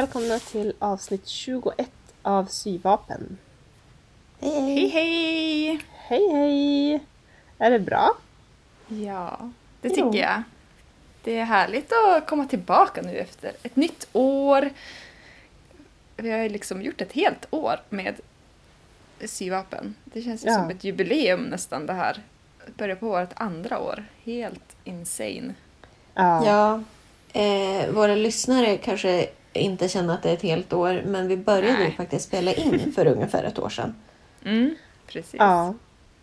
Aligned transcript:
Välkomna 0.00 0.38
till 0.38 0.72
avsnitt 0.78 1.26
21 1.26 1.90
av 2.22 2.44
Syvapen. 2.44 3.38
Hej 4.40 4.88
hej! 4.88 4.88
Hej 4.88 5.80
hej! 6.08 6.28
Hej! 6.32 7.00
Är 7.58 7.70
det 7.70 7.78
bra? 7.78 8.16
Ja, 8.88 9.50
det 9.80 9.88
Jo. 9.88 9.94
tycker 9.94 10.18
jag. 10.24 10.42
Det 11.24 11.38
är 11.38 11.44
härligt 11.44 11.92
att 11.92 12.26
komma 12.26 12.44
tillbaka 12.46 13.02
nu 13.02 13.16
efter 13.16 13.52
ett 13.62 13.76
nytt 13.76 14.08
år. 14.12 14.70
Vi 16.16 16.30
har 16.30 16.38
ju 16.38 16.48
liksom 16.48 16.82
gjort 16.82 17.00
ett 17.00 17.12
helt 17.12 17.46
år 17.50 17.80
med 17.88 18.20
syvapen. 19.24 19.94
Det 20.04 20.22
känns 20.22 20.44
ju 20.44 20.48
Ja. 20.48 20.54
som 20.54 20.70
ett 20.70 20.84
jubileum 20.84 21.40
nästan 21.42 21.86
det 21.86 21.92
här. 21.92 22.22
Börjar 22.76 22.96
på 22.96 23.06
vårt 23.06 23.32
andra 23.34 23.78
år. 23.78 24.04
Helt 24.24 24.76
insane. 24.84 25.54
Ja. 26.14 26.46
Ja, 26.46 26.82
eh, 27.40 27.90
våra 27.90 28.14
lyssnare 28.14 28.76
kanske 28.76 29.28
inte 29.52 29.88
känner 29.88 30.14
att 30.14 30.22
det 30.22 30.30
är 30.30 30.34
ett 30.34 30.42
helt 30.42 30.72
år, 30.72 31.02
men 31.06 31.28
vi 31.28 31.36
började 31.36 31.84
ju 31.84 31.90
faktiskt 31.90 32.28
spela 32.28 32.52
in 32.52 32.92
för 32.92 33.06
ungefär 33.14 33.44
ett 33.44 33.58
år 33.58 33.68
sedan. 33.68 33.94
Mm, 34.44 34.74
precis. 35.06 35.34
ja, 35.38 35.74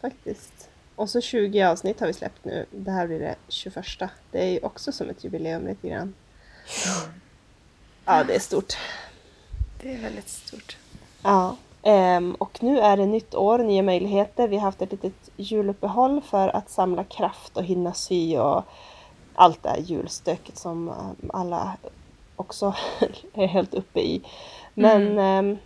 faktiskt. 0.02 0.70
Och 0.96 1.10
så 1.10 1.22
20 1.22 1.64
avsnitt 1.64 2.00
har 2.00 2.08
vi 2.08 2.14
släppt 2.14 2.46
nu. 2.46 2.66
Det 2.72 2.92
här 2.92 3.08
blir 3.08 3.20
det 3.20 3.36
21. 3.48 3.86
Det 4.32 4.40
är 4.40 4.50
ju 4.50 4.60
också 4.60 4.92
som 4.92 5.10
ett 5.10 5.24
jubileum 5.24 5.68
lite 5.68 5.90
grann. 5.90 6.14
Ja, 8.06 8.24
det 8.24 8.36
är 8.36 8.40
stort. 8.40 8.74
Det 9.82 9.94
är 9.94 9.98
väldigt 9.98 10.30
stort. 10.30 10.78
Ja. 11.24 11.58
Ehm, 11.82 12.36
och 12.36 12.64
nu 12.64 12.80
är 12.80 12.98
det 12.98 13.06
nytt 13.06 13.36
år, 13.36 13.60
nya 13.60 13.84
möjligheter. 13.84 14.48
Vi 14.48 14.56
har 14.56 14.64
haft 14.64 14.82
ett 14.82 14.92
litet 14.92 15.30
juluppehåll 15.38 16.22
för 16.22 16.56
att 16.56 16.70
samla 16.70 17.04
kraft 17.04 17.58
och 17.58 17.64
hinna 17.64 17.94
sy 17.94 18.38
och 18.38 18.64
allt 19.36 19.64
det 19.64 19.70
här 19.70 19.78
julstöket 19.78 20.58
som 20.58 20.90
ehm, 20.90 21.30
alla 21.34 21.78
också 22.38 22.76
är 23.34 23.48
helt 23.48 23.74
uppe 23.74 24.00
i. 24.00 24.22
Men 24.74 25.20
ehm, 25.20 25.58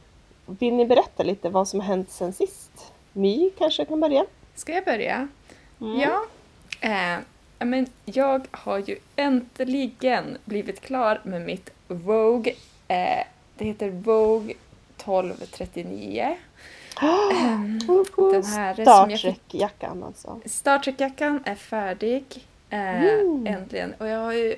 vill 0.46 0.74
ni 0.74 0.86
berätta 0.86 1.24
lite 1.24 1.50
vad 1.50 1.68
som 1.68 1.80
har 1.80 1.88
hänt 1.88 2.12
sen 2.12 2.34
sist? 2.34 2.92
My 3.14 3.50
kanske 3.58 3.86
kan 3.86 4.00
börja? 4.00 4.26
Ska 4.56 4.74
jag 4.74 4.86
börja? 4.86 5.28
Mm. 5.82 6.00
Ja. 6.00 6.24
Eh, 6.82 7.20
men 7.66 7.88
jag 8.06 8.48
har 8.52 8.78
ju 8.78 8.96
äntligen 9.16 10.38
blivit 10.46 10.82
klar 10.82 11.22
med 11.24 11.42
mitt 11.42 11.70
Vogue. 11.88 12.54
Eh, 12.88 13.24
det 13.58 13.66
heter 13.66 13.90
Vogue 13.90 14.54
1239. 14.98 16.38
Ehm, 17.02 17.80
den 18.16 18.44
här 18.44 18.74
Star 18.74 19.18
Trek-jackan 19.18 20.04
alltså. 20.04 20.40
Star 20.46 20.80
Trek-jackan 20.80 21.44
är 21.46 21.56
färdig. 21.56 22.24
Eh, 22.70 23.04
Mm. 23.04 23.48
Äntligen. 23.48 23.94
Och 24.00 24.08
jag 24.08 24.20
har 24.20 24.34
ju, 24.34 24.56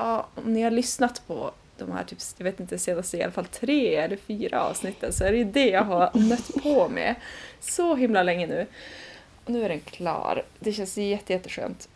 ja, 0.00 0.26
om 0.34 0.52
ni 0.52 0.62
har 0.62 0.70
lyssnat 0.70 1.22
på 1.26 1.50
de 1.78 1.92
här 1.92 2.04
typ, 2.04 2.18
jag 2.38 2.44
vet 2.44 2.60
inte, 2.60 2.78
senaste 2.78 3.16
i 3.16 3.22
alla 3.22 3.32
fall 3.32 3.46
tre 3.46 3.96
eller 3.96 4.16
fyra 4.16 4.62
avsnitten 4.62 5.12
så 5.12 5.24
är 5.24 5.32
det 5.32 5.38
ju 5.38 5.44
det 5.44 5.68
jag 5.68 5.84
har 5.84 6.10
nött 6.14 6.62
på 6.62 6.88
med 6.88 7.14
så 7.60 7.94
himla 7.94 8.22
länge 8.22 8.46
nu. 8.46 8.66
Och 9.44 9.50
nu 9.50 9.64
är 9.64 9.68
den 9.68 9.80
klar. 9.80 10.42
Det 10.58 10.72
känns 10.72 10.98
jätte, 10.98 11.32
jätteskönt. 11.32 11.88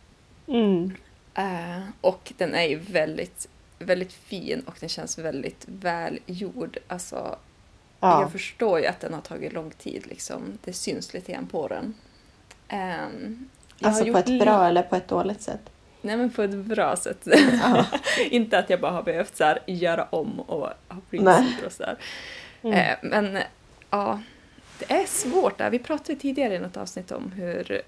Mm. 0.47 0.93
Eh, 1.35 1.83
och 2.01 2.33
den 2.37 2.55
är 2.55 2.67
ju 2.67 2.77
väldigt, 2.79 3.49
väldigt 3.79 4.13
fin 4.13 4.63
och 4.67 4.77
den 4.81 4.89
känns 4.89 5.19
väldigt 5.19 5.65
välgjord. 5.67 6.79
Alltså, 6.87 7.37
Ja. 8.01 8.21
jag 8.21 8.33
förstår 8.33 8.81
ju 8.81 8.87
att 8.87 9.01
den 9.01 9.15
har 9.15 9.21
tagit 9.21 9.53
lång 9.53 9.71
tid 9.71 10.07
liksom. 10.07 10.59
Det 10.65 10.73
syns 10.73 11.15
lite 11.15 11.33
grann 11.33 11.47
på 11.47 11.69
den. 11.69 11.95
Har 13.81 13.89
Alltså 13.89 14.13
på 14.13 14.19
ett 14.19 14.41
bra 14.41 14.69
eller 14.69 14.83
på 14.83 14.97
ett 14.97 15.09
dåligt 15.09 15.43
sätt. 15.43 15.71
Nej 16.05 16.17
men 16.17 16.31
på 16.31 16.43
ett 16.43 16.55
bra 16.55 16.97
sätt. 16.97 17.27
Inte 18.31 18.59
att 18.59 18.71
jag 18.71 18.81
bara 18.81 18.93
har 18.93 19.03
behövt 19.03 19.37
så 19.37 19.45
här, 19.45 19.59
göra 19.67 20.05
om 20.05 20.41
och 20.41 20.61
ha 20.89 21.01
principer 21.11 21.67
och 21.67 21.73
sådär. 21.73 21.97
Mm. 22.63 22.79
Eh, 22.79 22.97
men 23.03 23.39
ja, 23.91 24.21
det 24.79 24.93
är 24.95 25.07
svårt 25.07 25.59
där. 25.59 25.71
Vi 25.71 25.79
pratade 25.79 26.19
tidigare 26.19 26.55
i 26.55 26.59
något 26.59 26.77
avsnitt 26.77 27.13
om 27.13 27.33
hur, 27.33 27.83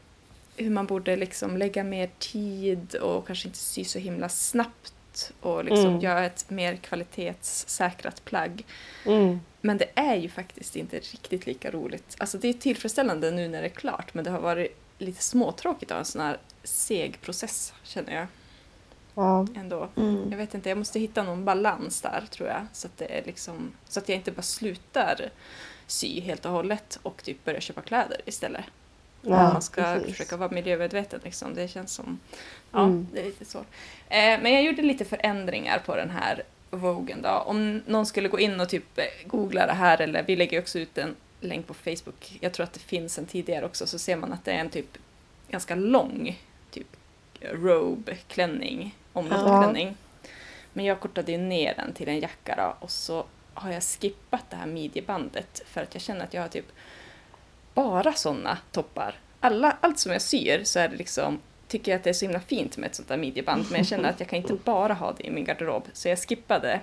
hur 0.56 0.70
man 0.70 0.86
borde 0.86 1.16
liksom 1.16 1.56
lägga 1.56 1.84
mer 1.84 2.10
tid 2.18 2.94
och 2.94 3.26
kanske 3.26 3.48
inte 3.48 3.58
sy 3.58 3.84
så 3.84 3.98
himla 3.98 4.28
snabbt 4.28 5.32
och 5.40 5.64
liksom 5.64 5.86
Mm. 5.86 6.00
göra 6.00 6.24
ett 6.26 6.50
mer 6.50 6.76
kvalitetssäkrat 6.76 8.24
plagg. 8.24 8.64
Mm. 9.06 9.40
Men 9.60 9.78
det 9.78 9.88
är 9.94 10.16
ju 10.16 10.28
faktiskt 10.28 10.76
inte 10.76 10.96
riktigt 10.96 11.46
lika 11.46 11.70
roligt. 11.70 12.16
Alltså 12.18 12.38
det 12.38 12.48
är 12.48 12.52
tillfredsställande 12.52 13.30
nu 13.30 13.48
när 13.48 13.62
det 13.62 13.68
är 13.68 13.70
klart 13.74 14.14
men 14.14 14.24
det 14.24 14.30
har 14.30 14.40
varit 14.40 14.76
lite 14.98 15.22
småtråkigt 15.22 15.90
att 15.90 15.94
ha 15.94 15.98
en 15.98 16.04
sån 16.04 16.22
här 16.22 16.38
seg 16.66 17.20
process 17.20 17.72
känner 17.82 18.14
jag 18.14 18.26
Ja. 19.14 19.46
ändå. 19.54 19.88
Mm. 19.96 20.30
Jag 20.30 20.38
vet 20.38 20.54
inte, 20.54 20.68
jag 20.68 20.78
måste 20.78 20.98
hitta 21.00 21.22
någon 21.22 21.44
balans 21.44 22.00
där 22.00 22.24
tror 22.30 22.48
jag. 22.48 22.66
Så 22.72 22.86
att, 22.86 22.98
det 22.98 23.18
är 23.18 23.24
liksom, 23.24 23.72
så 23.88 24.00
att 24.00 24.08
jag 24.08 24.16
inte 24.16 24.32
bara 24.32 24.42
slutar 24.42 25.30
sy 25.86 26.20
helt 26.20 26.44
och 26.44 26.52
hållet 26.52 26.98
och 27.02 27.22
typ 27.22 27.44
börjar 27.44 27.60
köpa 27.60 27.80
kläder 27.82 28.20
istället. 28.24 28.64
Om 29.24 29.32
Ja, 29.32 29.52
man 29.52 29.62
ska 29.62 29.82
precis. 29.82 30.10
försöka 30.10 30.36
vara 30.36 30.50
miljömedveten 30.50 31.20
liksom. 31.24 31.54
Det 31.54 31.68
känns 31.68 31.92
som... 31.92 32.18
Ja, 32.72 32.78
Mm. 32.84 33.06
det 33.12 33.20
är 33.20 33.24
lite 33.24 33.44
så. 33.44 33.58
Eh, 34.08 34.40
men 34.42 34.52
jag 34.52 34.62
gjorde 34.62 34.82
lite 34.82 35.04
förändringar 35.04 35.78
på 35.78 35.96
den 35.96 36.10
här 36.10 36.42
Vogen 36.70 37.22
då. 37.22 37.28
Om 37.30 37.82
någon 37.86 38.06
skulle 38.06 38.28
gå 38.28 38.40
in 38.40 38.60
och 38.60 38.68
typ 38.68 38.98
eh, 38.98 39.04
googla 39.26 39.66
det 39.66 39.72
här 39.72 40.00
eller 40.00 40.22
vi 40.22 40.36
lägger 40.36 40.58
också 40.60 40.78
ut 40.78 40.98
en 40.98 41.16
länk 41.40 41.66
på 41.66 41.74
Facebook. 41.74 42.38
Jag 42.40 42.52
tror 42.52 42.64
att 42.64 42.72
det 42.72 42.80
finns 42.80 43.18
en 43.18 43.26
tidigare 43.26 43.64
också 43.66 43.86
så 43.86 43.98
ser 43.98 44.16
man 44.16 44.32
att 44.32 44.44
det 44.44 44.52
är 44.52 44.58
en 44.58 44.70
typ 44.70 44.98
ganska 45.50 45.74
lång 45.74 46.38
typ 47.40 47.52
robe-klänning, 47.52 48.94
omlottklänning. 49.12 49.96
Men 50.72 50.84
jag 50.84 51.00
kortade 51.00 51.32
ju 51.32 51.38
ner 51.38 51.74
den 51.74 51.92
till 51.92 52.08
en 52.08 52.20
jacka 52.20 52.54
då 52.56 52.84
och 52.84 52.90
så 52.90 53.24
har 53.54 53.72
jag 53.72 53.82
skippat 53.82 54.50
det 54.50 54.56
här 54.56 54.66
midjebandet 54.66 55.62
för 55.66 55.82
att 55.82 55.94
jag 55.94 56.02
känner 56.02 56.24
att 56.24 56.34
jag 56.34 56.42
har 56.42 56.48
typ 56.48 56.66
bara 57.74 58.12
sådana 58.12 58.58
toppar. 58.72 59.14
Alla, 59.40 59.76
allt 59.80 59.98
som 59.98 60.12
jag 60.12 60.22
syr 60.22 60.64
så 60.64 60.78
är 60.78 60.88
det 60.88 60.96
liksom, 60.96 61.38
tycker 61.68 61.92
jag 61.92 61.98
att 61.98 62.04
det 62.04 62.10
är 62.10 62.14
så 62.14 62.24
himla 62.24 62.40
fint 62.40 62.76
med 62.76 62.86
ett 62.86 62.94
sånt 62.94 63.08
där 63.08 63.16
midjeband 63.16 63.64
men 63.70 63.78
jag 63.78 63.86
känner 63.86 64.10
att 64.10 64.20
jag 64.20 64.28
kan 64.28 64.36
inte 64.38 64.54
bara 64.64 64.94
ha 64.94 65.12
det 65.12 65.26
i 65.26 65.30
min 65.30 65.44
garderob 65.44 65.82
så 65.92 66.08
jag 66.08 66.18
skippade 66.18 66.80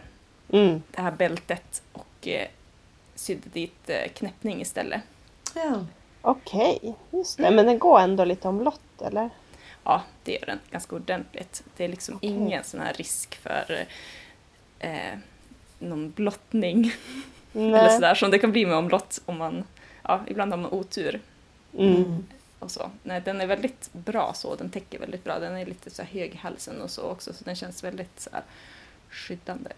Mm. 0.49 0.81
det 0.91 1.01
här 1.01 1.11
bältet 1.11 1.81
och 1.93 2.27
eh, 2.27 2.47
sydde 3.15 3.49
dit 3.49 3.89
eh, 3.89 4.11
knäppning 4.13 4.61
istället. 4.61 5.01
Ja. 5.55 5.85
Okej, 6.21 6.95
just 7.11 7.39
Mm. 7.39 7.49
det. 7.51 7.55
Men 7.55 7.65
den 7.65 7.79
går 7.79 7.99
ändå 7.99 8.25
lite 8.25 8.47
omlott 8.47 9.01
eller? 9.05 9.29
Ja, 9.83 10.03
det 10.23 10.31
gör 10.31 10.45
den 10.45 10.59
ganska 10.71 10.95
ordentligt. 10.95 11.63
Det 11.77 11.83
är 11.83 11.87
liksom 11.87 12.15
Okej. 12.15 12.29
ingen 12.29 12.63
sån 12.63 12.79
här 12.79 12.93
risk 12.93 13.35
för 13.35 13.85
eh, 14.79 15.17
någon 15.79 16.11
blottning 16.11 16.91
eller 17.53 17.89
sådär 17.89 18.15
som 18.15 18.31
det 18.31 18.39
kan 18.39 18.51
bli 18.51 18.65
med 18.65 18.75
omlott 18.75 19.21
om 19.25 19.37
man, 19.37 19.63
ja, 20.03 20.21
ibland 20.27 20.51
har 20.51 20.57
man 20.59 20.71
otur 20.71 21.19
Mm. 21.77 22.25
och 22.59 22.71
så. 22.71 22.91
Nej, 23.03 23.21
den 23.25 23.41
är 23.41 23.47
väldigt 23.47 23.89
bra 23.93 24.33
så, 24.35 24.55
den 24.55 24.69
täcker 24.69 24.99
väldigt 24.99 25.23
bra. 25.23 25.39
Den 25.39 25.57
är 25.57 25.65
lite 25.65 25.89
så 25.89 26.01
här 26.01 26.09
hög 26.09 26.33
i 26.33 26.37
halsen 26.37 26.81
och 26.81 26.89
så 26.91 27.01
också 27.01 27.33
så 27.33 27.43
den 27.43 27.55
känns 27.55 27.83
väldigt 27.83 28.19
så 28.19 28.29
här 28.33 28.43
skyddande. 29.09 29.69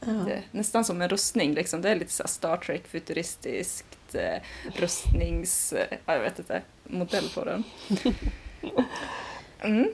Ja. 0.00 0.12
det, 0.12 0.42
nästan 0.50 0.84
som 0.84 1.02
en 1.02 1.08
rustning 1.08 1.54
liksom. 1.54 1.82
Det 1.82 1.90
är 1.90 1.96
lite 1.96 2.12
så 2.12 2.22
här 2.22 2.28
Star 2.28 2.56
Trek 2.56 2.86
futuristiskt 2.88 4.14
eh, 4.14 4.36
rustnings, 4.76 5.72
eh, 5.72 5.98
ja, 6.06 6.12
jag 6.14 6.20
vet 6.20 6.38
inte, 6.38 6.62
modell 6.84 7.28
på 7.34 7.44
den. 7.44 7.64
Mm. 9.62 9.88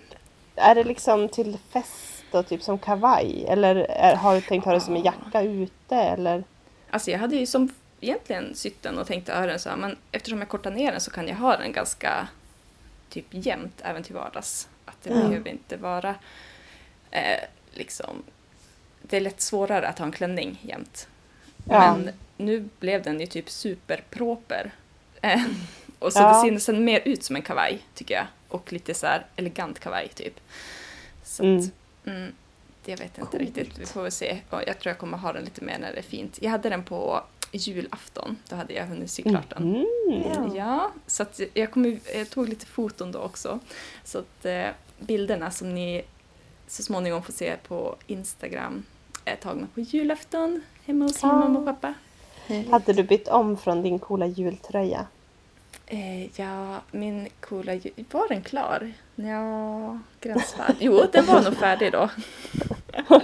Är 0.55 0.75
det 0.75 0.85
liksom 0.85 1.29
till 1.29 1.59
fest 1.71 2.25
och 2.31 2.47
typ 2.49 2.63
som 2.63 2.79
kavaj? 2.79 3.45
Eller 3.49 3.77
är, 3.77 4.15
har 4.17 4.35
du 4.35 4.41
tänkt 4.41 4.65
ha 4.65 4.73
det 4.73 4.81
som 4.81 4.97
en 4.97 5.03
jacka 5.05 5.43
ute 5.43 5.97
eller? 5.97 6.45
Alltså 6.91 7.11
jag 7.11 7.19
hade 7.19 7.37
ju 7.37 7.47
som 7.47 7.69
egentligen 8.01 8.55
sytt 8.55 8.83
den 8.83 8.99
och 8.99 9.07
tänkte 9.07 9.35
ha 9.35 9.47
den 9.47 9.59
så 9.61 9.69
här, 9.69 9.77
men 9.77 9.97
eftersom 10.13 10.39
jag 10.39 10.49
kortar 10.49 10.71
ner 10.71 10.93
den 10.93 11.01
så 11.01 11.11
kan 11.11 11.29
jag 11.29 11.37
ha 11.37 11.57
den 11.57 11.73
ganska 11.73 12.29
typ 13.11 13.27
jämnt 13.31 13.81
även 13.85 14.03
till 14.03 14.15
vardags. 14.15 14.69
Att 14.85 15.03
det 15.03 15.11
Ja. 15.11 15.17
behöver 15.17 15.51
inte 15.51 15.77
vara 15.77 16.15
eh, 17.11 17.41
liksom, 17.73 18.23
det 19.03 19.17
är 19.17 19.21
lätt 19.21 19.41
svårare 19.41 19.89
att 19.89 19.99
ha 19.99 20.07
en 20.07 20.13
klänning 20.13 20.59
jämt. 20.63 21.09
Ja. 21.69 21.79
Men 21.97 22.11
nu 22.37 22.69
blev 22.81 23.03
den 23.03 23.21
ju 23.21 23.27
typ 23.27 23.51
superproper. 23.51 24.71
Eh, 25.23 25.43
och 25.99 26.13
så 26.13 26.19
Ja. 26.19 26.29
det 26.35 26.41
ser 26.41 26.51
nästan 26.53 26.85
mer 26.85 27.01
ut 27.05 27.25
som 27.25 27.37
en 27.37 27.43
kavaj 27.43 27.79
tycker 27.95 28.15
jag. 28.15 28.27
Och 28.49 28.73
lite 28.73 28.95
så 28.95 29.07
här 29.07 29.27
elegant 29.37 29.79
kavaj 29.81 30.09
typ. 30.09 30.41
Så 31.25 31.43
Mm. 31.43 31.59
att, 31.59 31.71
mm, 32.07 32.33
det 32.85 32.91
jag 32.91 32.99
vet 32.99 33.19
inte 33.19 33.39
riktigt, 33.39 33.79
vi 33.79 33.87
får 33.87 34.03
väl 34.03 34.13
se. 34.13 34.39
Och 34.51 34.61
jag 34.67 34.79
tror 34.79 34.91
jag 34.91 34.99
kommer 34.99 35.19
ha 35.19 35.33
den 35.33 35.45
lite 35.45 35.65
mer 35.65 35.79
när 35.79 35.93
det 35.93 35.99
är 35.99 36.03
fint. 36.03 36.39
Jag 36.43 36.51
hade 36.51 36.69
den 36.69 36.83
på 36.83 37.23
julafton, 37.53 38.37
då 38.49 38.57
hade 38.57 38.75
jag 38.75 38.87
hunnit 38.87 39.11
sy 39.11 39.23
klart 39.23 39.51
den. 39.57 39.85
Mm. 40.09 40.55
Ja. 40.57 40.91
Så 41.07 41.23
att 41.23 41.41
jag, 41.55 41.71
kommer, 41.71 41.99
jag 42.15 42.31
tog 42.31 42.49
lite 42.49 42.67
foton 42.67 43.13
då 43.13 43.19
också. 43.19 43.59
Så 44.05 44.19
att 44.19 44.45
eh, 44.45 44.67
bilderna 44.99 45.51
som 45.51 45.75
ni 45.75 46.03
så 46.67 46.83
småningom 46.83 47.23
får 47.23 47.33
se 47.33 47.57
på 47.69 47.97
Instagram 48.07 48.85
är 49.25 49.37
tagna 49.37 49.67
på 49.75 49.81
julafton 49.81 50.63
hemma 50.85 51.05
hos 51.05 51.25
Ah. 51.25 51.27
mamma 51.27 51.59
och 51.59 51.65
pappa. 51.65 51.95
Hade 52.71 52.93
du 52.93 53.03
bytt 53.03 53.29
om 53.29 53.57
från 53.57 53.83
din 53.83 53.99
coola 53.99 54.27
jultröja? 54.27 55.07
Eh, 55.87 56.41
ja, 56.41 56.81
min 56.91 57.29
coola 57.41 57.73
Var 58.11 58.29
den 58.29 58.43
klar? 58.43 58.93
Ja, 59.15 59.99
gränsfärdig. 60.21 60.77
Jo, 60.81 61.05
den 61.13 61.27
var 61.27 61.43
nog 61.43 61.57
färdig 61.57 61.93
då. 61.93 62.11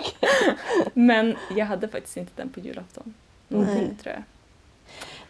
Men 0.94 1.36
jag 1.56 1.66
hade 1.66 1.88
faktiskt 1.88 2.16
inte 2.16 2.32
den 2.36 2.48
på 2.48 2.60
julafton. 2.60 3.14
Någonting 3.48 3.76
Nej. 3.86 3.96
tror 4.02 4.14
jag. 4.14 4.22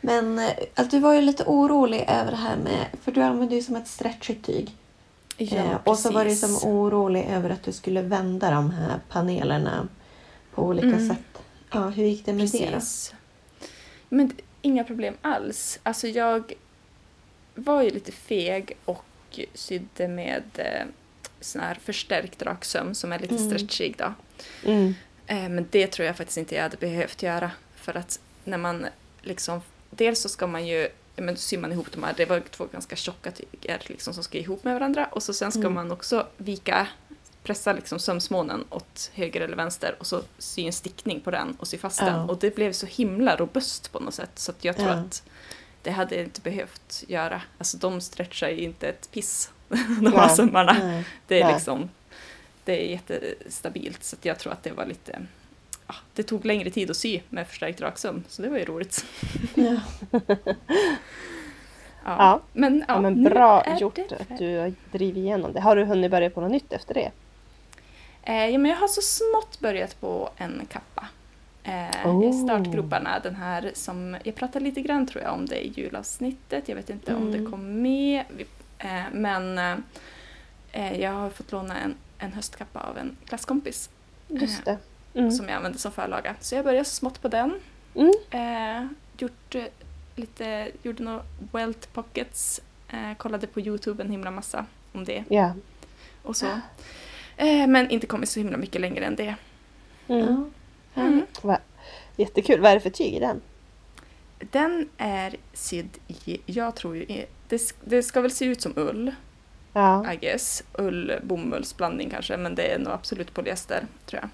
Men 0.01 0.39
eh, 0.39 0.51
alltså, 0.75 0.97
du 0.97 1.03
var 1.03 1.15
ju 1.15 1.21
lite 1.21 1.45
orolig 1.45 2.05
över 2.09 2.31
det 2.31 2.37
här 2.37 2.57
med, 2.57 2.87
för 3.03 3.13
du 3.13 3.23
använde 3.23 3.55
ju 3.55 3.63
som 3.63 3.77
ett 3.77 3.89
stretchigt 3.89 4.47
tyg. 4.47 4.77
Eh, 5.39 5.77
och 5.85 5.99
så 5.99 6.11
var 6.13 6.25
du 6.25 6.31
precis. 6.31 6.61
som 6.61 6.71
orolig 6.71 7.27
över 7.31 7.51
att 7.51 7.63
du 7.63 7.73
skulle 7.73 8.03
vända 8.03 8.51
de 8.51 8.71
här 8.71 9.01
panelerna 9.09 9.89
på 10.55 10.63
olika 10.63 10.87
Mm. 10.87 11.09
sätt. 11.09 11.43
Ja, 11.71 11.81
hur 11.89 12.05
gick 12.05 12.27
det 12.27 12.33
med 12.33 12.49
det 12.49 12.59
då? 12.67 12.73
Precis. 12.73 13.15
Men 14.09 14.33
inga 14.63 14.85
problem 14.85 15.15
alls. 15.23 15.79
Alltså 15.83 16.09
jag 16.09 16.53
var 17.55 17.83
ju 17.83 17.91
lite 17.91 18.13
feg 18.13 18.77
och 18.85 19.05
sydde 19.55 20.09
med 20.09 20.43
eh, 20.55 20.87
sån 21.41 21.61
här 21.61 21.75
förstärkt 21.75 22.43
raksöm 22.43 22.95
som 22.95 23.13
är 23.13 23.19
lite 23.19 23.35
Mm. 23.37 23.49
stretchig 23.51 23.95
då. 23.99 24.15
Mm. 24.65 24.95
Eh, 25.27 25.49
men 25.49 25.67
det 25.71 25.87
tror 25.87 26.07
jag 26.07 26.17
faktiskt 26.17 26.39
inte 26.39 26.55
jag 26.55 26.63
hade 26.63 26.77
behövt 26.77 27.23
göra. 27.23 27.51
För 27.77 27.97
att 27.97 28.21
när 28.45 28.59
man 28.59 28.87
liksom, 29.23 29.61
dels 29.91 30.21
så 30.21 30.29
ska 30.29 30.47
man 30.47 30.67
ju, 30.67 30.89
men 31.17 31.27
då 31.35 31.41
syr 31.41 31.59
man 31.59 31.73
ihop 31.73 31.93
de 31.93 32.03
här, 32.03 32.15
det 32.17 32.25
var 32.25 32.41
två 32.41 32.67
ganska 32.73 32.97
tjocka 32.97 33.31
tyger 33.31 33.83
liksom 33.87 34.15
som 34.15 34.25
ska 34.25 34.39
ihop 34.39 34.65
med 34.65 34.75
varandra 34.75 35.07
och 35.07 35.23
så 35.23 35.35
sen 35.35 35.51
ska 35.53 35.61
Mm. 35.61 35.75
man 35.75 35.93
också 35.93 36.27
vika, 36.37 36.89
pressa 37.43 37.73
liksom 37.73 37.99
sömsmånen 37.99 38.65
åt 38.71 39.11
höger 39.15 39.41
eller 39.41 39.57
vänster 39.57 39.97
och 39.99 40.07
så 40.07 40.23
sy 40.39 40.67
en 40.67 40.73
stickning 40.73 41.21
på 41.21 41.31
den 41.31 41.57
och 41.61 41.69
sy 41.69 41.79
fast 41.79 42.01
Ja. 42.01 42.07
den. 42.07 42.31
Och 42.31 42.39
det 42.39 42.55
blev 42.55 42.73
så 42.73 42.87
himla 42.87 43.37
robust 43.37 43.93
på 43.93 44.01
något 44.01 44.15
sätt 44.15 44.31
så 44.35 44.51
att 44.53 44.65
jag 44.65 44.77
tror 44.77 44.89
Ja. 44.89 44.95
att 44.95 45.23
det 45.83 45.91
hade 45.91 46.15
jag 46.15 46.25
inte 46.25 46.41
behövt 46.41 47.05
göra. 47.09 47.43
Alltså 47.59 47.77
de 47.77 48.01
stretchar 48.01 48.49
ju 48.49 48.61
inte 48.61 48.89
ett 48.89 49.11
piss, 49.13 49.51
de 49.69 49.77
Nej. 50.01 50.13
här 50.13 50.29
sömmarna. 50.29 50.73
Nej. 50.73 51.05
Det 51.27 51.41
är 51.41 51.45
Nej. 51.45 51.55
liksom 51.55 51.91
det 52.65 52.87
är 52.87 52.91
jättestabilt 52.91 54.05
så 54.05 54.17
jag 54.23 54.39
tror 54.39 54.53
att 54.53 54.63
det 54.63 54.73
var 54.73 54.87
lite 54.87 55.27
ja, 55.87 55.95
det 56.15 56.23
tog 56.23 56.45
längre 56.45 56.71
tid 56.71 56.91
att 56.91 56.97
sy 56.97 57.21
med 57.29 57.49
förstärkt 57.49 57.81
raksöm 57.81 58.25
så 58.29 58.43
det 58.43 58.49
var 58.49 58.59
ju 58.59 58.65
roligt. 58.65 59.05
Ja. 59.55 59.81
Ja. 62.05 62.17
Ja. 62.19 62.41
Men, 62.53 62.85
ja, 62.89 62.95
Ja, 62.95 63.01
men 63.01 63.25
bra 63.25 63.77
gjort 63.81 63.95
det 63.95 64.13
att 64.21 64.39
du 64.39 64.59
har 64.59 64.75
drivit 64.93 65.17
igenom 65.17 65.53
det. 65.53 65.61
Har 65.61 65.77
du 65.77 65.85
hunnit 65.85 66.11
börja 66.11 66.31
på 66.31 66.41
något 66.41 66.51
nytt 66.51 66.73
efter 66.73 66.95
det? 66.95 67.11
Eh, 68.23 68.47
ja, 68.47 68.59
men 68.59 68.71
jag 68.71 68.79
har 68.79 68.89
så 68.89 69.03
smått 69.03 69.61
börjat 69.61 70.01
på 70.01 70.31
en 70.37 70.67
kappa. 70.69 71.07
Eh, 71.65 72.07
Oh. 72.09 72.45
Startgroparna, 72.45 73.19
den 73.19 73.35
här 73.35 73.71
som, 73.75 74.17
jag 74.25 74.35
pratade 74.35 74.65
lite 74.65 74.81
grann 74.81 75.07
tror 75.07 75.25
jag 75.25 75.35
om 75.35 75.47
det 75.47 75.67
i 75.67 75.73
julavsnittet, 75.77 76.69
jag 76.69 76.77
vet 76.77 76.91
inte 76.91 77.15
om 77.15 77.31
det 77.33 77.39
Mm. 77.39 77.51
kom 77.51 77.83
med. 77.83 78.25
Vi- 78.37 78.47
Eh, 78.79 79.03
men 79.13 79.59
eh, 80.73 81.01
jag 81.01 81.11
har 81.13 81.31
fått 81.31 81.53
låna 81.53 81.79
en, 81.81 81.95
en 82.19 82.33
höstkappa 82.33 82.81
av 82.81 82.99
en 82.99 83.17
klasskompis 83.27 83.91
Just 84.29 84.65
det. 84.65 84.79
Mm. 85.15 85.31
som 85.31 85.49
jag 85.49 85.57
använder 85.57 85.79
som 85.79 85.93
förlaga. 85.93 86.35
Så 86.41 86.55
jag 86.55 86.65
började 86.65 86.85
så 86.85 86.95
smått 86.95 87.23
på 87.23 87.29
den. 87.29 87.55
Mm. 87.95 88.13
Eh, 88.31 88.87
gjort 89.19 89.55
eh, 89.55 89.63
lite, 90.17 90.71
gjorde 90.83 91.03
några 91.03 91.23
welt 91.53 91.93
pockets, 91.93 92.61
eh, 92.89 93.15
kollade 93.17 93.47
på 93.47 93.61
Youtube 93.61 94.03
en 94.03 94.11
himla 94.11 94.31
massa 94.31 94.67
om 94.93 95.05
det 95.05 95.25
Ja. 95.29 95.55
och 96.23 96.37
så. 96.37 96.47
Eh, 97.37 97.67
men 97.67 97.91
inte 97.91 98.07
kommit 98.07 98.29
så 98.29 98.41
himla 98.41 98.57
mycket 98.57 98.81
längre 98.81 99.05
än 99.05 99.17
det. 99.17 99.35
Mm. 100.09 100.53
Ja. 100.95 101.03
Mm. 101.03 101.27
Va- 101.43 101.61
Jättekul. 102.17 102.61
Vad 102.61 102.71
är 102.71 102.75
det 102.75 102.81
för 102.81 102.91
tyg 102.91 103.15
i 103.15 103.19
den? 103.21 103.41
Den 104.39 104.89
är 104.99 105.37
sydd 105.53 105.99
i, 106.09 106.41
jag 106.47 106.75
tror 106.77 106.97
ju, 106.97 107.27
det, 107.49 107.75
det 107.85 108.03
ska 108.03 108.21
väl 108.21 108.31
se 108.31 108.45
ut 108.45 108.61
som 108.61 108.73
ull, 108.77 109.15
Ja. 109.73 110.13
I 110.13 110.17
guess. 110.17 110.63
Ull, 110.75 111.13
bomullsblandning 111.23 112.11
kanske, 112.11 112.37
men 112.37 112.55
det 112.55 112.63
är 112.75 112.79
nog 112.79 112.93
absolut 112.93 113.35
polyester, 113.35 113.87
tror 114.07 114.23
jag. 114.23 114.31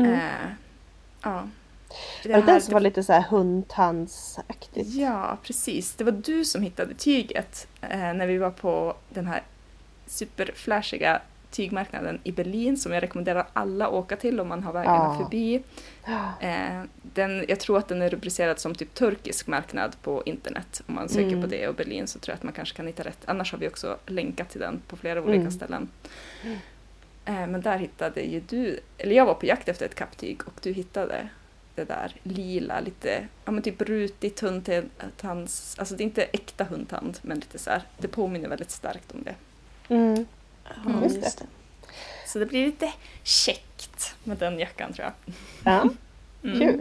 Mm. 0.00 0.12
Eh, 0.14 0.20
ja. 1.22 1.48
Det 2.22 2.28
var 2.28 2.40
det 2.40 2.46
den 2.46 2.60
som 2.60 2.72
var 2.74 2.80
lite 2.80 3.02
så 3.02 3.12
här 3.12 3.22
hundtandsaktigt? 3.22 4.88
Ja, 4.94 5.38
precis. 5.42 5.94
Det 5.94 6.04
var 6.04 6.12
du 6.12 6.44
som 6.44 6.62
hittade 6.62 6.94
tyget 6.94 7.66
eh, 7.80 7.98
när 8.14 8.26
vi 8.26 8.38
var 8.38 8.50
på 8.50 8.96
den 9.08 9.26
här 9.26 9.42
superflashiga 10.06 11.22
tygmarknaden 11.50 12.20
i 12.24 12.32
Berlin 12.32 12.76
som 12.76 12.92
jag 12.92 13.02
rekommenderar 13.02 13.46
alla 13.52 13.86
att 13.86 13.92
åka 13.92 14.16
till 14.16 14.40
om 14.40 14.48
man 14.48 14.62
har 14.62 14.72
vägarna 14.72 15.16
Ja. 15.18 15.24
förbi. 15.24 15.62
Eh, 16.40 16.82
den, 17.02 17.44
jag 17.48 17.60
tror 17.60 17.78
att 17.78 17.88
den 17.88 18.02
är 18.02 18.08
rubricerad 18.10 18.58
som 18.58 18.74
typ 18.74 18.94
turkisk 18.94 19.46
marknad 19.46 19.96
på 20.02 20.22
internet. 20.26 20.82
Om 20.86 20.94
man 20.94 21.08
söker 21.08 21.26
Mm. 21.28 21.40
på 21.42 21.46
det 21.46 21.68
och 21.68 21.74
Berlin 21.74 22.06
så 22.06 22.18
tror 22.18 22.32
jag 22.32 22.36
att 22.36 22.42
man 22.42 22.52
kanske 22.52 22.76
kan 22.76 22.86
hitta 22.86 23.02
rätt. 23.02 23.18
Annars 23.24 23.52
har 23.52 23.58
vi 23.58 23.68
också 23.68 23.96
länkat 24.06 24.50
till 24.50 24.60
den 24.60 24.80
på 24.88 24.96
flera 24.96 25.20
olika 25.22 25.40
Mm. 25.40 25.50
ställen. 25.50 25.88
Eh, 27.24 27.46
men 27.46 27.60
där 27.60 27.78
hittade 27.78 28.20
ju 28.20 28.40
du, 28.48 28.80
eller 28.98 29.14
jag 29.16 29.26
var 29.26 29.34
på 29.34 29.46
jakt 29.46 29.68
efter 29.68 29.86
ett 29.86 29.94
kapptyg 29.94 30.40
och 30.46 30.52
du 30.62 30.72
hittade 30.72 31.28
det 31.74 31.84
där 31.84 32.12
lila, 32.22 32.80
lite, 32.80 33.26
ja 33.44 33.52
men 33.52 33.62
typ 33.62 33.82
rutigt 33.82 34.40
hundtands, 34.40 35.78
alltså 35.78 35.94
det 35.96 36.02
är 36.02 36.04
inte 36.04 36.22
äkta 36.22 36.64
hundtand 36.64 37.18
men 37.22 37.36
lite 37.38 37.58
så 37.58 37.70
här, 37.70 37.82
det 37.98 38.08
påminner 38.08 38.48
väldigt 38.48 38.70
starkt 38.70 39.12
om 39.12 39.22
det. 39.22 39.34
Mm. 39.94 40.26
Ja, 40.84 41.02
Just 41.02 41.22
det. 41.22 41.46
Så 42.26 42.38
det 42.38 42.46
blir 42.46 42.66
lite 42.66 42.92
käckt 43.22 44.14
med 44.24 44.36
den 44.36 44.58
jackan 44.58 44.92
tror 44.92 45.04
jag. 45.04 45.34
Ja. 45.64 45.88
Mm. 46.44 46.58
Kul. 46.58 46.80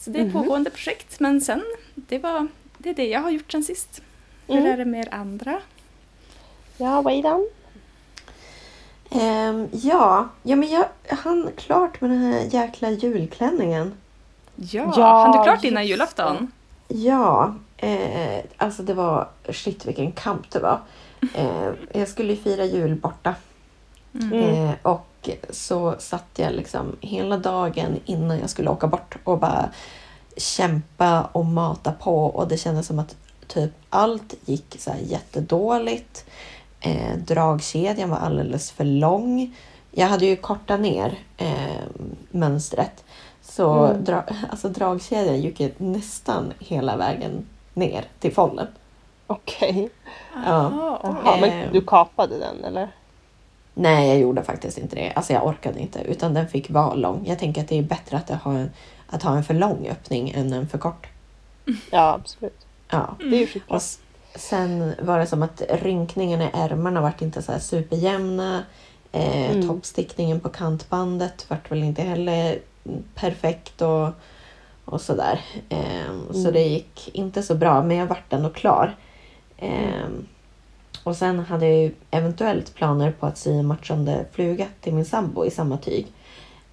Så 0.00 0.10
det 0.10 0.18
är 0.18 0.26
ett 0.26 0.34
Mhm. 0.34 0.42
pågående 0.42 0.70
projekt 0.70 1.20
men 1.20 1.40
sen, 1.40 1.64
det 1.94 2.18
var 2.18 2.46
det 2.78 2.90
är 2.90 2.94
det 2.94 3.06
jag 3.08 3.20
har 3.20 3.30
gjort 3.30 3.52
sen 3.52 3.64
sist. 3.64 4.02
Hur 4.46 4.56
Mm. 4.58 4.72
är 4.72 4.76
det 4.76 4.84
med 4.84 5.06
er 5.06 5.14
andra? 5.14 5.60
Ja, 6.76 7.02
Weidan? 7.02 7.48
Ehm, 9.10 9.68
ja. 9.72 10.28
ja, 10.42 10.56
men 10.56 10.68
jag 10.70 10.84
hann 11.08 11.50
klart 11.56 12.00
med 12.00 12.10
den 12.10 12.18
här 12.18 12.40
jäkla 12.50 12.90
julklänningen. 12.90 13.94
Ja, 14.56 14.92
Ja, 14.96 15.22
hann 15.22 15.32
du 15.38 15.42
klart 15.44 15.64
innan 15.64 15.86
julafton? 15.86 16.52
Ja, 16.88 17.54
eh, 17.76 18.44
alltså 18.56 18.82
det 18.82 18.94
var 18.94 19.28
shit 19.52 19.86
vilken 19.86 20.12
kamp 20.12 20.50
det 20.50 20.58
var. 20.58 20.80
Eh, 21.34 21.70
jag 21.92 22.08
skulle 22.08 22.32
ju 22.32 22.38
fira 22.42 22.64
jul 22.64 22.94
borta 22.94 23.34
Mm. 24.14 24.32
eh, 24.32 24.74
och 24.82 25.30
så 25.50 25.94
satt 25.98 26.24
jag 26.36 26.52
liksom 26.52 26.96
hela 27.00 27.36
dagen 27.36 28.00
innan 28.04 28.38
jag 28.38 28.50
skulle 28.50 28.70
åka 28.70 28.86
bort 28.86 29.16
och 29.24 29.38
bara 29.38 29.68
kämpa 30.36 31.22
och 31.32 31.44
mata 31.46 31.92
på 31.92 32.24
och 32.24 32.48
det 32.48 32.56
kändes 32.56 32.86
som 32.86 32.98
att 32.98 33.16
typ 33.46 33.70
allt 33.90 34.34
gick 34.44 34.76
så 34.78 34.90
här 34.90 34.98
jättedåligt. 34.98 36.24
Eh, 36.80 37.16
dragkedjan 37.16 38.10
var 38.10 38.16
alldeles 38.16 38.70
för 38.70 38.84
lång. 38.84 39.56
Jag 39.90 40.06
hade 40.06 40.26
ju 40.26 40.36
kortat 40.36 40.80
ner 40.80 41.18
eh, 41.36 41.82
mönstret 42.30 43.04
så 43.42 43.84
Mm. 43.84 44.04
dra, 44.04 44.24
alltså 44.50 44.68
dragkedjan 44.68 45.40
gick 45.40 45.60
ju 45.60 45.70
nästan 45.78 46.52
hela 46.58 46.96
vägen 46.96 47.46
ner 47.74 48.04
till 48.20 48.32
follen. 48.34 48.66
Okej. 49.30 49.88
Ja. 50.46 51.00
Jaha, 51.02 51.36
men 51.40 51.72
du 51.72 51.80
kapade 51.80 52.38
den 52.38 52.64
eller? 52.64 52.88
Nej, 53.74 54.08
jag 54.08 54.18
gjorde 54.18 54.42
faktiskt 54.42 54.78
inte 54.78 54.96
det. 54.96 55.12
Alltså 55.16 55.32
jag 55.32 55.46
orkade 55.46 55.80
inte 55.80 56.00
utan 56.00 56.34
den 56.34 56.48
fick 56.48 56.70
vara 56.70 56.94
lång. 56.94 57.24
Jag 57.26 57.38
tänker 57.38 57.60
att 57.60 57.68
det 57.68 57.78
är 57.78 57.82
bättre 57.82 58.16
att 58.16 58.30
ha 58.30 58.52
en, 58.52 58.70
att 59.08 59.22
ha 59.22 59.36
en 59.36 59.44
för 59.44 59.54
lång 59.54 59.88
öppning 59.90 60.30
än 60.30 60.52
en 60.52 60.68
för 60.68 60.78
kort. 60.78 61.06
Ja, 61.90 62.12
absolut. 62.14 62.66
Ja. 62.90 63.14
Det 63.18 63.36
är 63.36 63.40
ju 63.40 63.46
skitbra. 63.46 63.76
Och 63.76 63.82
sen 64.34 64.94
var 65.02 65.18
det 65.18 65.26
som 65.26 65.42
att 65.42 65.62
rynkningen 65.68 66.42
i 66.42 66.50
ärmarna 66.52 67.00
vart 67.00 67.22
inte 67.22 67.42
så 67.42 67.52
här 67.52 67.58
superjämna. 67.58 68.62
Eh, 69.12 69.50
Mm. 69.50 69.68
Toppstickningen 69.68 70.40
på 70.40 70.48
kantbandet 70.48 71.46
vart 71.50 71.70
väl 71.70 71.82
inte 71.82 72.02
heller 72.02 72.58
perfekt 73.14 73.82
och, 73.82 74.08
och 74.84 75.00
sådär. 75.00 75.40
Eh, 75.68 75.78
Så 76.32 76.38
Mm. 76.38 76.52
det 76.52 76.62
gick 76.62 77.10
inte 77.12 77.42
så 77.42 77.54
bra 77.54 77.82
men 77.82 77.96
jag 77.96 78.06
vart 78.06 78.32
ändå 78.32 78.48
klar. 78.50 78.96
Eh, 79.58 80.08
och 81.04 81.16
sen 81.16 81.38
hade 81.38 81.66
jag 81.66 81.76
ju 81.82 81.90
eventuellt 82.10 82.74
planer 82.74 83.10
på 83.10 83.26
att 83.26 83.38
sy 83.38 83.52
en 83.52 83.66
matchande 83.66 84.24
fluga 84.32 84.66
till 84.80 84.94
min 84.94 85.04
sambo 85.04 85.44
i 85.44 85.50
samma 85.50 85.76
tyg. 85.76 86.06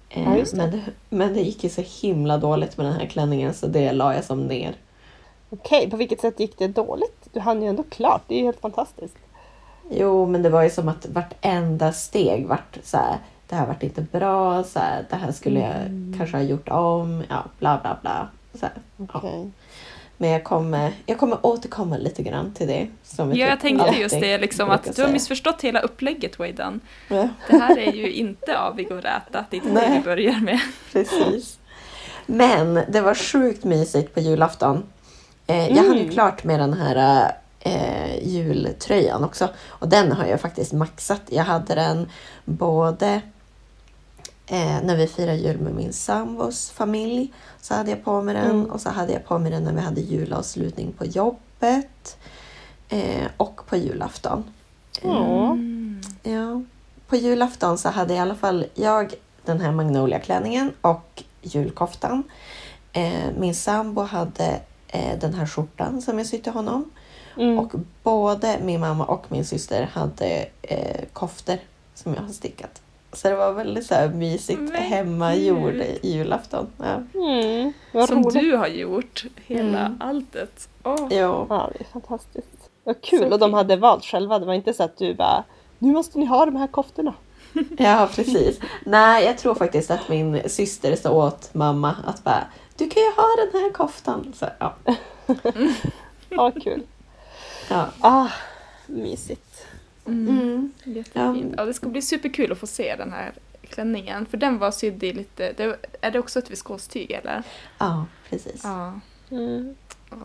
Ja, 0.08 0.36
just 0.36 0.52
det. 0.52 0.58
men, 0.58 0.70
det, 0.70 0.80
men 1.08 1.34
det 1.34 1.40
gick 1.40 1.64
ju 1.64 1.70
så 1.70 1.82
himla 2.02 2.38
dåligt 2.38 2.76
med 2.76 2.86
den 2.86 2.92
här 2.94 3.06
klänningen 3.06 3.54
så 3.54 3.66
det 3.66 3.92
la 3.92 4.14
jag 4.14 4.24
som 4.24 4.46
ner. 4.46 4.74
Okej, 5.50 5.90
på 5.90 5.96
vilket 5.96 6.20
sätt 6.20 6.40
gick 6.40 6.58
det 6.58 6.68
dåligt? 6.68 7.28
Du 7.32 7.40
hann 7.40 7.62
ju 7.62 7.68
ändå 7.68 7.82
klart. 7.82 8.22
Det 8.26 8.34
är 8.34 8.38
ju 8.38 8.44
helt 8.44 8.60
fantastiskt. 8.60 9.16
Jo, 9.90 10.26
men 10.26 10.42
det 10.42 10.48
var 10.50 10.62
ju 10.62 10.70
som 10.70 10.88
att 10.88 11.06
vartenda 11.06 11.92
steg 11.92 12.46
vart 12.46 12.78
så 12.82 12.96
här. 12.96 13.18
Det 13.48 13.54
här 13.56 13.66
vart 13.66 13.82
inte 13.82 14.02
bra, 14.02 14.64
så 14.64 14.78
här, 14.78 15.04
det 15.10 15.16
här 15.16 15.32
skulle 15.32 15.60
jag 15.60 15.74
Mm. 15.76 16.14
kanske 16.18 16.36
ha 16.36 16.44
gjort 16.44 16.68
om, 16.68 17.22
ja 17.28 17.44
bla 17.58 17.78
bla 17.82 17.98
bla. 18.02 18.28
Så 18.54 18.66
här. 18.66 18.74
Okej. 19.12 19.50
Men 20.18 20.30
jag 20.30 20.44
kommer, 20.44 20.92
jag 21.06 21.18
kommer 21.18 21.46
återkomma 21.46 21.96
lite 21.96 22.22
grann 22.22 22.52
till 22.54 22.66
det. 22.66 22.86
Som 23.02 23.30
Ja, 23.34 23.36
jag 23.46 23.50
typ 23.52 23.60
tänkte 23.60 23.84
alltid 23.84 24.00
just 24.02 24.20
det, 24.20 24.38
liksom, 24.38 24.70
att 24.70 24.96
du 24.96 25.02
har 25.02 25.08
missförstått 25.10 25.62
hela 25.62 25.80
upplägget 25.80 26.38
Waydan. 26.38 26.80
Ja, 27.08 27.28
Det 27.48 27.56
här 27.58 27.78
är 27.78 27.92
ju 27.92 28.12
inte 28.12 28.58
avig 28.58 28.92
och 28.92 29.02
räta, 29.02 29.44
det 29.50 29.56
är 29.56 29.66
inte 29.66 29.80
det 29.88 29.92
vi 29.98 30.00
börjar 30.04 30.40
med. 30.40 30.60
precis. 30.92 31.58
Men 32.26 32.74
det 32.88 33.00
var 33.00 33.14
sjukt 33.14 33.64
mysigt 33.64 34.14
på 34.14 34.20
julafton. 34.20 34.82
Eh, 35.46 35.68
jag 35.68 35.76
hade 35.82 35.94
ju 35.94 36.00
Mm. 36.00 36.12
klart 36.12 36.44
med 36.44 36.60
den 36.60 36.72
här 36.72 37.30
eh, 37.60 38.28
jultröjan 38.28 39.24
också. 39.24 39.48
Och 39.66 39.88
den 39.88 40.12
har 40.12 40.26
jag 40.26 40.40
faktiskt 40.40 40.72
maxat. 40.72 41.22
Jag 41.28 41.44
hade 41.44 41.74
den 41.74 42.10
både 42.44 43.20
eh, 44.46 44.82
när 44.82 44.96
vi 44.96 45.06
firade 45.06 45.36
jul 45.38 45.58
med 45.58 45.74
min 45.74 45.92
sambos 45.92 46.70
familj. 46.70 47.32
Så 47.60 47.74
hade 47.74 47.90
jag 47.90 48.04
på 48.04 48.22
mig 48.22 48.34
den 48.34 48.50
Mm. 48.50 48.70
och 48.70 48.80
så 48.80 48.90
hade 48.90 49.12
jag 49.12 49.24
på 49.24 49.38
mig 49.38 49.50
den 49.50 49.62
när 49.64 49.72
vi 49.72 49.80
hade 49.80 50.00
julavslutning 50.00 50.92
på 50.92 51.04
jobbet. 51.04 52.18
Eh, 52.88 53.26
och 53.36 53.66
på 53.66 53.76
julafton. 53.76 54.44
Mm. 55.02 56.00
Ja. 56.22 56.62
På 57.08 57.16
julafton 57.16 57.78
så 57.78 57.88
hade 57.88 58.14
i 58.14 58.18
alla 58.18 58.34
fall 58.34 58.66
jag 58.74 59.14
den 59.44 59.60
här 59.60 59.72
Magnolia-klänningen 59.72 60.72
och 60.80 61.22
julkoftan. 61.42 62.22
Eh, 62.92 63.30
min 63.38 63.54
sambo 63.54 64.02
hade 64.02 64.60
eh, 64.88 65.18
den 65.18 65.34
här 65.34 65.46
skjortan 65.46 66.02
som 66.02 66.18
jag 66.18 66.26
sytt 66.26 66.42
till 66.42 66.52
honom. 66.52 66.90
Mm. 67.36 67.58
Och 67.58 67.72
både 68.02 68.58
min 68.62 68.80
mamma 68.80 69.04
och 69.04 69.24
min 69.28 69.44
syster 69.44 69.90
hade 69.92 70.48
eh, 70.62 71.04
koftor 71.12 71.58
som 71.94 72.14
jag 72.14 72.22
har 72.22 72.28
stickat. 72.32 72.82
Så 73.16 73.28
det 73.28 73.36
var 73.36 73.52
väldigt 73.52 73.86
så 73.86 73.94
här 73.94 74.08
mysigt 74.08 74.60
Men 74.60 74.82
hemmagjord 74.82 75.72
gud. 75.72 75.98
julafton. 76.02 76.66
Ja. 76.78 77.20
Mm. 77.20 77.72
Vad 77.92 78.08
Som 78.08 78.22
roligt. 78.22 78.40
du 78.42 78.56
har 78.56 78.66
gjort, 78.66 79.24
hela 79.46 79.78
Mm. 79.80 79.96
alltet. 80.00 80.68
Åh. 80.84 81.06
Jo. 81.10 81.46
Ja, 81.48 81.70
det 81.78 81.80
är 81.84 81.88
fantastiskt. 81.92 82.70
Vad 82.84 83.00
kul. 83.02 83.20
Så 83.20 83.32
och 83.32 83.38
de 83.38 83.54
hade 83.54 83.76
valt 83.76 84.04
själva. 84.04 84.38
Det 84.38 84.46
var 84.46 84.54
inte 84.54 84.74
så 84.74 84.82
att 84.82 84.96
du 84.98 85.14
bara 85.14 85.44
nu 85.78 85.92
måste 85.92 86.18
ni 86.18 86.24
ha 86.26 86.46
de 86.46 86.56
här 86.56 86.66
koftorna. 86.66 87.14
Ja, 87.78 88.08
precis. 88.14 88.60
Nej, 88.84 89.24
jag 89.24 89.38
tror 89.38 89.54
faktiskt 89.54 89.90
att 89.90 90.08
min 90.08 90.48
syster 90.48 90.96
sa 90.96 91.10
åt 91.10 91.54
mamma 91.54 91.94
att 92.06 92.24
bara 92.24 92.46
du 92.76 92.88
kan 92.90 93.02
ju 93.02 93.08
ha 93.10 93.26
den 93.52 93.62
här 93.62 93.70
koftan. 93.72 94.32
Så, 94.36 94.46
ja. 94.58 94.74
Ja, 96.28 96.50
kul. 96.64 96.82
Ja. 97.70 97.86
Ah, 98.00 98.26
mysigt. 98.86 99.45
Mm. 100.06 100.28
Mm. 100.28 100.72
Jättefint. 100.84 101.54
Ja, 101.56 101.64
det 101.64 101.74
ska 101.74 101.88
bli 101.88 102.02
superkul 102.02 102.52
att 102.52 102.58
få 102.58 102.66
se 102.66 102.96
den 102.96 103.12
här 103.12 103.32
klänningen. 103.62 104.26
För 104.26 104.36
den 104.36 104.58
var 104.58 104.70
sydd 104.70 105.02
i 105.02 105.12
lite... 105.12 105.52
Det, 105.52 105.76
är 106.00 106.10
det 106.10 106.18
också 106.18 106.38
ett 106.38 106.50
viskostyg 106.50 107.10
eller? 107.10 107.42
ja, 107.78 108.06
precis. 108.30 108.60
Ja. 108.64 109.00
Mm. 109.30 109.74
ja 110.10 110.16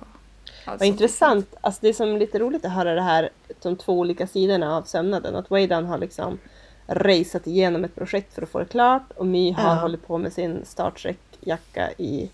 Vad 0.66 0.82
intressant. 0.84 1.56
Alltså 1.62 1.80
det 1.82 1.90
är 1.90 1.94
som 1.94 2.18
lite 2.18 2.40
roligt 2.40 2.66
att 2.66 2.72
höra 2.72 2.94
det 2.94 3.02
här, 3.02 3.30
de 3.62 3.76
två 3.76 4.00
olika 4.00 4.28
sidorna 4.28 4.78
av 4.78 4.82
sömnaden. 4.84 5.36
Att 5.36 5.52
Weidan 5.52 5.86
har 5.86 5.98
liksom 5.98 6.38
raceat 6.88 7.48
igenom 7.48 7.84
ett 7.84 7.96
projekt 7.96 8.34
för 8.34 8.42
att 8.42 8.50
få 8.50 8.60
det 8.60 8.66
klart 8.66 9.12
och 9.16 9.26
My 9.28 9.52
har 9.52 9.76
Ja. 9.76 9.82
hållit 9.82 10.08
på 10.08 10.18
med 10.18 10.34
sin 10.34 10.66
Star 10.66 10.92
Trek-jacka 10.92 11.90
i 11.98 12.30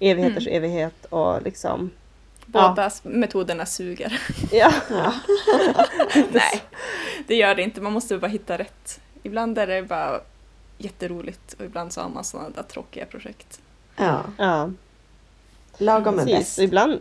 evigheters 0.00 0.46
Mm. 0.46 0.56
evighet 0.56 1.04
och 1.04 1.42
liksom... 1.42 1.90
Båda 2.60 2.90
metoderna 3.02 3.66
suger. 3.66 4.20
Ja, 4.52 4.72
Ja. 4.90 5.12
Nej, 6.32 6.62
det 7.26 7.34
gör 7.36 7.54
det 7.54 7.62
inte. 7.62 7.80
Man 7.80 7.92
måste 7.92 8.18
bara 8.18 8.26
hitta 8.26 8.58
rätt. 8.58 9.00
Ibland 9.22 9.58
är 9.58 9.66
det 9.66 9.82
bara 9.82 10.20
jätteroligt 10.78 11.52
och 11.58 11.64
ibland 11.64 11.92
så 11.92 12.00
har 12.00 12.08
man 12.08 12.24
sådana 12.24 12.50
där 12.50 12.62
tråkiga 12.62 13.06
projekt. 13.06 13.60
ja. 13.96 14.22
ja 14.38 14.70
Lagom 15.78 16.18
är 16.18 16.24
precis. 16.24 16.38
bäst. 16.38 16.58
Ibland, 16.58 17.00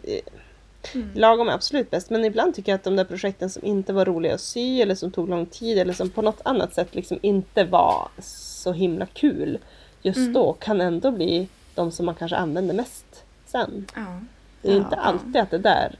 Mm. 0.95 1.09
lagom 1.15 1.47
är 1.49 1.53
absolut 1.53 1.91
bäst, 1.91 2.09
men 2.09 2.25
ibland 2.25 2.55
tycker 2.55 2.71
jag 2.71 2.77
att 2.77 2.83
de 2.83 2.95
där 2.95 3.03
projekten 3.05 3.49
som 3.49 3.65
inte 3.65 3.93
var 3.93 4.05
roliga 4.05 4.33
att 4.33 4.41
sy 4.41 4.81
eller 4.81 4.95
som 4.95 5.11
tog 5.11 5.29
lång 5.29 5.45
tid 5.45 5.77
eller 5.77 5.93
som 5.93 6.09
på 6.09 6.21
något 6.21 6.41
annat 6.45 6.73
sätt 6.75 6.95
liksom 6.95 7.19
inte 7.21 7.63
var 7.63 8.07
så 8.21 8.71
himla 8.73 9.05
kul 9.05 9.59
just 10.01 10.17
Mm. 10.17 10.33
då 10.33 10.53
kan 10.53 10.81
ändå 10.81 11.11
bli 11.11 11.47
de 11.75 11.91
som 11.91 12.05
man 12.05 12.15
kanske 12.15 12.35
använder 12.37 12.73
mest 12.75 13.05
sen. 13.45 13.87
Ja. 13.95 14.19
Det 14.63 14.69
är 14.69 14.73
Ja. 14.75 14.77
inte 14.83 14.95
alltid 14.95 15.37
att 15.37 15.51
det 15.51 15.57
där 15.57 15.95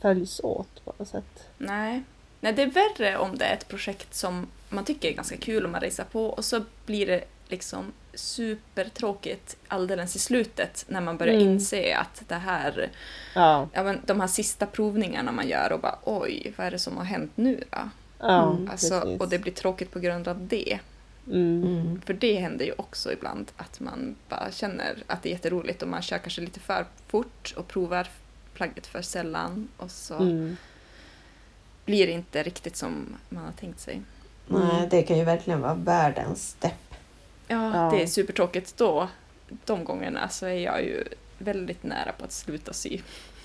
följs 0.00 0.40
åt 0.44 0.84
på 0.84 0.92
något 0.98 1.08
sätt. 1.08 1.48
Nej. 1.58 2.02
Nej, 2.40 2.52
det 2.52 2.62
är 2.62 2.66
värre 2.66 3.18
om 3.18 3.38
det 3.38 3.44
är 3.44 3.54
ett 3.54 3.68
projekt 3.68 4.14
som 4.14 4.46
man 4.68 4.84
tycker 4.84 5.08
är 5.08 5.12
ganska 5.12 5.36
kul 5.36 5.64
och 5.64 5.70
man 5.70 5.80
racear 5.80 6.06
på 6.12 6.26
och 6.26 6.44
så 6.44 6.60
blir 6.86 7.06
det 7.06 7.24
liksom 7.48 7.92
supertråkigt 8.14 9.56
alldeles 9.68 10.16
i 10.16 10.18
slutet 10.18 10.84
när 10.88 11.00
man 11.00 11.16
börjar 11.16 11.34
Mm. 11.34 11.48
inse 11.48 11.96
att 11.96 12.22
det 12.28 12.34
här, 12.34 12.90
Ja, 13.34 13.68
ja, 13.72 13.82
men 13.82 14.00
de 14.06 14.20
här 14.20 14.28
sista 14.28 14.66
provningarna 14.66 15.32
man 15.32 15.48
gör 15.48 15.72
och 15.72 15.80
bara 15.80 15.98
oj, 16.04 16.52
vad 16.56 16.66
är 16.66 16.70
det 16.70 16.78
som 16.78 16.96
har 16.96 17.04
hänt 17.04 17.32
nu 17.34 17.64
då? 17.70 17.78
ja 18.18 18.50
Mm, 18.52 18.70
Alltså, 18.70 19.16
och 19.18 19.28
det 19.28 19.38
blir 19.38 19.52
tråkigt 19.52 19.90
på 19.92 19.98
grund 19.98 20.28
av 20.28 20.46
det. 20.46 20.78
Mm. 21.30 21.62
Mm. 21.64 22.00
För 22.06 22.14
det 22.14 22.34
händer 22.40 22.64
ju 22.64 22.72
också 22.76 23.12
ibland 23.12 23.52
att 23.56 23.80
man 23.80 24.16
bara 24.28 24.50
känner 24.52 24.96
att 25.06 25.22
det 25.22 25.28
är 25.28 25.30
jätteroligt 25.32 25.82
och 25.82 25.88
man 25.88 26.02
kör 26.02 26.18
kanske 26.18 26.40
lite 26.40 26.60
för 26.60 26.86
fort 27.06 27.54
och 27.56 27.68
provar 27.68 28.08
plagget 28.54 28.86
för 28.86 29.02
sällan 29.02 29.68
och 29.76 29.90
så 29.90 30.14
Mm. 30.14 30.56
blir 31.84 32.06
det 32.06 32.12
inte 32.12 32.42
riktigt 32.42 32.76
som 32.76 33.16
man 33.28 33.44
har 33.44 33.52
tänkt 33.52 33.80
sig. 33.80 34.02
Nej, 34.46 34.88
det 34.90 35.02
kan 35.02 35.18
ju 35.18 35.24
verkligen 35.24 35.60
vara 35.60 35.74
världens 35.74 36.56
depp. 36.60 36.94
Ja, 37.48 37.76
Ja. 37.76 37.90
det 37.96 38.02
är 38.02 38.06
supertråkigt 38.06 38.76
då. 38.76 39.08
De 39.64 39.84
gångerna 39.84 40.28
så 40.28 40.46
är 40.46 40.58
jag 40.58 40.82
ju 40.84 41.04
väldigt 41.38 41.82
nära 41.82 42.12
på 42.12 42.24
att 42.24 42.32
sluta 42.32 42.72
sy. 42.72 43.00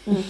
Mm. 0.05 0.21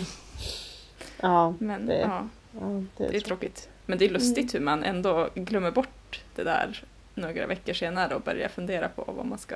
Ja, 1.22 1.54
Men 1.60 1.86
Det- 1.86 2.00
ja, 2.00 2.28
ja, 2.52 2.60
det 2.70 2.86
det 2.98 3.06
är 3.10 3.14
jag. 3.14 3.26
tråkigt. 3.26 3.70
Men 3.86 3.98
det 3.98 4.06
är 4.06 4.10
lustigt 4.10 4.56
hur 4.56 4.60
man 4.60 4.84
ändå 4.84 5.30
glömmer 5.36 5.72
bort 5.72 6.22
det 6.36 6.44
där 6.44 6.84
några 7.16 7.48
veckor 7.48 7.74
senare 7.74 8.16
och 8.16 8.22
börjar 8.22 8.48
fundera 8.50 8.90
på 8.90 9.04
vad 9.18 9.26
man 9.26 9.38
ska 9.38 9.56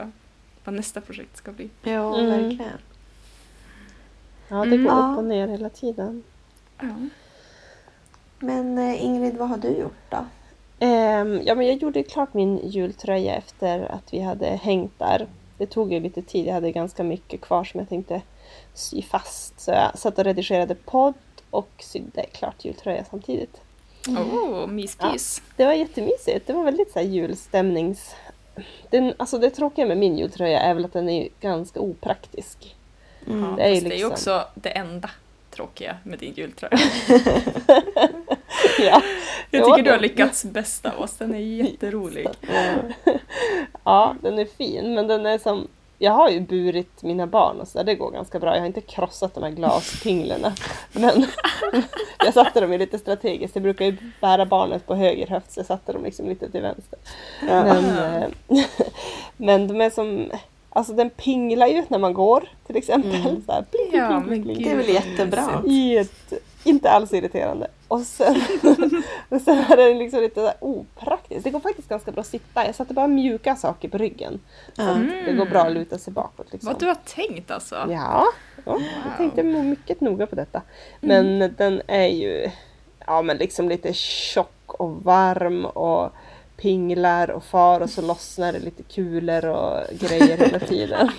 vad 0.64 0.76
nästa 0.76 1.02
projekt 1.02 1.38
ska 1.38 1.52
bli. 1.52 1.70
Ja, 1.84 2.20
Mm. 2.20 2.30
verkligen. 2.30 2.80
Ja, 4.48 4.56
det 4.56 4.76
Mm. 4.76 4.84
går 4.84 4.94
Ja. 4.94 5.12
upp 5.12 5.18
och 5.18 5.24
ner 5.24 5.48
hela 5.48 5.70
tiden. 5.70 6.24
Ja. 6.80 6.96
Men 8.40 8.78
eh, 8.78 9.04
Ingrid, 9.06 9.38
vad 9.38 9.50
har 9.50 9.58
du 9.58 9.68
gjort 9.70 10.10
då? 10.10 10.26
Ehm, 10.80 11.42
ja, 11.46 11.56
men 11.56 11.68
jag 11.68 11.76
gjorde 11.76 12.04
klart 12.04 12.34
min 12.34 12.58
jultröja 12.70 13.36
efter 13.36 13.92
att 13.92 14.14
vi 14.14 14.20
hade 14.22 14.46
hängt 14.46 15.00
där. 15.00 15.28
Det 15.58 15.66
tog 15.66 15.94
ju 15.94 16.00
lite 16.00 16.22
tid, 16.22 16.46
jag 16.48 16.54
hade 16.54 16.72
ganska 16.72 17.04
mycket 17.04 17.42
kvar 17.42 17.64
som 17.64 17.80
jag 17.80 17.90
tänkte 17.90 18.22
sy 18.74 19.02
fast. 19.02 19.60
Så 19.60 19.72
jag 19.72 19.98
satt 20.00 20.18
och 20.18 20.24
redigerade 20.24 20.76
podd 20.76 21.14
och 21.50 21.70
sydde 21.80 22.26
klart 22.26 22.66
jultröja 22.66 23.06
samtidigt. 23.10 23.62
Åh, 24.18 24.68
myspys. 24.68 25.42
Det 25.56 25.66
var 25.66 25.74
jättemysigt, 25.74 26.48
det 26.48 26.54
var 26.54 26.64
väldigt 26.64 26.92
så 26.92 27.00
här 27.00 27.06
julstämnings... 27.06 28.16
Den, 28.90 29.14
alltså 29.18 29.38
det 29.38 29.50
tråkiga 29.50 29.86
med 29.86 29.98
min 29.98 30.18
jultröja 30.18 30.60
är 30.60 30.74
väl 30.74 30.86
att 30.86 30.94
den 30.94 31.10
är 31.10 31.28
ganska 31.42 31.80
opraktisk. 31.80 32.76
Mm. 33.28 33.44
Ja, 33.44 33.56
det 33.56 33.64
är 33.64 33.74
fast 33.76 33.84
det 33.90 33.96
är 33.96 33.98
ju 33.98 34.10
liksom- 34.10 34.12
också 34.12 34.46
det 34.56 34.70
enda 34.70 35.10
tråkiga 35.52 35.98
med 36.04 36.20
din 36.20 36.34
jultröja. 36.34 36.80
ja, 38.80 39.02
Jag 39.52 39.62
Ja, 39.62 39.66
tycker 39.66 39.84
du 39.84 39.92
har 39.92 40.00
lyckats 40.00 40.44
bäst 40.46 40.86
av 40.86 41.00
oss, 41.02 41.16
den 41.18 41.34
är 41.36 41.40
jätterolig. 41.66 42.28
ja, 43.84 44.16
den 44.22 44.40
är 44.40 44.46
fin 44.46 44.94
men 44.94 45.08
den 45.08 45.26
är 45.26 45.38
som... 45.38 45.68
Jag 46.02 46.12
har 46.12 46.30
ju 46.30 46.40
burit 46.40 47.04
mina 47.04 47.28
barn 47.28 47.60
och 47.62 47.68
så 47.68 47.78
där, 47.78 47.86
det 47.86 47.96
går 47.96 48.12
ganska 48.12 48.40
bra. 48.40 48.54
Jag 48.54 48.60
har 48.60 48.68
inte 48.68 48.82
krossat 48.82 49.34
de 49.34 49.44
här 49.44 49.52
glaspinglerna. 49.52 50.54
Men 50.92 51.26
jag 52.26 52.34
satte 52.34 52.62
dem 52.62 52.72
ju 52.72 52.78
lite 52.78 53.00
strategiskt. 53.00 53.56
Jag 53.56 53.64
brukar 53.64 53.86
ju 53.86 53.98
bära 54.22 54.46
barnet 54.46 54.88
på 54.88 54.96
höger 54.96 55.28
höft 55.28 55.52
så 55.52 55.60
jag 55.60 55.66
satte 55.66 55.94
dem 55.94 56.04
liksom 56.04 56.30
lite 56.30 56.52
till 56.52 56.62
vänster. 56.62 57.00
Ja. 57.48 57.64
Men, 57.64 57.86
eh, 57.98 58.30
men 59.38 59.68
de 59.68 59.82
är 59.82 59.90
som... 59.90 60.32
Alltså 60.70 60.94
den 60.94 61.10
pinglar 61.10 61.68
ju 61.68 61.84
när 61.88 62.00
man 62.00 62.14
går 62.14 62.50
till 62.68 62.78
exempel. 62.78 63.16
Mm. 63.16 63.44
Så 63.46 63.52
här, 63.52 63.62
pling, 63.72 63.90
pling, 63.90 64.02
Ja, 64.02 64.24
pling, 64.28 64.44
men 64.44 64.44
gud. 64.44 64.64
Det 64.64 64.72
är 64.72 64.76
väl 64.76 64.90
jättebra. 64.90 65.64
Jätte, 65.66 66.40
inte 66.64 66.90
alls 66.90 67.14
irriterande. 67.14 67.68
Och 67.88 68.02
sen, 68.02 68.36
och 69.30 69.42
sen 69.42 69.58
är 69.58 69.78
det 69.78 69.94
liksom 69.94 70.22
lite 70.22 70.42
så 70.42 70.52
opraktiskt. 70.66 71.44
Det 71.44 71.50
går 71.50 71.60
faktiskt 71.60 71.90
ganska 71.90 72.12
bra 72.12 72.22
att 72.22 72.28
sitta. 72.28 72.66
Jag 72.66 72.76
satte 72.76 72.94
bara 72.94 73.08
mjuka 73.08 73.56
saker 73.56 73.90
på 73.90 73.98
ryggen. 73.98 74.40
Så 74.76 74.82
Ja. 74.82 74.90
att 74.90 75.26
det 75.26 75.34
går 75.34 75.46
bra 75.46 75.62
att 75.62 75.72
luta 75.74 75.98
sig 75.98 76.14
bakåt. 76.14 76.48
Liksom. 76.52 76.68
Vad 76.74 76.80
du 76.80 76.86
har 76.86 76.98
tänkt 77.06 77.52
alltså. 77.52 77.76
Ja, 77.76 78.26
ja 78.66 78.80
jag 79.06 79.18
tänkte 79.18 79.44
mycket 79.44 80.02
noga 80.02 80.28
på 80.28 80.36
detta. 80.36 80.62
Men 81.02 81.54
den 81.58 81.82
är 81.88 82.08
ju 82.08 82.50
ja, 83.08 83.22
men 83.22 83.38
liksom 83.38 83.70
lite 83.70 83.94
tjock 83.94 84.52
och 84.66 85.04
varm 85.04 85.66
och 85.66 86.12
pinglar 86.58 87.30
och 87.32 87.44
far 87.44 87.82
och 87.82 87.90
så 87.90 88.02
lossnar 88.02 88.54
det 88.54 88.60
lite 88.60 88.84
kulor 88.84 89.46
och 89.46 89.80
grejer 90.00 90.38
hela 90.38 90.60
tiden. 90.68 91.12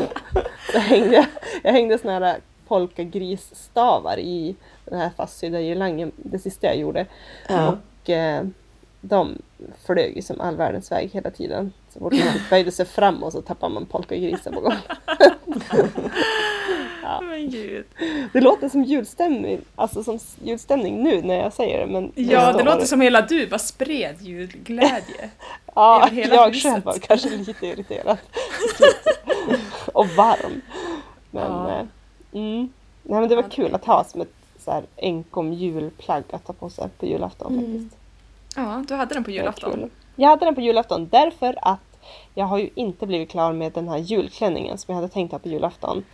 Så 0.73 0.79
hängde 0.79 1.15
jag, 1.15 1.27
jag 1.63 1.73
hängde 1.73 1.99
såna 1.99 2.19
här 2.19 2.41
polkagrisstavar 2.69 4.19
i 4.19 4.57
den 4.91 4.99
här 5.01 5.11
fastsydda 5.17 5.61
girlangen, 5.61 6.13
det 6.17 6.39
sista 6.39 6.67
jag 6.67 6.77
gjorde. 6.77 7.07
Ja. 7.49 7.77
Och 8.03 8.11
eh, 8.11 8.45
de 9.01 9.43
flög 9.87 10.17
ju 10.17 10.23
som 10.23 10.41
all 10.41 10.57
världens 10.57 10.93
väg 10.93 11.11
hela 11.13 11.31
tiden. 11.31 11.73
Så 11.93 11.99
fort 11.99 12.13
man 12.13 12.33
böjde 12.51 12.73
sig 12.73 12.87
fram 12.87 13.23
och 13.23 13.33
så 13.33 13.43
tappade 13.43 13.75
man 13.75 13.87
polkagrisar 13.87 14.53
på 14.53 14.61
gång. 14.61 14.75
Ja. 17.03 17.21
Men 17.21 17.51
gud. 17.51 17.85
Det 18.33 18.41
låter 18.41 18.69
som 18.69 18.85
julstämning, 18.85 19.61
alltså 19.77 20.05
som 20.05 20.19
julstämning 20.43 21.03
nu 21.03 21.23
när 21.23 21.35
jag 21.35 21.53
säger 21.53 21.79
det. 21.87 21.93
Men 21.93 22.13
Ja, 22.15 22.53
det 22.53 22.63
låter 22.65 22.87
som 22.87 23.01
hela 23.01 23.21
du 23.21 23.47
bara 23.47 23.59
spred 23.59 24.17
julglädje. 24.21 25.31
Ja, 25.75 26.09
hela 26.13 26.35
jag 26.35 26.49
huset. 26.49 26.73
själv 26.73 26.85
var 26.85 26.95
kanske 26.99 27.29
lite 27.29 27.67
irriterad. 27.67 28.19
och 29.93 30.07
varm. 30.09 30.61
Men, 31.31 31.43
Ja. 31.53 31.69
eh, 31.71 31.87
mm. 32.33 32.73
Nej, 33.03 33.21
men 33.21 33.29
det 33.29 33.37
var 33.37 33.51
kul 33.51 33.75
att 33.75 33.85
ha 33.85 34.05
som 34.05 34.21
ett 34.21 34.33
så 34.61 34.71
här 34.71 34.85
enkom 34.97 35.53
julplagg 35.53 36.25
att 36.31 36.47
ta 36.47 36.53
på 36.53 36.71
sig 36.71 36.89
på 36.99 37.07
julafton 37.07 37.53
Mm. 37.59 37.73
faktiskt. 37.73 37.97
Ja, 38.57 38.85
du 38.89 38.95
hade 38.95 39.15
den 39.15 39.25
på 39.25 39.31
julafton. 39.31 39.91
Jag 40.17 40.29
hade 40.29 40.45
den 40.45 40.55
på 40.55 40.61
julafton 40.61 41.09
därför 41.09 41.59
att 41.63 41.81
jag 42.35 42.45
har 42.45 42.59
ju 42.59 42.71
inte 42.75 43.07
blivit 43.07 43.31
klar 43.31 43.53
med 43.53 43.73
den 43.73 43.89
här 43.89 43.99
julklänningen 43.99 44.79
som 44.79 44.93
jag 44.93 44.97
hade 44.97 45.09
tänkt 45.13 45.33
ha 45.33 45.39
på 45.39 45.49
julafton. 45.49 46.05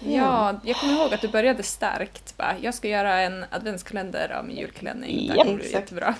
Ja, 0.00 0.54
jag 0.64 0.76
kommer 0.76 0.92
ihåg 0.94 1.14
att 1.14 1.20
du 1.20 1.28
började 1.28 1.62
starkt. 1.62 2.36
Bara, 2.36 2.54
jag 2.60 2.74
ska 2.74 2.88
göra 2.88 3.20
en 3.20 3.44
adventskalender 3.50 4.36
av 4.38 4.44
min 4.44 4.56
julklänning. 4.56 5.26
Det 5.28 5.34
Ja, 5.36 5.44
kommer 5.44 5.56
bli 5.56 5.72
jättebra. 5.72 6.14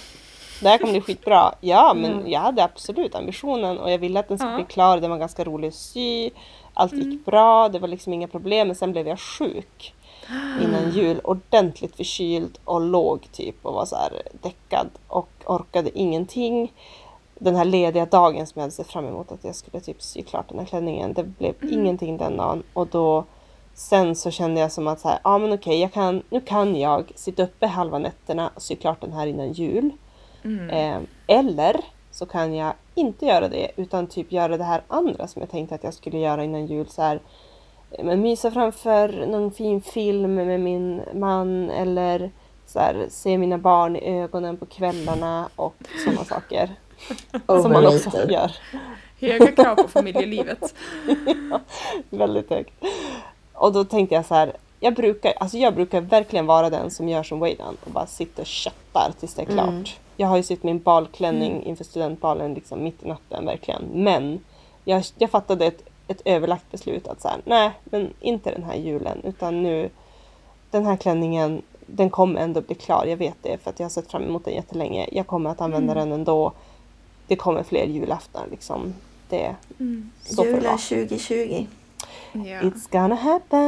Det 0.60 0.68
här 0.68 0.78
kommer 0.78 0.92
bli 0.92 1.00
skitbra. 1.00 1.54
Ja, 1.60 1.94
men 1.96 2.12
Mm. 2.12 2.30
jag 2.30 2.40
hade 2.40 2.64
absolut 2.64 3.14
ambitionen 3.14 3.78
och 3.78 3.90
jag 3.90 3.98
ville 3.98 4.20
att 4.20 4.28
den 4.28 4.38
skulle 4.38 4.50
Ja. 4.52 4.56
bli 4.56 4.64
klar. 4.64 5.00
Den 5.00 5.10
var 5.10 5.18
ganska 5.18 5.44
rolig 5.44 5.68
att 5.68 5.74
sy. 5.74 6.30
Allt 6.74 6.92
Mm. 6.92 7.10
gick 7.10 7.24
bra, 7.24 7.68
det 7.68 7.78
var 7.78 7.88
liksom 7.88 8.12
inga 8.12 8.28
problem. 8.28 8.66
Men 8.68 8.76
sen 8.76 8.92
blev 8.92 9.08
jag 9.08 9.20
sjuk 9.20 9.94
innan 10.62 10.90
jul. 10.90 11.20
Ordentligt 11.24 11.96
förkyld 11.96 12.58
och 12.64 12.80
låg 12.80 13.28
typ 13.32 13.56
och 13.62 13.74
var 13.74 13.84
så 13.84 13.96
här 13.96 14.22
däckad 14.42 14.88
och 15.08 15.28
orkade 15.46 15.98
ingenting. 15.98 16.72
Den 17.38 17.56
här 17.56 17.64
lediga 17.64 18.06
dagen 18.06 18.46
som 18.46 18.52
jag 18.58 18.62
hade 18.62 18.72
sett 18.72 18.86
fram 18.86 19.06
emot 19.06 19.32
att 19.32 19.44
jag 19.44 19.54
skulle 19.54 19.80
typ 19.80 20.02
sy 20.02 20.22
klart 20.22 20.48
den 20.48 20.58
här 20.58 20.66
klänningen. 20.66 21.12
Det 21.12 21.24
blev 21.24 21.54
Mm. 21.62 21.74
ingenting 21.74 22.16
den 22.16 22.36
dagen 22.36 22.62
och 22.72 22.86
då 22.86 23.24
Sen 23.74 24.16
så 24.16 24.30
kände 24.30 24.60
jag 24.60 24.72
som 24.72 24.88
att 24.88 25.00
så 25.00 25.08
här, 25.08 25.18
ja 25.24 25.38
men 25.38 25.52
okej, 25.52 25.80
jag 25.80 25.92
kan, 25.92 26.22
nu 26.30 26.40
kan 26.40 26.76
jag 26.76 27.12
sitta 27.14 27.42
uppe 27.42 27.66
halva 27.66 27.98
nätterna 27.98 28.50
och 28.54 28.62
sy 28.62 28.76
klart 28.76 29.00
den 29.00 29.12
här 29.12 29.26
innan 29.26 29.52
jul. 29.52 29.90
Mm. 30.44 30.70
Eh, 30.70 31.08
eller 31.26 31.80
så 32.10 32.26
kan 32.26 32.54
jag 32.54 32.72
inte 32.94 33.26
göra 33.26 33.48
det 33.48 33.70
utan 33.76 34.06
typ 34.06 34.32
göra 34.32 34.56
det 34.56 34.64
här 34.64 34.82
andra 34.88 35.28
som 35.28 35.42
jag 35.42 35.50
tänkte 35.50 35.74
att 35.74 35.84
jag 35.84 35.94
skulle 35.94 36.18
göra 36.18 36.44
innan 36.44 36.66
jul. 36.66 36.88
Så 36.88 37.02
här, 37.02 37.20
men 37.98 38.20
mysa 38.20 38.50
framför 38.50 39.26
någon 39.26 39.52
fin 39.52 39.80
film 39.80 40.34
med 40.34 40.60
min 40.60 41.02
man 41.14 41.70
eller 41.70 42.30
så 42.66 42.78
här, 42.78 43.06
se 43.10 43.38
mina 43.38 43.58
barn 43.58 43.96
i 43.96 44.20
ögonen 44.20 44.56
på 44.56 44.66
kvällarna 44.66 45.48
och 45.56 45.74
sådana 46.04 46.24
saker. 46.24 46.70
Som 47.46 47.72
man 47.72 47.86
också 47.86 48.08
Overrated. 48.08 48.30
gör. 48.30 48.52
Höga 49.20 49.52
krav 49.52 49.74
på 49.74 49.88
familjelivet. 49.88 50.74
Väldigt 52.10 52.50
högt. 52.50 52.84
Och 53.52 53.72
då 53.72 53.84
tänkte 53.84 54.14
jag 54.14 54.26
så 54.26 54.34
här, 54.34 54.52
jag 54.80 54.94
brukar, 54.94 55.32
alltså 55.40 55.58
jag 55.58 55.74
brukar 55.74 56.00
verkligen 56.00 56.46
vara 56.46 56.70
den 56.70 56.90
som 56.90 57.08
gör 57.08 57.22
som 57.22 57.38
Wayland 57.38 57.78
och 57.84 57.90
bara 57.90 58.06
sitter 58.06 58.40
och 58.42 58.46
köttar 58.46 59.12
tills 59.20 59.34
det 59.34 59.42
är 59.42 59.46
klart. 59.46 59.68
Mm. 59.68 59.84
Jag 60.16 60.28
har 60.28 60.36
ju 60.36 60.42
sytt 60.42 60.62
min 60.62 60.78
balklänning 60.78 61.62
inför 61.64 61.84
studentbalen 61.84 62.54
liksom 62.54 62.84
mitt 62.84 63.04
i 63.04 63.08
natten 63.08 63.46
verkligen. 63.46 63.82
Men 63.92 64.40
jag, 64.84 65.02
jag 65.18 65.30
fattade 65.30 65.66
ett, 65.66 65.84
ett 66.08 66.22
överlagt 66.24 66.70
beslut 66.70 67.08
att 67.08 67.20
så 67.22 67.28
här, 67.28 67.40
nej 67.44 67.70
men 67.84 68.10
inte 68.20 68.50
den 68.50 68.62
här 68.62 68.76
julen 68.76 69.20
utan 69.24 69.62
nu 69.62 69.90
den 70.70 70.86
här 70.86 70.96
klänningen 70.96 71.62
den 71.86 72.10
kommer 72.10 72.40
ändå 72.40 72.60
bli 72.60 72.74
klar, 72.74 73.04
jag 73.06 73.16
vet 73.16 73.36
det 73.42 73.58
för 73.62 73.70
att 73.70 73.78
jag 73.78 73.84
har 73.84 73.90
sett 73.90 74.10
fram 74.10 74.22
emot 74.22 74.44
den 74.44 74.54
jättelänge. 74.54 75.08
Jag 75.12 75.26
kommer 75.26 75.50
att 75.50 75.60
använda 75.60 75.94
den 75.94 76.12
ändå. 76.12 76.52
Det 77.26 77.36
kommer 77.36 77.62
fler 77.62 77.84
julaftnar 77.86 78.46
liksom. 78.50 78.94
Det, 79.28 79.56
Mm. 79.78 80.10
så 80.22 80.44
Julen 80.44 80.62
vara. 80.62 80.76
2020. 80.78 81.66
Ja. 82.32 82.40
It's 82.40 82.90
gonna 82.92 83.14
happen. 83.14 83.60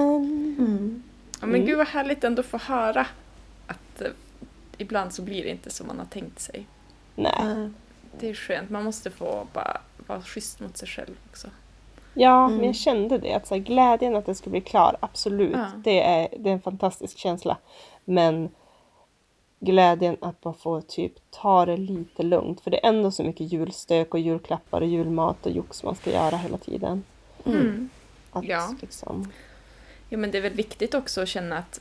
Mm. 0.58 1.02
ja, 1.40 1.46
men 1.46 1.54
Mm. 1.54 1.66
gud 1.66 1.76
vad 1.78 1.86
härligt 1.86 2.24
ändå 2.24 2.42
få 2.42 2.58
höra 2.58 3.06
att 3.66 4.00
eh, 4.00 4.08
ibland 4.78 5.12
så 5.14 5.22
blir 5.22 5.42
det 5.42 5.50
inte 5.50 5.70
som 5.70 5.86
man 5.86 5.98
har 5.98 6.06
tänkt 6.06 6.40
sig. 6.40 6.66
Nej. 7.14 7.70
Det 8.20 8.28
är 8.30 8.34
skönt, 8.34 8.70
man 8.70 8.84
måste 8.84 9.10
få 9.10 9.46
bara 9.52 9.80
vara 10.06 10.22
schysst 10.22 10.60
mot 10.60 10.76
sig 10.76 10.88
själv 10.88 11.14
också. 11.30 11.48
Ja, 12.14 12.44
Mm. 12.44 12.56
men 12.56 12.66
jag 12.66 12.74
kände 12.76 13.18
det. 13.18 13.34
Att 13.34 13.46
så 13.46 13.54
här, 13.54 13.62
glädjen 13.62 14.16
att 14.16 14.26
det 14.26 14.34
skulle 14.34 14.50
bli 14.50 14.60
klar, 14.60 14.96
absolut. 15.00 15.52
Ja. 15.56 15.66
Det, 15.84 16.00
är, 16.02 16.28
det 16.38 16.48
är 16.48 16.52
en 16.54 16.60
fantastisk 16.60 17.18
känsla. 17.18 17.56
Men 18.04 18.48
glädjen 19.60 20.16
att 20.20 20.40
bara 20.40 20.54
få 20.54 20.80
typ 20.80 21.12
ta 21.30 21.66
det 21.66 21.76
lite 21.76 22.22
lugnt. 22.22 22.60
För 22.60 22.70
det 22.70 22.84
är 22.86 22.88
ändå 22.88 23.10
så 23.10 23.22
mycket 23.22 23.52
julstök 23.52 24.14
och 24.14 24.20
julklappar 24.20 24.80
och 24.80 24.86
julmat 24.86 25.46
och 25.46 25.52
jox 25.52 25.82
man 25.82 25.94
ska 25.94 26.10
göra 26.10 26.36
hela 26.36 26.58
tiden. 26.58 27.04
Mm. 27.44 27.60
Mm. 27.60 27.88
Att 28.32 28.44
Ja. 28.44 28.74
liksom... 28.80 29.32
Ja, 30.08 30.18
men 30.18 30.30
det 30.30 30.38
är 30.38 30.42
väl 30.42 30.52
viktigt 30.52 30.94
också 30.94 31.22
att 31.22 31.28
känna 31.28 31.58
att 31.58 31.80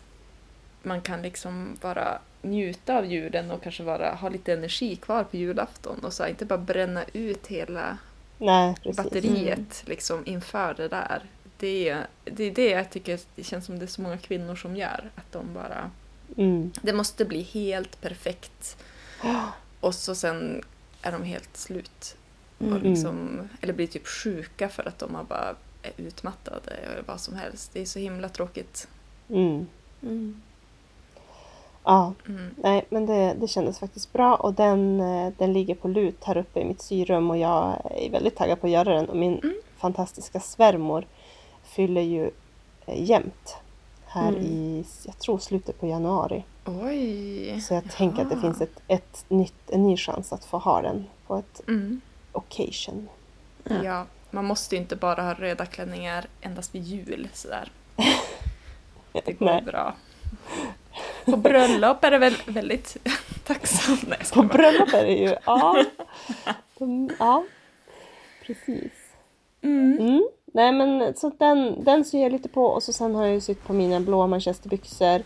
man 0.84 1.02
kan 1.02 1.22
liksom 1.22 1.78
bara 1.82 2.19
njuta 2.41 2.98
av 2.98 3.06
julen 3.06 3.52
och 3.52 3.62
kanske 3.63 3.84
bara 3.84 4.13
ha 4.13 4.30
lite 4.30 4.54
energi 4.54 4.96
kvar 4.96 5.24
på 5.24 5.38
julafton 5.38 6.00
och 6.06 6.13
så 6.13 6.24
här, 6.24 6.30
inte 6.30 6.46
bara 6.46 6.58
bränna 6.60 7.04
ut 7.13 7.48
hela 7.48 7.98
Nej, 8.46 8.76
batteriet 8.98 9.84
liksom 9.86 10.24
inför 10.26 10.74
det 10.74 10.88
där. 10.88 11.24
Det 11.58 11.90
är, 11.90 12.08
det 12.26 12.44
är 12.44 12.52
det 12.52 12.70
jag 12.70 12.90
tycker 12.92 13.20
det 13.36 13.44
känns 13.44 13.66
som 13.66 13.80
det 13.80 13.86
är 13.86 13.88
så 13.88 14.02
många 14.02 14.18
kvinnor 14.18 14.56
som 14.56 14.76
gör. 14.76 15.10
Att 15.16 15.32
de 15.32 15.54
bara... 15.54 15.92
Mm. 16.38 16.72
Det 16.82 16.94
måste 16.94 17.26
bli 17.26 17.42
helt 17.42 18.02
perfekt. 18.02 18.78
Och 19.80 19.96
så 19.96 20.16
sen 20.16 20.64
är 21.02 21.12
de 21.12 21.24
helt 21.24 21.58
slut. 21.58 22.16
Och 22.58 22.66
Mm. 22.66 22.82
liksom, 22.82 23.50
eller 23.62 23.74
blir 23.74 23.88
typ 23.88 24.08
sjuka 24.08 24.70
för 24.70 24.88
att 24.88 25.00
de 25.00 25.16
har 25.16 25.24
bara 25.24 25.56
är 25.82 25.92
utmattade 25.98 26.72
eller 26.72 27.04
vad 27.06 27.22
som 27.22 27.36
helst. 27.36 27.70
Det 27.74 27.82
är 27.82 27.86
så 27.86 28.00
himla 28.00 28.30
tråkigt. 28.30 28.88
Mm. 29.30 29.68
Ja, 31.84 32.13
Mm. 32.28 32.56
nej 32.58 32.86
men 32.89 33.06
det, 33.06 33.34
det 33.39 33.48
kändes 33.48 33.80
faktiskt 33.80 34.13
bra 34.13 34.36
och 34.36 34.54
den, 34.54 35.00
eh, 35.02 35.34
den 35.38 35.54
ligger 35.54 35.76
på 35.76 35.88
lut 35.88 36.24
här 36.24 36.38
uppe 36.38 36.60
i 36.60 36.65
mitt 36.65 36.82
syrum 36.82 37.30
och 37.30 37.38
jag 37.38 37.82
är 37.96 38.10
väldigt 38.12 38.36
taggad 38.36 38.62
på 38.62 38.67
att 38.67 38.74
göra 38.74 38.93
den. 38.96 39.10
Och 39.10 39.15
min 39.17 39.39
Mm. 39.39 39.56
fantastiska 39.78 40.39
svärmor 40.39 41.06
fyller 41.63 42.02
ju 42.02 42.30
eh, 42.86 43.04
jämt 43.04 43.56
här 44.06 44.30
Mm. 44.30 44.41
i, 44.41 44.86
jag 45.06 45.19
tror 45.19 45.38
slutet 45.38 45.80
på 45.80 45.88
januari. 45.88 46.43
Oj! 46.65 47.62
Så 47.62 47.74
jag 47.74 47.91
tänker 47.91 48.22
att 48.22 48.30
det 48.30 48.41
finns 48.41 48.62
ett, 48.62 48.80
ett 48.88 49.26
nytt, 49.28 49.69
en 49.69 49.84
ny 49.84 49.98
chans 49.98 50.34
att 50.34 50.46
få 50.46 50.58
ha 50.58 50.82
den 50.82 51.06
på 51.28 51.36
ett 51.36 51.62
Mm. 51.67 52.02
occasion. 52.32 53.10
Ja. 53.63 53.84
Ja, 53.84 54.06
man 54.32 54.46
måste 54.46 54.76
ju 54.76 54.82
inte 54.82 54.96
bara 54.96 55.22
ha 55.24 55.34
röda 55.34 55.65
klänningar 55.65 56.26
endast 56.41 56.76
vid 56.76 56.84
jul 56.84 57.28
sådär. 57.34 57.72
Det 59.26 59.34
går 59.34 59.46
Nej. 59.46 59.62
bra. 59.62 59.93
På 61.26 61.38
bröllop 61.38 62.04
är 62.04 62.12
det 62.12 62.18
väl 62.18 62.36
väldigt 62.46 62.98
tacksamt. 63.48 64.08
Nej, 64.08 64.20
På 64.34 64.44
bröllop 64.44 64.94
är 64.94 65.06
det 65.06 65.14
ju, 65.14 65.36
ja. 65.46 65.84
Ja, 67.20 67.44
precis. 68.46 68.92
Mm. 69.62 69.98
Mm. 70.00 70.28
Nej 70.46 70.72
men 70.72 71.14
så 71.16 71.32
den, 71.38 71.84
den 71.84 72.06
syr 72.06 72.24
jag 72.24 72.32
lite 72.32 72.50
på 72.50 72.66
och 72.66 72.84
så 72.84 72.94
sen 72.94 73.16
har 73.16 73.26
jag 73.26 73.34
ju 73.34 73.42
sytt 73.42 73.64
på 73.64 73.74
mina 73.74 74.00
blåa 74.00 74.28
manchesterbyxor. 74.28 75.22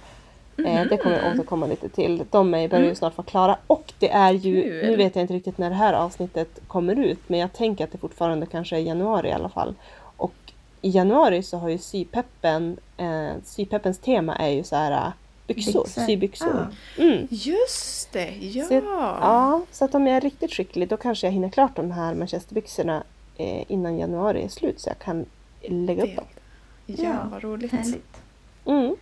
Eh, 0.65 0.85
det 0.89 0.97
kommer 0.97 1.19
jag 1.23 1.33
återkomma 1.33 1.67
lite 1.67 1.89
till. 1.89 2.23
De 2.29 2.53
är, 2.53 2.67
börjar 2.67 2.85
ju 2.85 2.95
snart 2.95 3.17
vara 3.17 3.27
klara. 3.27 3.57
Och 3.67 3.93
det 3.99 4.09
är 4.09 4.33
ju, 4.33 4.61
Kul. 4.61 4.89
nu 4.89 4.95
vet 4.95 5.15
jag 5.15 5.23
inte 5.23 5.33
riktigt 5.33 5.57
när 5.57 5.69
det 5.69 5.75
här 5.75 5.93
avsnittet 5.93 6.59
kommer 6.67 6.95
ut, 6.95 7.19
men 7.27 7.39
jag 7.39 7.53
tänker 7.53 7.83
att 7.83 7.91
det 7.91 7.97
fortfarande 7.97 8.45
kanske 8.45 8.75
är 8.75 8.79
januari 8.79 9.29
i 9.29 9.31
alla 9.31 9.49
fall. 9.49 9.75
Och 10.17 10.33
i 10.81 10.89
januari 10.89 11.43
så 11.43 11.57
har 11.57 11.69
ju 11.69 11.77
sypeppen, 11.77 12.77
eh, 12.97 13.29
sypeppens 13.43 13.99
tema 13.99 14.35
är 14.35 14.49
ju 14.49 14.63
så 14.63 14.75
här 14.75 15.11
byxor, 15.47 15.83
Byxor. 15.83 16.01
sybyxor. 16.05 16.67
Ja. 16.97 17.03
Mm. 17.03 17.27
Just 17.29 18.11
det, 18.13 18.31
ja! 18.41 18.65
Så, 18.65 18.73
ja, 18.73 19.61
så 19.71 19.85
att 19.85 19.95
om 19.95 20.07
jag 20.07 20.17
är 20.17 20.21
riktigt 20.21 20.53
skicklig 20.53 20.89
då 20.89 20.97
kanske 20.97 21.27
jag 21.27 21.31
hinner 21.31 21.49
klart 21.49 21.75
de 21.75 21.91
här 21.91 22.13
manchesterbyxorna 22.15 23.03
eh, 23.37 23.71
innan 23.71 23.97
januari 23.97 24.43
är 24.43 24.49
slut 24.49 24.79
så 24.79 24.89
jag 24.89 24.99
kan 24.99 25.25
lägga 25.69 26.03
upp 26.03 26.09
Det, 26.09 26.15
dem. 26.15 26.25
ja, 26.85 26.95
Ja, 27.03 27.27
vad 27.31 27.43
roligt. 27.43 27.71
Härligt. 27.71 28.17
Mm. 28.65 28.95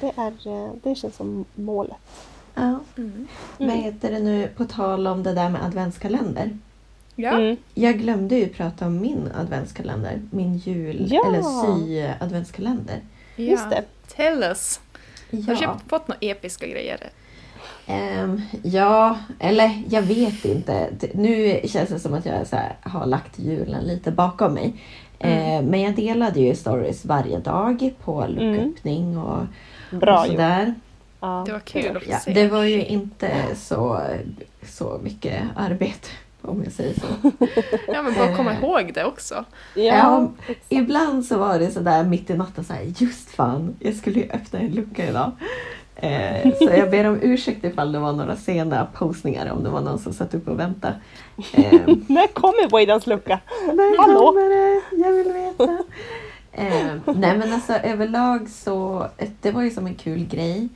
Det, 0.00 0.12
är, 0.16 0.48
eh, 0.66 0.70
det 0.82 0.94
känns 0.94 1.16
som 1.16 1.44
målet. 1.54 1.96
Ja. 2.54 2.78
Mm. 2.96 3.28
Vad 3.58 3.70
heter 3.70 4.10
det 4.10 4.18
nu, 4.18 4.48
på 4.56 4.64
tal 4.64 5.06
om 5.06 5.22
det 5.22 5.32
där 5.34 5.48
med 5.48 5.64
adventskalender. 5.64 6.58
Ja, 7.16 7.30
Mm. 7.30 7.56
Jag 7.74 7.98
glömde 7.98 8.36
ju 8.36 8.48
prata 8.48 8.86
om 8.86 9.00
min 9.00 9.28
adventskalender. 9.34 10.20
Min 10.30 10.56
jul 10.56 11.06
Ja. 11.12 11.26
eller 11.28 11.42
sy-adventskalender. 11.42 13.00
Just 13.36 13.70
det. 13.70 13.84
Tell 14.16 14.42
us! 14.42 14.80
Har 15.32 15.38
du 15.38 15.52
Ja. 15.52 15.56
köpt, 15.56 15.90
fått 15.90 16.08
några 16.08 16.18
episka 16.20 16.66
grejer? 16.66 16.98
Ehm, 17.86 18.40
ja, 18.62 19.18
eller 19.40 19.82
jag 19.88 20.02
vet 20.02 20.44
inte. 20.44 20.90
Nu 21.14 21.60
känns 21.64 21.88
det 21.90 21.98
som 22.00 22.14
att 22.14 22.26
jag 22.26 22.46
så 22.46 22.56
här, 22.56 22.76
har 22.82 23.06
lagt 23.06 23.38
julen 23.38 23.84
lite 23.84 24.10
bakom 24.10 24.54
mig. 24.54 24.74
Ehm, 25.18 25.64
men 25.64 25.80
jag 25.80 25.94
delade 25.96 26.40
ju 26.40 26.54
stories 26.54 27.04
varje 27.04 27.38
dag 27.38 27.90
på 28.04 28.26
lucköppning 28.28 29.18
och, 29.18 29.46
Bra 29.90 30.20
och 30.20 30.26
sådär. 30.26 30.74
Ja, 31.20 31.42
Det 31.46 31.52
var 31.52 31.60
kul 31.60 31.96
att 31.96 32.06
Ja, 32.08 32.18
se. 32.18 32.32
det 32.32 32.48
var 32.48 32.62
ju 32.62 32.84
inte 32.84 33.30
så, 33.56 34.00
så 34.66 35.00
mycket 35.02 35.42
arbete 35.56 36.08
om 36.42 36.62
jag 36.64 36.72
säger 36.72 36.94
så. 36.94 37.30
Ja, 37.92 38.02
men 38.02 38.14
bara 38.14 38.36
komma 38.36 38.52
Eh. 38.52 38.58
ihåg 38.64 38.90
det 38.94 39.04
också. 39.04 39.44
Ja, 39.74 39.82
Ja. 39.82 40.30
Ibland 40.68 41.24
så 41.24 41.38
var 41.38 41.58
det 41.58 41.70
sådär 41.70 42.04
mitt 42.04 42.30
i 42.30 42.34
natten 42.34 42.64
så 42.64 42.72
här, 42.72 42.82
just 42.98 43.30
fan, 43.30 43.74
jag 43.78 43.94
skulle 43.94 44.20
ju 44.20 44.30
öppna 44.30 44.58
en 44.58 44.70
lucka 44.74 45.08
idag. 45.08 45.30
Eh, 45.96 46.52
så 46.58 46.64
jag 46.64 46.90
ber 46.90 47.04
om 47.08 47.18
ursäkt 47.22 47.64
ifall 47.64 47.92
det 47.92 47.98
var 47.98 48.12
några 48.12 48.36
sena 48.36 48.86
postningar 48.94 49.52
om 49.52 49.64
det 49.64 49.70
var 49.70 49.80
någon 49.80 49.98
som 49.98 50.12
satt 50.12 50.34
upp 50.34 50.48
och 50.48 50.58
väntade. 50.58 50.94
Eh, 51.52 51.72
När 52.06 52.26
kommer 52.26 52.70
Waydans 52.70 53.06
lucka? 53.06 53.38
när 53.66 53.98
Hallå? 54.02 54.20
kommer 54.26 54.48
det? 54.48 54.82
Jag 55.06 55.12
vill 55.12 55.32
veta. 55.32 55.78
Eh, 56.52 57.14
nej 57.16 57.38
men 57.38 57.52
alltså 57.52 57.72
överlag 57.72 58.48
så, 58.48 59.06
eh, 59.16 59.28
det 59.40 59.50
var 59.50 59.62
ju 59.62 59.70
som 59.70 59.86
en 59.86 59.94
kul 59.94 60.24
grej. 60.26 60.68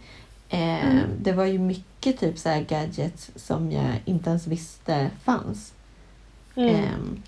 Eh, 0.49 0.97
Det 1.19 1.33
var 1.33 1.45
ju 1.45 1.59
mycket 1.59 1.96
typ 2.13 2.39
så 2.39 2.49
här 2.49 2.61
gadgets 2.61 3.31
som 3.37 3.73
jag 3.73 3.95
inte 4.05 4.31
ens 4.31 4.47
visste 4.47 5.11
fanns. 5.25 5.73
Mm. 6.55 6.75
Ehm, 6.75 7.23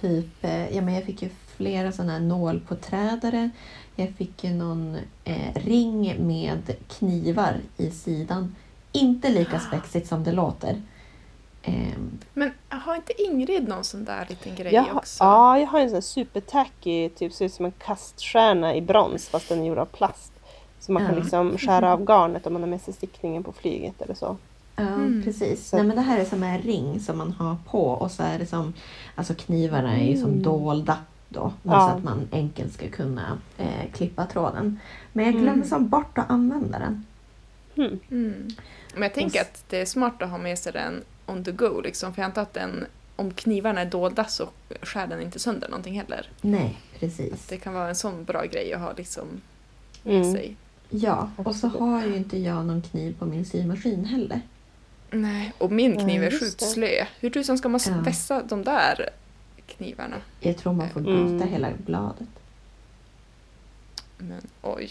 typ, 0.00 0.44
eh, 0.44 0.76
ja 0.76 0.82
men 0.82 0.94
jag 0.94 1.04
fick 1.04 1.22
ju 1.22 1.28
flera 1.56 1.92
sådana 1.92 2.12
här 2.12 2.20
nålpåträdare. 2.20 3.50
Jag 3.96 4.10
fick 4.10 4.44
ju 4.44 4.50
någon 4.50 4.96
eh, 5.24 5.54
ring 5.54 6.26
med 6.26 6.76
knivar 6.88 7.56
i 7.76 7.90
sidan. 7.90 8.54
Inte 8.92 9.28
lika 9.28 9.60
spexigt 9.60 10.08
som 10.08 10.24
det 10.24 10.32
låter. 10.32 10.82
Ehm, 11.62 12.18
Men 12.34 12.52
har 12.68 12.96
inte 12.96 13.22
Ingrid 13.22 13.68
någon 13.68 13.84
sån 13.84 14.04
där 14.04 14.26
liten 14.28 14.54
grej 14.54 14.74
Jag 14.74 14.82
har, 14.82 14.94
också? 14.94 15.24
ja, 15.24 15.58
jag 15.58 15.66
har 15.66 15.80
en 15.80 15.90
sån 15.90 16.02
supertacky, 16.02 17.08
typ 17.08 17.32
ser 17.32 17.44
ut 17.44 17.54
som 17.54 17.64
en 17.64 17.72
kaststjärna 17.72 18.74
i 18.74 18.82
brons 18.82 19.28
fast 19.28 19.48
den 19.48 19.60
är 19.62 19.66
gjord 19.66 19.78
av 19.78 19.86
plast. 19.86 20.32
Så 20.88 20.92
man 20.92 21.06
kan 21.06 21.14
liksom 21.14 21.58
skära 21.58 21.92
av 21.92 22.04
garnet 22.04 22.46
om 22.46 22.52
man 22.52 22.62
har 22.62 22.68
med 22.68 22.80
sig 22.80 22.94
stickningen 22.94 23.42
på 23.44 23.52
flyget 23.52 24.02
eller 24.02 24.14
så. 24.14 24.36
Ja, 24.76 24.82
Mm. 24.82 25.22
precis. 25.24 25.68
Så- 25.68 25.76
Nej, 25.76 25.86
men 25.86 25.96
det 25.96 26.02
här 26.02 26.18
är 26.20 26.24
som 26.24 26.42
en 26.42 26.58
ring 26.58 27.00
som 27.00 27.18
man 27.18 27.32
har 27.32 27.56
på 27.70 27.82
och 27.84 28.10
så 28.10 28.22
är 28.22 28.38
det 28.38 28.46
som, 28.46 28.72
alltså 29.14 29.34
knivarna 29.34 29.96
är 29.98 30.04
ju 30.06 30.16
som 30.16 30.30
Mm. 30.30 30.42
dolda 30.42 30.98
då, 31.28 31.52
Ja. 31.62 31.70
så 31.90 31.96
att 31.96 32.04
man 32.04 32.28
enkelt 32.32 32.72
ska 32.72 32.88
kunna 32.88 33.38
eh, 33.58 33.90
klippa 33.94 34.26
tråden. 34.26 34.80
Men 35.12 35.24
jag 35.24 35.32
Mm. 35.34 35.44
glömde 35.44 35.66
som 35.66 35.88
bort 35.88 36.18
att 36.18 36.30
använda 36.30 36.78
den. 36.78 37.04
Hmm. 37.76 38.00
Mm. 38.10 38.48
Men 38.94 39.02
jag 39.02 39.14
tänker 39.14 39.40
att 39.40 39.64
det 39.68 39.80
är 39.80 39.86
smart 39.86 40.22
att 40.22 40.30
ha 40.30 40.38
med 40.38 40.58
sig 40.58 40.72
den 40.72 41.04
on 41.26 41.44
the 41.44 41.52
go, 41.52 41.80
liksom, 41.84 42.14
för 42.14 42.22
jag 42.22 42.26
antar 42.26 42.42
att 42.42 42.54
den, 42.54 42.86
om 43.16 43.30
knivarna 43.30 43.80
är 43.80 43.86
dolda 43.86 44.24
så 44.24 44.48
skär 44.82 45.06
den 45.06 45.20
inte 45.22 45.38
sönder 45.38 45.68
någonting 45.68 46.00
heller. 46.00 46.28
Nej, 46.40 46.78
precis. 46.98 47.46
Det 47.46 47.56
kan 47.56 47.74
vara 47.74 47.88
en 47.88 47.94
sån 47.96 48.24
bra 48.24 48.44
grej 48.44 48.72
att 48.74 48.80
ha 48.80 48.92
liksom 48.96 49.26
med 50.02 50.14
Mm. 50.16 50.32
sig. 50.32 50.56
Ja, 50.90 51.30
och 51.36 51.56
så 51.56 51.68
har 51.68 52.04
ju 52.06 52.16
inte 52.16 52.38
jag 52.38 52.66
någon 52.66 52.82
kniv 52.82 53.18
på 53.18 53.26
min 53.26 53.44
symaskin 53.44 54.04
heller. 54.04 54.40
Nej, 55.10 55.52
och 55.58 55.72
min 55.72 55.98
kniv 56.00 56.22
är 56.22 56.40
sjukt 56.40 56.60
slö. 56.60 57.04
Hur 57.20 57.30
tusan 57.30 57.58
ska 57.58 57.68
man 57.68 57.80
Ja. 57.86 58.00
vässa 58.00 58.42
de 58.42 58.64
där 58.64 59.08
knivarna? 59.66 60.16
Jag 60.40 60.56
tror 60.56 60.72
man 60.72 60.90
får 60.90 61.00
Mm. 61.00 61.38
byta 61.38 61.44
hela 61.50 61.68
bladet. 61.86 62.28
Men 64.18 64.40
oj, 64.62 64.90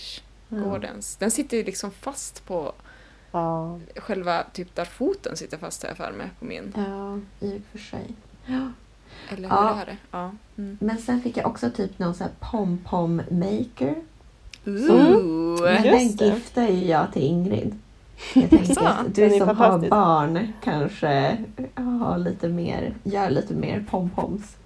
Ja. 0.50 0.58
går 0.58 0.80
den? 0.80 1.02
Den 1.20 1.32
sitter 1.32 1.58
ju 1.58 1.64
liksom 1.64 1.92
fast 1.92 2.46
på 2.46 2.74
Ja. 3.32 3.80
själva, 3.96 4.44
typ 4.54 4.76
där 4.76 4.86
foten 4.86 5.38
sitter 5.38 5.58
fast 5.58 5.84
jag 5.84 5.98
för 5.98 6.12
mig 6.12 6.30
på 6.40 6.46
min. 6.46 6.74
Ja, 6.78 7.20
i 7.48 7.58
och 7.58 7.62
för 7.72 7.78
sig. 7.80 8.06
Ja. 8.46 8.72
Eller 9.30 9.50
Ja. 9.50 9.74
hur 9.74 9.82
är 9.82 9.86
det? 9.86 9.98
Ja. 10.12 10.32
Mm. 10.58 10.78
Men 10.82 10.98
sen 10.98 11.22
fick 11.22 11.38
jag 11.38 11.46
också 11.46 11.70
typ 11.72 12.00
någon 12.00 12.16
sån 12.16 12.28
här 12.28 12.34
pom-pom 12.52 13.22
maker. 13.32 13.96
Ooh. 14.68 15.62
Men 15.64 15.84
den 15.84 16.02
Just 16.04 16.22
giftade 16.22 16.68
ju 16.68 16.86
jag 16.88 17.14
till 17.14 17.22
Ingrid. 17.24 17.80
Jag 18.34 18.50
tänkte 18.50 18.76
Så, 18.76 18.86
att 18.86 19.16
du 19.16 19.30
som 19.30 19.48
har 19.48 19.90
barn 19.90 20.54
kanske 20.64 21.38
har 21.76 22.18
lite 22.18 22.48
mer, 22.48 22.94
gör 23.04 23.30
lite 23.30 23.54
mer 23.54 23.86
pompoms. 23.90 24.58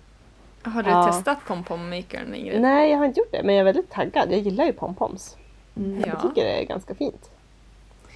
Har 0.64 0.84
du 0.84 0.90
Ja. 0.90 1.08
testat 1.08 1.38
pompom-makern 1.48 2.34
Ingrid? 2.36 2.62
Nej, 2.62 2.92
jag 2.92 2.98
har 2.98 3.06
inte 3.06 3.20
gjort 3.20 3.32
det, 3.32 3.42
men 3.44 3.56
jag 3.56 3.60
är 3.60 3.66
väldigt 3.66 3.90
taggad. 3.90 4.32
Jag 4.32 4.40
gillar 4.40 4.66
ju 4.66 4.74
pompoms. 4.74 5.38
Mm. 5.78 6.00
Ja. 6.00 6.08
Jag 6.08 6.22
tycker 6.22 6.44
det 6.48 6.62
är 6.62 6.66
ganska 6.66 6.96
fint. 6.96 7.30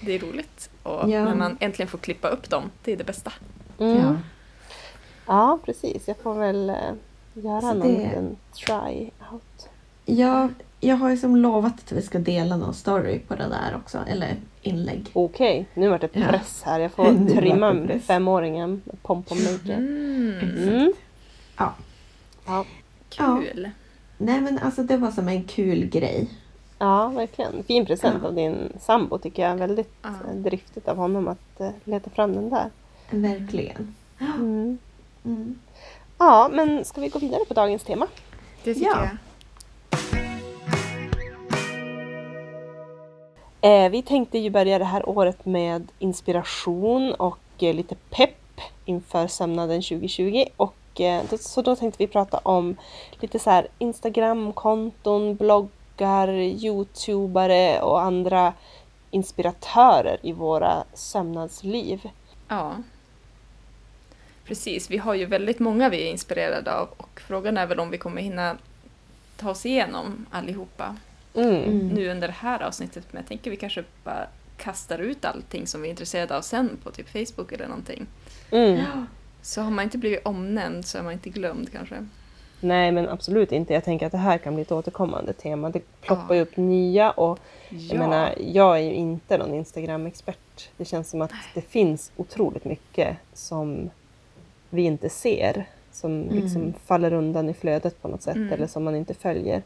Det 0.05 0.11
är 0.15 0.19
roligt. 0.19 0.69
Och 0.83 1.09
Ja. 1.09 1.23
när 1.25 1.35
man 1.35 1.57
äntligen 1.59 1.87
får 1.89 1.97
klippa 1.97 2.27
upp 2.27 2.49
dem, 2.49 2.63
det 2.83 2.91
är 2.93 2.97
det 2.97 3.03
bästa. 3.03 3.31
Mm. 3.79 3.97
Ja. 3.97 4.15
Ja. 5.27 5.59
precis. 5.65 6.07
Jag 6.07 6.17
får 6.17 6.33
väl 6.35 6.69
eh, 6.69 6.75
göra 7.33 7.61
Så 7.61 7.67
någon 7.73 7.79
det- 7.81 7.87
liten 7.87 8.35
try 8.65 9.09
out. 10.07 10.17
Jag, 10.19 10.53
jag 10.79 10.95
har 10.95 11.09
ju 11.09 11.17
som 11.17 11.35
lovat 11.35 11.73
att 11.73 11.91
vi 11.91 12.01
ska 12.01 12.19
dela 12.19 12.57
någon 12.57 12.73
story 12.73 13.19
på 13.19 13.35
det 13.35 13.47
där 13.47 13.75
också, 13.75 13.99
eller 14.07 14.35
inlägg. 14.61 15.09
Okej, 15.13 15.65
nu 15.73 15.89
vart 15.89 16.01
det 16.01 16.09
Ja. 16.13 16.27
press 16.27 16.61
här. 16.65 16.79
Jag 16.79 16.91
Nu 16.97 17.03
får 17.05 17.11
det 17.13 17.35
trimma 17.41 17.87
femåringen 17.99 18.81
med 18.85 19.03
pompommaker. 19.03 19.77
Mm. 19.77 20.39
Mm. 20.39 20.93
Ja. 21.57 21.73
Ja. 22.47 22.65
Kul. 23.09 23.69
Nej 24.17 24.41
men 24.41 24.59
alltså 24.59 24.83
det 24.83 24.97
var 24.97 25.11
som 25.11 25.27
en 25.27 25.43
kul 25.43 25.85
grej. 25.85 26.27
ja, 26.79 27.07
verkligen. 27.07 27.63
Fin 27.63 27.85
present 27.85 28.17
Ja. 28.21 28.27
av 28.27 28.35
din 28.35 28.73
sambo 28.79 29.17
tycker 29.17 29.47
jag. 29.49 29.55
Väldigt 29.55 29.91
Ja. 30.01 30.09
eh, 30.09 30.35
driftigt 30.35 30.87
av 30.87 30.97
honom 30.97 31.27
att 31.27 31.59
eh, 31.61 31.69
leta 31.83 32.09
fram 32.09 32.33
den 32.33 32.49
där. 32.49 32.69
Verkligen. 33.09 33.95
Mm. 34.19 34.77
Mm. 35.25 35.55
Ja, 36.17 36.49
men 36.53 36.85
ska 36.85 37.01
vi 37.01 37.09
gå 37.09 37.19
vidare 37.19 37.45
på 37.47 37.53
dagens 37.53 37.83
tema? 37.83 38.07
Det 38.63 38.73
tycker 38.73 38.87
Ja. 38.87 38.97
jag. 38.99 39.09
Eh, 43.65 43.89
vi 43.89 44.01
tänkte 44.01 44.37
ju 44.37 44.49
börja 44.49 44.79
det 44.79 44.85
här 44.85 45.09
året 45.09 45.45
med 45.45 45.91
inspiration 45.99 47.13
och 47.13 47.39
eh, 47.59 47.73
lite 47.73 47.95
pepp 47.95 48.61
inför 48.85 49.27
sömnaden 49.27 49.81
2020. 49.81 50.45
Och, 50.57 51.01
eh, 51.01 51.23
så 51.39 51.61
då 51.61 51.75
tänkte 51.75 52.03
vi 52.03 52.07
prata 52.07 52.37
om 52.37 52.75
lite 53.19 53.39
så 53.39 53.49
här 53.49 53.67
Instagramkonton, 53.77 55.35
bloggar, 55.35 56.29
Youtubare 56.29 57.81
och 57.81 58.01
andra 58.01 58.53
inspiratörer 59.11 60.17
i 60.21 60.31
våra 60.31 60.83
sömnadsliv. 60.93 62.09
Ja. 62.47 62.75
Precis, 64.45 64.89
vi 64.89 64.97
har 64.97 65.13
ju 65.13 65.25
väldigt 65.25 65.59
många 65.59 65.89
vi 65.89 66.07
är 66.07 66.11
inspirerade 66.11 66.73
av 66.75 66.89
och 66.97 67.21
frågan 67.27 67.57
är 67.57 67.67
väl 67.67 67.79
om 67.79 67.89
vi 67.89 67.97
kommer 67.97 68.21
hinna 68.21 68.57
ta 69.37 69.49
oss 69.49 69.65
igenom 69.65 70.25
allihopa 70.31 70.95
Mm. 71.37 71.55
Mm. 71.63 71.87
nu 71.87 72.09
under 72.09 72.27
det 72.27 72.33
här 72.33 72.63
avsnittet. 72.63 73.03
Men 73.11 73.21
jag 73.21 73.27
tänker 73.27 73.51
vi 73.51 73.57
kanske 73.57 73.83
bara 74.03 74.27
kastar 74.57 74.99
ut 74.99 75.25
allting 75.25 75.67
som 75.67 75.81
vi 75.81 75.87
är 75.87 75.89
intresserade 75.89 76.37
av 76.37 76.41
sen 76.41 76.69
på 76.83 76.91
typ 76.91 77.09
Facebook 77.09 77.51
eller 77.51 77.67
någonting. 77.67 78.05
Mm. 78.51 78.75
Ja. 78.77 79.05
Så 79.41 79.61
har 79.61 79.71
man 79.71 79.83
inte 79.83 79.97
blivit 79.97 80.25
omnämnd 80.25 80.85
så 80.85 80.97
är 80.97 81.03
man 81.03 81.13
inte 81.13 81.29
glömd 81.29 81.71
kanske. 81.71 82.07
Nej 82.59 82.91
men 82.91 83.09
absolut 83.09 83.51
inte. 83.51 83.73
Jag 83.73 83.83
tänker 83.83 84.05
att 84.05 84.11
det 84.11 84.17
här 84.17 84.37
kan 84.37 84.53
bli 84.53 84.61
ett 84.61 84.71
återkommande 84.71 85.33
tema. 85.33 85.69
Det 85.69 85.81
ploppar 86.01 86.25
Ja. 86.29 86.35
ju 86.35 86.41
upp 86.41 86.57
nya 86.57 87.11
och 87.11 87.39
Ja. 87.69 87.77
Jag 87.79 87.99
menar, 87.99 88.33
jag 88.37 88.75
är 88.77 88.81
ju 88.83 88.93
inte 88.93 89.37
någon 89.37 89.53
Instagram-expert. 89.53 90.69
Det 90.77 90.85
känns 90.85 91.09
som 91.09 91.21
att 91.21 91.31
det 91.53 91.61
finns 91.61 92.11
otroligt 92.15 92.65
mycket 92.65 93.17
som 93.33 93.89
vi 94.69 94.81
inte 94.81 95.09
ser. 95.09 95.65
Som 95.95 96.21
Mm. 96.21 96.35
liksom 96.35 96.73
faller 96.85 97.13
undan 97.13 97.49
i 97.49 97.53
flödet 97.53 98.01
på 98.01 98.07
något 98.07 98.21
sätt 98.21 98.35
Mm. 98.35 98.53
eller 98.53 98.67
som 98.67 98.83
man 98.83 98.95
inte 98.95 99.13
följer. 99.13 99.63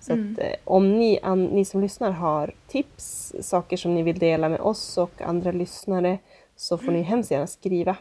Så 0.00 0.12
Mm. 0.12 0.32
att, 0.32 0.44
eh, 0.44 0.52
om 0.64 0.98
ni, 0.98 1.18
an, 1.22 1.44
ni 1.44 1.64
som 1.64 1.80
lyssnar 1.80 2.10
har 2.10 2.54
tips, 2.68 3.34
saker 3.40 3.76
som 3.76 3.94
ni 3.94 4.02
vill 4.02 4.18
dela 4.18 4.48
med 4.48 4.60
oss 4.60 4.98
och 4.98 5.22
andra 5.22 5.52
lyssnare 5.52 6.18
så 6.56 6.78
får 6.78 6.92
ni 6.92 7.02
hemskt 7.02 7.30
gärna 7.30 7.46
skriva 7.46 7.96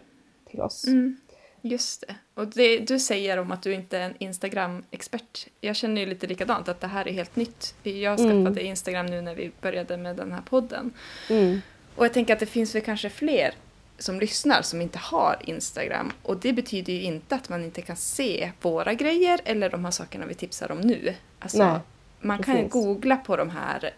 till 0.50 0.62
oss. 0.62 0.88
Mm, 0.88 1.18
just 1.62 2.02
det. 2.08 2.16
Och 2.42 2.48
det 2.48 2.78
du 2.80 3.00
säger 3.00 3.38
om 3.38 3.52
att 3.52 3.62
du 3.64 3.74
inte 3.74 3.98
är 3.98 4.02
en 4.02 4.14
Instagram-expert. 4.20 5.48
Jag 5.62 5.76
känner 5.76 6.02
ju 6.02 6.08
lite 6.08 6.28
likadant, 6.28 6.70
att 6.70 6.82
det 6.82 6.88
här 6.88 7.08
är 7.08 7.12
helt 7.14 7.36
nytt. 7.36 7.76
Jag 7.84 8.18
skaffade 8.18 8.38
Mm. 8.62 8.66
Instagram 8.66 9.06
nu 9.06 9.22
när 9.22 9.36
vi 9.36 9.52
började 9.62 9.98
med 9.98 10.16
den 10.16 10.32
här 10.32 10.42
podden. 10.50 10.94
Mm. 11.30 11.60
Och 11.96 12.06
jag 12.06 12.14
tänker 12.14 12.34
att 12.34 12.40
det 12.40 12.46
finns 12.46 12.76
väl 12.76 12.82
kanske 12.82 13.10
fler 13.10 13.54
som 13.98 14.20
lyssnar 14.20 14.62
som 14.62 14.82
inte 14.82 14.98
har 15.00 15.38
Instagram. 15.46 16.12
Och 16.24 16.38
det 16.38 16.54
betyder 16.54 16.94
ju 16.94 17.02
inte 17.02 17.36
att 17.36 17.50
man 17.50 17.64
inte 17.64 17.82
kan 17.82 17.96
se 17.96 18.52
våra 18.62 18.94
grejer 18.94 19.40
eller 19.46 19.70
de 19.70 19.86
här 19.86 19.92
sakerna 19.92 20.26
vi 20.26 20.34
tipsar 20.34 20.72
om 20.72 20.82
nu. 20.82 21.14
Alltså, 21.40 21.64
Nej, 21.72 21.80
man 22.22 22.44
kan 22.44 22.56
precis. 22.56 22.72
googla 22.72 23.18
på 23.18 23.36
de 23.38 23.50
här 23.50 23.94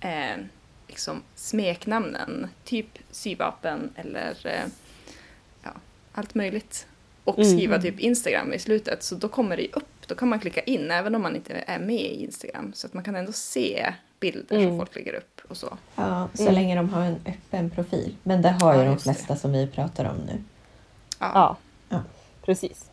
eh, 0.00 0.44
liksom 0.88 1.22
smeknamnen, 1.34 2.48
typ 2.64 2.98
syvapen 3.10 3.90
eller 3.96 4.46
eh, 4.46 4.70
ja, 5.62 5.70
allt 6.12 6.34
möjligt. 6.34 6.86
Och 7.24 7.38
Mm. 7.38 7.50
skriva 7.50 7.78
typ 7.78 8.00
Instagram 8.00 8.52
i 8.52 8.58
slutet, 8.58 9.02
så 9.02 9.14
då 9.14 9.28
kommer 9.28 9.56
det 9.56 9.68
upp. 9.72 10.06
Då 10.06 10.14
kan 10.14 10.28
man 10.28 10.40
klicka 10.40 10.60
in 10.60 10.90
även 10.90 11.14
om 11.14 11.22
man 11.22 11.36
inte 11.36 11.64
är 11.66 11.78
med 11.78 12.00
i 12.00 12.22
Instagram. 12.24 12.72
Så 12.74 12.86
att 12.86 12.94
man 12.94 13.04
kan 13.04 13.14
ändå 13.16 13.32
se 13.32 13.94
bilder 14.20 14.56
som 14.56 14.58
Mm. 14.66 14.78
folk 14.78 14.94
lägger 14.96 15.14
upp 15.14 15.40
och 15.48 15.56
så. 15.56 15.76
Ja, 15.96 16.28
så 16.34 16.42
Mm. 16.42 16.54
länge 16.54 16.76
de 16.76 16.88
har 16.88 17.02
en 17.02 17.16
öppen 17.26 17.70
profil. 17.70 18.16
Men 18.22 18.42
det 18.42 18.56
har 18.60 18.72
ju 18.74 18.78
Ja, 18.78 18.84
de 18.84 18.92
just 18.92 19.04
det. 19.06 19.14
flesta 19.14 19.36
som 19.36 19.52
vi 19.52 19.66
pratar 19.66 20.04
om 20.04 20.16
nu. 20.26 20.42
Ja, 21.18 21.56
Ja. 21.88 22.02
precis. 22.44 22.90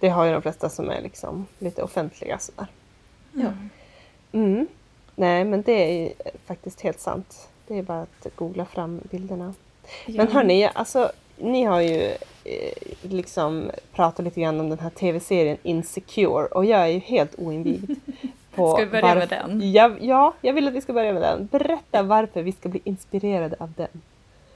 Det 0.00 0.08
har 0.08 0.24
ju 0.24 0.32
de 0.32 0.42
flesta 0.42 0.68
som 0.68 0.90
är 0.90 1.00
liksom 1.02 1.46
lite 1.58 1.82
offentliga 1.82 2.38
sådär. 2.38 2.66
Ja. 3.32 3.48
Mm. 4.32 4.66
Nej, 5.14 5.44
men 5.44 5.62
det 5.62 5.72
är 5.72 6.02
ju 6.02 6.12
faktiskt 6.46 6.80
helt 6.80 7.00
sant. 7.00 7.48
Det 7.66 7.78
är 7.78 7.82
bara 7.82 8.02
att 8.02 8.26
googla 8.36 8.64
fram 8.64 9.00
bilderna. 9.10 9.54
Men 10.06 10.28
hörni, 10.32 10.70
alltså, 10.74 11.12
ni 11.38 11.64
har 11.64 11.80
ju 11.80 12.02
eh, 12.44 12.72
liksom 13.02 13.70
pratat 13.92 14.24
lite 14.24 14.40
grann 14.40 14.60
om 14.60 14.68
den 14.70 14.78
här 14.78 14.90
tv-serien 14.90 15.56
Insecure 15.62 16.46
och 16.46 16.64
jag 16.64 16.80
är 16.80 16.86
ju 16.86 16.98
helt 16.98 17.34
oinvigd. 17.38 17.90
På 18.56 18.72
Ska 18.76 18.84
vi 18.84 18.90
börja 18.90 19.14
med 19.14 19.28
varf- 19.28 19.46
den? 19.48 19.72
Ja, 19.72 19.96
ja, 20.00 20.34
jag 20.40 20.52
vill 20.52 20.68
att 20.68 20.74
vi 20.74 20.80
ska 20.80 20.92
börja 20.92 21.12
med 21.12 21.22
den. 21.22 21.46
Berätta 21.46 22.02
varför 22.02 22.42
vi 22.42 22.52
ska 22.52 22.68
bli 22.68 22.80
inspirerade 22.84 23.56
av 23.58 23.72
den. 23.76 24.02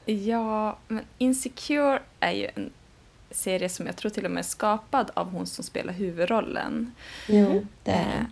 Ja, 0.06 0.76
men 0.88 1.04
Insecure 1.18 1.98
är 2.20 2.32
ju 2.32 2.48
en 2.54 2.70
serie 3.30 3.68
som 3.68 3.86
jag 3.86 3.96
tror 3.96 4.10
till 4.10 4.24
och 4.24 4.30
med 4.30 4.38
är 4.38 4.44
skapad 4.44 5.10
av 5.14 5.30
hon 5.30 5.46
som 5.46 5.64
spelar 5.64 5.92
huvudrollen. 5.92 6.92
Jo, 7.28 7.66
det 7.84 7.90
är 7.90 8.00
Eh. 8.20 8.24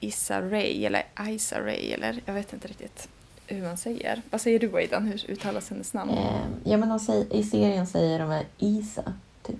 Issa 0.00 0.40
Rae, 0.42 0.86
eller 0.86 1.02
Isa 1.28 1.60
Rae, 1.60 1.94
eller 1.94 2.20
jag 2.26 2.34
vet 2.34 2.52
inte 2.52 2.68
riktigt 2.68 3.08
hur 3.46 3.62
man 3.62 3.76
säger. 3.76 4.22
Vad 4.30 4.40
säger 4.40 4.58
du 4.58 4.76
Aidan, 4.76 5.06
hur 5.06 5.30
uttalas 5.30 5.70
hennes 5.70 5.94
namn? 5.94 6.10
Eh, 6.10 6.40
Ja, 6.64 6.76
men 6.76 6.88
de 6.88 6.98
säger, 7.00 7.32
i 7.34 7.42
serien 7.42 7.86
säger 7.86 8.18
de 8.18 8.30
här 8.30 8.44
Isa, 8.58 9.12
typ. 9.42 9.56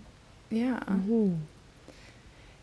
Ja. 0.49 0.75
Mm. 0.89 1.41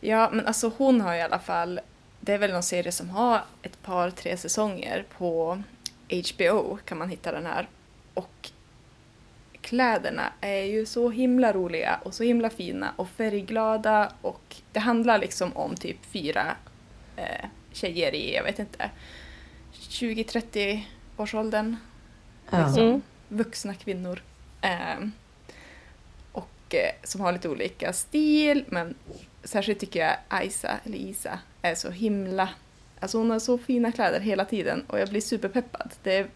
Ja, 0.01 0.29
men 0.33 0.47
alltså 0.47 0.71
hon 0.77 1.01
har 1.01 1.15
i 1.15 1.21
alla 1.21 1.39
fall, 1.39 1.79
det 2.25 2.33
är 2.33 2.37
väl 2.37 2.51
någon 2.51 2.63
serie 2.63 2.91
som 2.91 3.09
har 3.09 3.41
ett 3.61 3.81
par, 3.81 4.09
tre 4.09 4.37
säsonger 4.37 5.05
på 5.17 5.61
HBO 6.09 6.77
kan 6.85 6.97
man 6.97 7.09
hitta 7.09 7.31
den 7.31 7.45
här. 7.45 7.67
Och 8.13 8.49
kläderna 9.61 10.33
är 10.41 10.63
ju 10.63 10.85
så 10.85 11.09
himla 11.09 11.53
roliga 11.53 11.99
och 12.03 12.13
så 12.13 12.23
himla 12.23 12.49
fina 12.49 12.93
och 12.95 13.09
färgglada 13.09 14.11
och 14.21 14.55
det 14.71 14.79
handlar 14.79 15.17
liksom 15.17 15.57
om 15.57 15.75
typ 15.75 16.05
fyra 16.05 16.55
eh, 17.15 17.45
tjejer 17.71 18.15
i, 18.15 18.35
jag 18.35 18.43
vet 18.43 18.59
inte, 18.59 18.89
20-30 19.73 20.81
årsåldern. 21.17 21.75
Ja. 22.49 22.65
Liksom, 22.67 22.83
Mm. 22.83 23.01
Vuxna 23.27 23.73
kvinnor. 23.73 24.21
Eh, 24.61 25.07
och 26.31 26.75
eh, 26.75 26.91
som 27.03 27.21
har 27.21 27.31
lite 27.31 27.49
olika 27.49 27.93
stil, 27.93 28.65
men 28.67 28.95
särskilt 29.43 29.79
tycker 29.79 29.99
jag 29.99 30.15
Aisa, 30.27 30.79
eller 30.83 30.97
Isa, 30.97 31.39
är 31.71 31.75
så 31.75 31.89
himla... 31.89 32.49
Alltså 32.99 33.17
hon 33.17 33.29
har 33.31 33.39
så 33.39 33.57
fina 33.57 33.91
kläder 33.91 34.19
hela 34.19 34.45
tiden 34.45 34.83
och 34.87 34.99
jag 34.99 35.09
blir 35.09 35.21
superpeppad. 35.21 35.91
Det 36.03 36.13
är, 36.17 36.27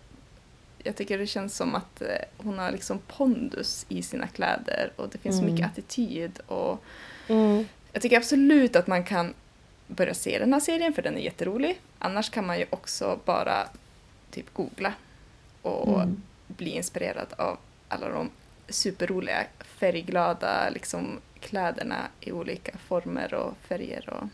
jag 0.83 0.95
tycker 0.95 1.17
det 1.17 1.27
känns 1.27 1.55
som 1.55 1.75
att 1.75 2.01
eh, 2.01 2.07
hon 2.37 2.59
har 2.59 2.71
liksom 2.71 2.99
pondus 3.07 3.85
i 3.89 4.01
sina 4.01 4.27
kläder 4.27 4.91
och 4.95 5.09
det 5.09 5.17
finns 5.17 5.35
så 5.37 5.41
Mm. 5.41 5.53
mycket 5.53 5.67
attityd 5.71 6.39
och 6.47 6.83
Mm. 7.27 7.65
jag 7.93 8.01
tycker 8.01 8.17
absolut 8.17 8.75
att 8.75 8.87
man 8.87 9.03
kan 9.03 9.33
börja 9.87 10.13
se 10.13 10.39
den 10.39 10.53
här 10.53 10.59
serien 10.59 10.93
för 10.93 11.01
den 11.01 11.17
är 11.17 11.21
jätterolig. 11.21 11.81
Annars 11.99 12.29
kan 12.29 12.45
man 12.45 12.59
ju 12.59 12.65
också 12.69 13.19
bara 13.25 13.67
typ 14.31 14.53
googla 14.53 14.93
och 15.61 16.01
Mm. 16.01 16.21
bli 16.47 16.69
inspirerad 16.69 17.27
av 17.37 17.57
alla 17.87 18.09
de 18.09 18.29
superroliga 18.69 19.45
färgglada 19.59 20.69
liksom, 20.69 21.19
kläderna 21.39 22.07
i 22.21 22.31
olika 22.31 22.77
former 22.87 23.33
och 23.33 23.53
färger. 23.67 24.09
Och, 24.09 24.27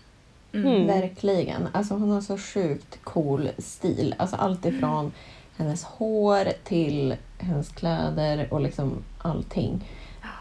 mm. 0.55 0.75
Mm. 0.75 0.87
Verkligen. 0.87 1.67
Alltså 1.73 1.93
hon 1.93 2.11
har 2.11 2.21
så 2.21 2.37
sjukt 2.37 2.97
cool 3.03 3.49
stil. 3.57 4.15
Alltså 4.17 4.35
allt 4.35 4.65
ifrån 4.65 5.11
hennes 5.57 5.83
hår 5.83 6.47
till 6.63 7.15
hennes 7.39 7.69
kläder 7.69 8.47
och 8.53 8.61
liksom 8.61 9.03
allting. 9.17 9.89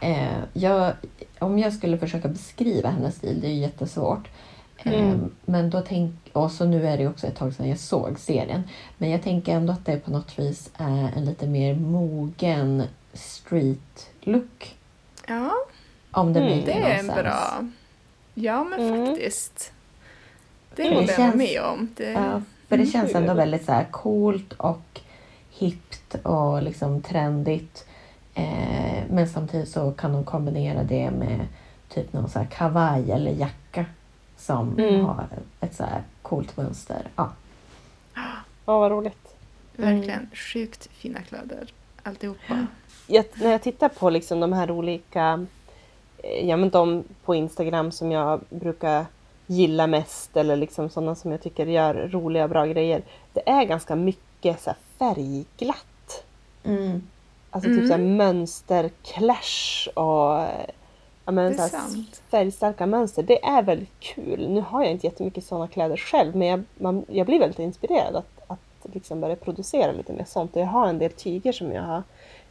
Eh, 0.02 0.38
jag, 0.52 0.92
om 1.38 1.58
jag 1.58 1.72
skulle 1.72 1.98
försöka 1.98 2.28
beskriva 2.28 2.88
hennes 2.90 3.16
stil, 3.16 3.38
det 3.40 3.46
är 3.46 3.52
ju 3.52 3.60
jättesvårt. 3.60 4.28
Eh, 4.28 4.92
Mm. 4.92 5.30
Men 5.44 5.70
då 5.70 5.80
tänk, 5.80 6.14
och 6.32 6.50
så 6.52 6.64
nu 6.64 6.86
är 6.86 6.98
det 6.98 7.08
också 7.08 7.26
ett 7.26 7.36
tag 7.36 7.54
sedan 7.54 7.68
jag 7.68 7.78
såg 7.78 8.18
serien. 8.18 8.62
Men 8.98 9.10
jag 9.10 9.22
tänker 9.22 9.52
ändå 9.54 9.72
att 9.72 9.86
det 9.86 9.96
på 9.96 10.10
något 10.10 10.38
vis 10.38 10.70
är 10.76 11.12
en 11.16 11.24
lite 11.24 11.46
mer 11.46 11.74
mogen 11.74 12.82
street 13.12 14.10
look. 14.20 14.76
Ja, 15.28 15.50
Om 16.10 16.32
det 16.32 16.40
Mm, 16.40 16.52
blir 16.52 16.66
det 16.66 16.72
är 16.72 16.98
en 16.98 17.06
bra... 17.06 17.68
Ja, 18.34 18.64
men 18.64 18.80
Mm. 18.80 19.06
faktiskt. 19.06 19.72
Det 20.76 20.82
Mm. 20.82 20.94
håller 20.94 21.08
jag 21.08 21.16
känns- 21.16 21.34
med 21.36 21.62
om. 21.62 21.88
Det, 21.96 22.10
Ja, 22.12 22.42
för 22.68 22.76
det 22.76 22.82
Mm. 22.82 22.86
känns 22.92 23.14
ändå 23.14 23.34
väldigt 23.34 23.64
så 23.64 23.72
här 23.72 23.84
coolt 23.90 24.52
och 24.52 25.00
hippt 25.50 26.14
och 26.22 26.62
liksom 26.62 27.02
trendigt. 27.02 27.86
Eh, 28.34 29.02
men 29.10 29.28
samtidigt 29.28 29.68
så 29.68 29.92
kan 29.92 30.12
de 30.12 30.24
kombinera 30.24 30.82
det 30.82 31.10
med 31.10 31.40
typ 31.88 32.12
någon 32.12 32.28
så 32.30 32.38
här 32.38 32.46
kavaj 32.46 33.10
eller 33.12 33.30
jacka 33.32 33.84
som 34.36 34.78
Mm. 34.78 35.04
har 35.04 35.26
ett 35.60 35.74
så 35.74 35.82
här 35.84 36.02
coolt 36.22 36.56
mönster. 36.56 37.08
Ja. 37.16 37.30
Ja, 38.14 38.78
vad 38.78 38.90
roligt. 38.90 39.34
Verkligen 39.76 40.30
sjukt 40.34 40.86
fina 40.92 41.20
kläder 41.22 41.72
alltihopa. 42.02 42.66
Jag, 43.06 43.24
när 43.34 43.50
jag 43.50 43.62
tittar 43.62 43.88
på 43.88 44.10
liksom 44.10 44.40
de 44.40 44.52
här 44.52 44.70
olika, 44.70 45.46
eh, 46.18 46.48
ja 46.48 46.56
men 46.56 46.70
de 46.70 47.04
på 47.24 47.34
Instagram 47.34 47.92
som 47.92 48.12
jag 48.12 48.40
brukar 48.50 49.06
gilla 49.46 49.86
mest 49.86 50.36
eller 50.36 50.56
liksom 50.56 50.90
sådana 50.90 51.14
som 51.14 51.30
jag 51.30 51.42
tycker 51.42 51.66
gör 51.66 52.08
roliga 52.12 52.48
bra 52.48 52.66
grejer. 52.66 53.02
Det 53.32 53.48
är 53.48 53.64
ganska 53.64 53.96
mycket 53.96 54.60
så 54.60 54.74
färgglatt. 54.98 56.24
Mm. 56.64 57.02
Alltså 57.50 57.70
Mm. 57.70 57.80
typ 57.80 57.88
så 57.88 57.94
här 57.96 58.04
mönsterclash 58.04 59.88
och 59.88 60.46
ja, 61.24 61.32
men 61.32 61.54
så 61.54 61.76
färgstarka 62.30 62.86
mönster. 62.86 63.22
Det 63.22 63.44
är 63.44 63.62
väldigt 63.62 64.00
kul. 64.00 64.48
Nu 64.50 64.60
har 64.60 64.82
jag 64.82 64.92
inte 64.92 65.06
jättemycket 65.06 65.44
sådana 65.44 65.68
kläder 65.68 65.96
själv 65.96 66.36
men 66.36 66.48
jag, 66.48 66.62
man, 66.78 67.04
jag 67.08 67.26
blir 67.26 67.38
väldigt 67.38 67.58
inspirerad 67.58 68.16
att, 68.16 68.50
att 68.50 68.94
liksom 68.94 69.20
börja 69.20 69.36
producera 69.36 69.92
lite 69.92 70.12
mer 70.12 70.24
sånt. 70.24 70.56
Och 70.56 70.62
jag 70.62 70.66
har 70.66 70.86
en 70.88 70.98
del 70.98 71.12
tyger 71.12 71.52
som 71.52 71.72
jag 71.72 71.82
har 71.82 72.02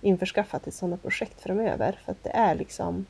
införskaffat 0.02 0.64
till 0.64 0.74
sådana 0.74 0.98
projekt 0.98 1.42
framöver. 1.42 2.00
För 2.06 2.12
att 2.12 2.24
det 2.24 2.30
är 2.30 2.56
liksom 2.56 3.06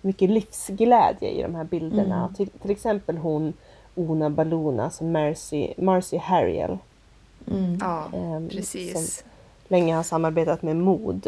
mycket 0.00 0.30
livsglädje 0.30 1.30
i 1.30 1.42
de 1.42 1.54
här 1.54 1.64
bilderna. 1.64 2.16
Mm. 2.18 2.34
Till, 2.34 2.48
till 2.48 2.70
exempel 2.70 3.16
hon 3.16 3.52
Ona 3.94 4.30
Baluna, 4.30 4.84
alltså 4.84 5.04
Marcy, 5.04 5.74
Marcy 5.78 6.16
Harriel. 6.16 6.78
Mm. 7.50 7.78
Ja, 7.80 8.04
ehm, 8.14 8.48
precis. 8.48 8.92
som 8.92 9.06
länge 9.68 9.94
har 9.94 10.02
samarbetat 10.02 10.62
med 10.62 10.76
Mod, 10.76 11.26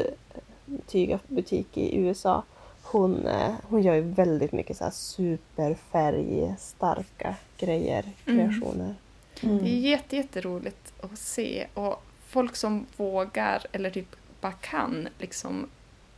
tygabutik 0.86 1.76
i 1.76 1.96
USA. 1.98 2.42
Hon, 2.82 3.26
eh, 3.26 3.52
hon 3.68 3.82
gör 3.82 3.94
ju 3.94 4.00
väldigt 4.00 4.52
mycket 4.52 4.76
så 4.76 4.84
här 4.84 4.90
superfärgstarka 4.90 7.34
grejer, 7.58 8.04
Mm. 8.26 8.38
kreationer. 8.50 8.94
Det 9.40 9.46
är 9.46 9.50
Mm. 9.50 9.66
jätte, 9.66 10.16
jätteroligt 10.16 10.92
att 11.00 11.18
se 11.18 11.66
och 11.74 12.02
folk 12.26 12.56
som 12.56 12.86
vågar 12.96 13.62
eller 13.72 13.90
typ 13.90 14.16
bara 14.40 14.52
kan 14.52 15.08
liksom 15.18 15.66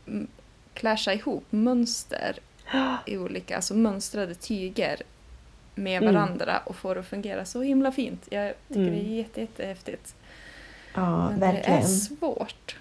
mm, 0.07 0.27
clasha 0.75 1.13
ihop 1.15 1.45
mönster 1.51 2.37
i 3.07 3.19
olika, 3.19 3.57
alltså 3.57 3.75
mönstrade 3.75 4.35
tyger 4.35 4.97
med 5.75 6.03
Mm. 6.03 6.15
varandra 6.15 6.59
och 6.65 6.77
få 6.77 6.95
det 6.95 7.01
att 7.01 7.07
fungera 7.07 7.45
så 7.45 7.63
himla 7.63 7.93
fint. 7.93 8.23
Jag 8.31 8.53
tycker 8.69 8.81
Mm. 8.81 8.95
det 8.95 9.01
är 9.01 9.17
jätte, 9.17 9.41
jättehäftigt. 9.41 10.15
Ja, 10.95 11.31
Men 11.31 11.41
det 11.41 11.47
är 11.47 11.53
verkligen. 11.53 11.89
svårt. 11.89 12.77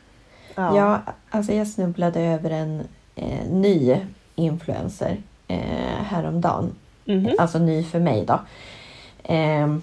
Ja. 0.55 1.01
alltså 1.29 1.53
jag 1.53 1.67
snubblade 1.67 2.19
över 2.19 2.49
en 2.49 2.87
eh, 3.15 3.49
ny 3.49 3.97
influencer 4.35 5.17
eh, 5.47 6.03
häromdagen. 6.05 6.75
Mhm. 7.05 7.29
Alltså 7.39 7.59
ny 7.59 7.83
för 7.83 7.99
mig 7.99 8.25
då. 8.25 8.39
Eh, 9.33 9.77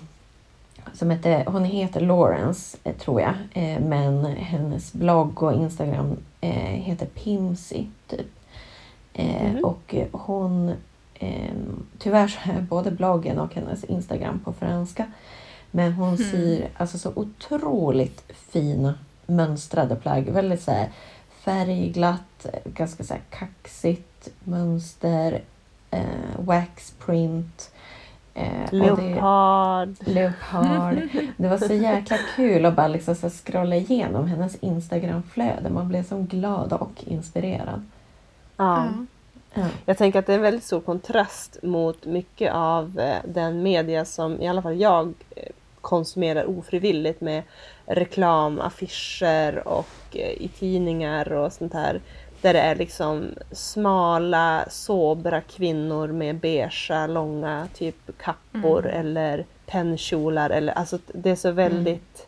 som 0.95 1.11
heter, 1.11 1.45
hon 1.47 1.65
heter 1.65 2.01
Lawrence 2.01 2.77
eh, 2.85 2.95
tror 2.97 3.21
jag. 3.21 3.35
Eh, 3.53 3.81
men 3.81 4.25
hennes 4.25 4.93
blogg 4.93 5.43
och 5.43 5.53
Instagram 5.53 6.17
eh, 6.41 6.51
heter 6.53 7.07
Pimsy 7.07 7.85
typ. 8.09 8.27
Mhm. 9.15 9.65
Och 9.65 9.95
hon 10.13 10.69
eh, 11.15 11.53
Tyvärr 11.99 12.29
så 12.29 12.39
är 12.51 12.61
både 12.61 12.91
bloggen 12.91 13.39
och 13.39 13.55
hennes 13.55 13.85
Instagram 13.85 14.41
på 14.45 14.53
franska. 14.53 15.07
Men 15.71 15.93
hon 15.93 16.09
Mm. 16.15 16.31
syr 16.31 16.69
alltså 16.77 16.99
så 16.99 17.13
otroligt 17.17 18.23
fina 18.51 18.95
mönstrade 19.27 19.97
plagg. 19.97 20.25
Väldigt 20.29 20.63
så 20.63 20.71
här 20.71 20.89
färgglatt, 21.41 22.47
ganska 22.65 23.05
så 23.05 23.15
här 23.15 23.23
kaxigt 23.31 24.29
mönster, 24.45 25.43
eh, 25.91 26.03
waxprint. 26.39 27.71
Eh, 28.39 28.63
och 28.91 28.97
det- 28.99 29.03
Leopard. 29.05 29.95
Leopard. 30.01 30.99
Det 31.37 31.49
var 31.49 31.59
så 31.59 31.73
jäkla 31.75 32.17
kul 32.37 32.65
att 32.67 32.77
bara 32.77 32.89
liksom 32.89 33.15
så 33.15 33.31
scrolla 33.31 33.77
igenom 33.77 34.27
hennes 34.27 34.57
Instagramflöde. 34.57 35.71
Man 35.71 35.89
blev 35.89 36.03
så 36.05 36.17
glad 36.31 36.73
och 36.73 37.05
inspirerad. 37.07 37.83
Ja. 38.57 38.85
Ja. 39.55 39.67
Jag 39.87 39.99
tänker 39.99 40.19
att 40.19 40.27
det 40.27 40.33
är 40.33 40.37
en 40.37 40.43
väldigt 40.43 40.65
stor 40.65 40.81
kontrast 40.81 41.59
mot 41.63 42.07
mycket 42.07 42.53
av 42.53 42.99
eh, 43.01 43.17
den 43.25 43.63
media 43.63 44.05
som 44.05 44.41
i 44.43 44.49
alla 44.49 44.63
fall 44.63 44.81
jag 44.81 45.15
eh, 45.37 45.43
konsumerar 45.81 46.59
ofrivilligt 46.59 47.21
med 47.21 47.43
reklam, 47.87 48.61
affischer 48.61 49.69
och 49.69 49.89
eh, 50.13 50.31
i 50.43 50.51
tidningar 50.59 51.33
och 51.33 51.53
sånt 51.53 51.73
här. 51.75 52.01
Där 52.41 52.53
det 52.53 52.61
är 52.61 52.75
liksom 52.75 53.35
smala, 53.53 54.65
sobra 54.71 55.41
kvinnor 55.41 56.09
med 56.09 56.37
beigea, 56.37 57.07
långa 57.07 57.69
typ 57.75 58.19
kappor 58.19 58.87
Mm. 58.87 59.01
eller 59.01 59.45
pennkjolar. 59.67 60.51
Eller, 60.51 60.73
alltså 60.73 60.99
det 61.07 61.31
är 61.31 61.37
så 61.37 61.51
väldigt 61.51 62.27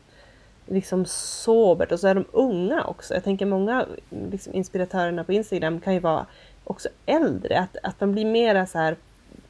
liksom 0.66 1.04
sobert 1.06 1.92
och 1.92 2.00
så 2.00 2.08
är 2.08 2.14
de 2.14 2.24
unga 2.32 2.84
också. 2.84 3.14
Jag 3.14 3.24
tänker 3.24 3.46
många 3.46 3.86
liksom, 4.30 4.54
inspiratörerna 4.54 5.24
på 5.24 5.32
Instagram 5.32 5.80
kan 5.80 5.94
ju 5.94 6.00
vara 6.00 6.26
också 6.64 6.88
äldre. 7.06 7.58
Att, 7.58 7.76
att 7.82 8.00
man 8.00 8.12
blir 8.12 8.24
mera 8.24 8.66
så 8.66 8.78
här, 8.78 8.96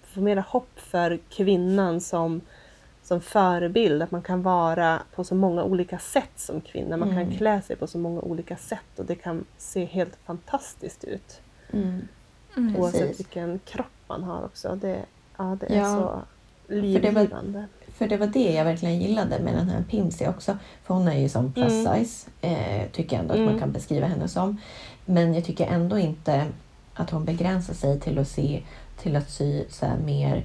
får 0.05 0.21
mera 0.21 0.41
hopp 0.41 0.71
för 0.77 1.19
kvinnan 1.31 2.01
som, 2.01 2.41
som 3.11 3.21
förebild. 3.21 4.03
Att 4.03 4.11
man 4.11 4.23
kan 4.23 4.43
vara 4.43 5.03
på 5.15 5.25
så 5.25 5.35
många 5.35 5.65
olika 5.65 5.99
sätt 5.99 6.31
som 6.37 6.61
kvinna. 6.61 6.97
Man 6.97 7.09
kan 7.09 7.19
Mm. 7.19 7.37
klä 7.37 7.63
sig 7.63 7.77
på 7.77 7.87
så 7.87 7.99
många 7.99 8.21
olika 8.21 8.57
sätt 8.57 8.99
och 8.99 9.05
det 9.05 9.15
kan 9.15 9.45
se 9.59 9.85
helt 9.85 10.17
fantastiskt 10.25 11.05
ut. 11.05 11.41
Mm. 11.73 11.89
Mm. 12.57 12.75
Precis. 12.75 12.79
Oavsett 12.81 13.21
vilken 13.21 13.59
kropp 13.65 13.87
man 14.09 14.25
har 14.25 14.45
också. 14.45 14.79
Det, 14.81 14.99
ja, 15.37 15.57
det 15.61 15.67
är 15.75 15.79
Ja, 15.79 16.25
så 16.69 16.73
livgivande. 16.75 17.67
För 17.95 18.09
det 18.09 18.17
var 18.17 18.27
det 18.27 18.53
jag 18.53 18.65
verkligen 18.65 19.01
gillade 19.01 19.39
med 19.39 19.55
den 19.55 19.69
här 19.69 19.83
Pimsy 19.91 20.27
också. 20.27 20.59
För 20.85 20.95
hon 20.95 21.09
är 21.09 21.19
ju 21.19 21.29
som 21.29 21.53
plus 21.53 21.73
Mm. 21.87 22.05
size, 22.05 22.31
eh, 22.41 22.91
tycker 22.93 23.17
jag 23.17 23.23
ändå 23.23 23.35
att 23.35 23.41
man 23.41 23.49
Mm. 23.49 23.61
kan 23.61 23.73
beskriva 23.73 24.07
henne 24.07 24.29
som. 24.29 24.57
Men 25.05 25.35
jag 25.35 25.45
tycker 25.45 25.67
ändå 25.67 25.99
inte 25.99 26.47
att 26.95 27.11
hon 27.11 27.25
begränsar 27.25 27.75
sig 27.75 28.01
till 28.01 28.19
att, 28.19 28.29
se, 28.29 28.63
till 29.03 29.17
att 29.17 29.31
sy 29.31 29.65
så 29.69 29.87
här 29.87 29.97
mer 29.99 30.45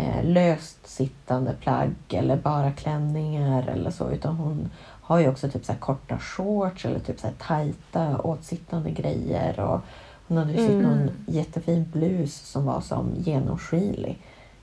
eh, 0.00 0.24
löst 0.24 0.86
sittande 0.86 1.54
plagg 1.60 1.94
eller 2.10 2.36
bara 2.36 2.72
klänningar 2.72 3.68
eller 3.68 3.90
så 3.90 4.10
utan 4.10 4.36
hon 4.36 4.70
har 5.02 5.18
ju 5.18 5.28
också 5.28 5.50
typ 5.50 5.64
så 5.64 5.72
här 5.72 5.78
korta 5.78 6.18
shorts 6.18 6.84
eller 6.84 6.98
typ 6.98 7.20
så 7.20 7.26
här 7.26 7.34
tajta 7.38 8.18
åtsittande 8.22 8.90
grejer. 8.90 9.60
Och 9.60 9.80
hon 10.28 10.36
hade 10.38 10.52
ju 10.52 10.58
sytt 10.58 10.70
Mm. 10.70 10.82
någon 10.82 11.10
jättefin 11.26 11.88
blus 11.92 12.34
som 12.34 12.64
var 12.64 12.80
som 12.80 13.10
genomskinlig. 13.16 14.18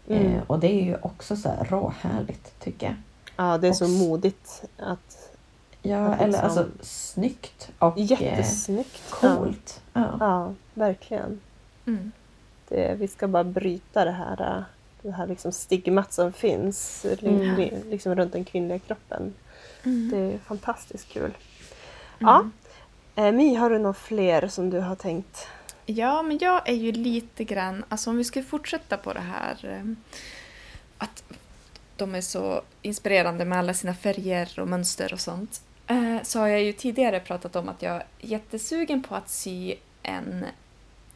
Mm. 0.08 0.26
Eh, 0.36 0.42
och 0.48 0.60
det 0.60 0.68
är 0.72 0.84
ju 0.84 0.96
också 1.02 1.36
så 1.36 1.50
här 1.50 1.66
råhärligt 1.70 2.60
tycker 2.60 2.86
jag. 2.88 2.96
Ja, 3.38 3.58
det 3.58 3.68
är 3.68 3.74
så 3.74 3.86
Och 3.86 3.92
s- 3.92 4.00
modigt 4.08 4.64
att 4.78 5.34
Ja, 5.82 6.06
Att 6.08 6.22
eller 6.22 6.28
liksom- 6.28 6.46
alltså 6.46 6.66
snyggt 6.82 7.70
och 7.80 7.98
eh, 7.98 8.04
Jättesnyggt. 8.12 9.10
coolt. 9.12 9.82
Ja. 9.94 10.02
Ja, 10.02 10.18
ja 10.20 10.54
verkligen. 10.74 11.40
Mm. 11.86 12.12
Det, 12.70 12.96
vi 13.00 13.08
ska 13.08 13.28
bara 13.28 13.44
bryta 13.44 14.06
det 14.06 14.12
här, 14.12 14.58
äh, 14.58 14.64
det 15.02 15.12
här 15.12 15.28
liksom 15.28 15.52
stigmat 15.52 16.14
som 16.14 16.34
finns 16.34 17.06
Mm. 17.22 17.70
liksom 17.90 18.16
runt 18.16 18.34
den 18.34 18.46
kvinnliga 18.46 18.80
kroppen. 18.80 19.34
Mm. 19.84 20.10
Det 20.12 20.18
är 20.34 20.38
fantastiskt 20.38 21.08
kul. 21.10 21.34
Ja. 22.20 22.50
Eh, 23.16 23.32
My, 23.32 23.56
har 23.56 23.70
du 23.70 23.78
några 23.80 23.94
fler 23.94 24.48
som 24.48 24.70
du 24.70 24.80
har 24.80 24.96
tänkt? 24.96 25.48
Ja, 25.86 26.22
men 26.22 26.38
jag 26.42 26.70
är 26.70 26.74
ju 26.74 26.92
lite 26.92 27.44
grann, 27.44 27.86
alltså 27.90 28.10
om 28.10 28.18
vi 28.18 28.24
ska 28.24 28.44
fortsätta 28.44 28.98
på 28.98 29.14
det 29.14 29.20
här 29.20 29.58
eh, 29.66 29.94
att 30.98 31.24
de 31.98 32.16
är 32.16 32.22
så 32.22 32.62
inspirerande 32.82 33.46
med 33.46 33.58
alla 33.60 33.74
sina 33.74 33.94
färger 33.94 34.60
och 34.60 34.68
mönster 34.68 35.14
och 35.14 35.20
sånt. 35.20 35.62
eh, 35.88 36.18
Så 36.24 36.40
har 36.40 36.48
jag 36.48 36.64
ju 36.64 36.74
tidigare 36.74 37.20
pratat 37.20 37.56
om 37.56 37.70
att 37.70 37.82
jag 37.82 37.96
är 37.96 38.04
jättesugen 38.20 39.04
på 39.04 39.16
att 39.16 39.30
sy 39.30 39.76
en 40.04 40.46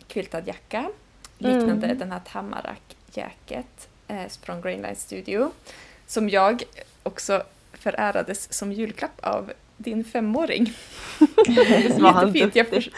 quiltad 0.08 0.48
jacka 0.48 0.90
liknande 1.38 1.86
Mm. 1.88 1.98
den 1.98 2.12
här 2.12 2.22
Tamarack 2.32 2.96
jacket 3.12 3.90
eh, 4.08 4.28
från 4.42 4.62
Grainline 4.62 4.96
Studio 4.96 5.52
som 6.08 6.30
jag 6.30 6.64
också 7.04 7.44
förärades 7.74 8.54
som 8.54 8.72
julklapp 8.72 9.20
av 9.20 9.52
din 9.78 10.04
femåring. 10.04 10.74
Jättefint. 11.48 12.56
Jag, 12.56 12.68
för, 12.68 12.92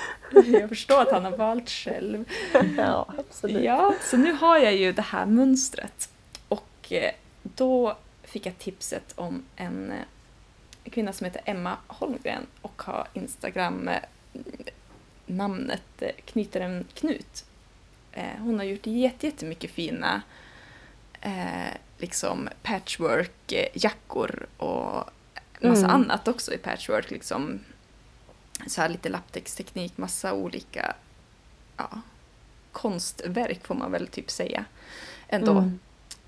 jag 0.60 0.70
förstår 0.70 1.02
att 1.02 1.12
han 1.12 1.26
har 1.26 1.38
valt 1.38 1.70
själv. 1.70 2.26
Ja, 2.78 3.08
absolut. 3.18 3.64
Ja, 3.64 3.94
så 4.02 4.18
nu 4.18 4.34
har 4.34 4.58
jag 4.58 4.76
ju 4.76 4.92
det 4.92 5.02
här 5.02 5.26
mönstret. 5.26 6.10
Och 6.48 6.92
eh, 6.92 7.12
då 7.44 7.98
fick 8.24 8.46
jag 8.46 8.58
tipset 8.58 9.14
om 9.16 9.44
en 9.56 9.92
eh, 9.92 10.92
kvinna 10.92 11.14
som 11.14 11.26
heter 11.26 11.42
Emma 11.46 11.78
Holmgren 11.88 12.46
och 12.62 12.82
har 12.82 13.08
Instagram 13.14 13.88
eh, 13.88 14.02
namnet 15.26 16.04
Knyter 16.26 16.62
en 16.62 16.86
knut. 16.94 17.46
Eh, 18.14 18.38
Hon 18.40 18.58
har 18.58 18.64
gjort 18.66 18.86
jätte- 18.88 19.26
jättemycket 19.28 19.72
fina 19.72 20.22
eh, 21.22 21.74
liksom 21.98 22.50
patchwork-jackor 22.64 24.46
och 24.58 25.04
massa 25.62 25.86
Mm. 25.86 25.90
annat 25.92 26.28
också 26.28 26.54
i 26.54 26.58
patchwork. 26.58 27.12
Liksom, 27.12 27.60
så 28.68 28.82
här 28.82 28.90
lite 28.90 29.10
lapptäcksteknik, 29.10 29.98
massa 29.98 30.34
olika 30.34 30.96
ja, 31.78 32.02
konstverk 32.72 33.68
får 33.68 33.76
man 33.76 33.92
väl 33.92 34.08
typ 34.08 34.32
säga 34.32 34.66
ändå. 35.28 35.52
Mm. 35.52 35.80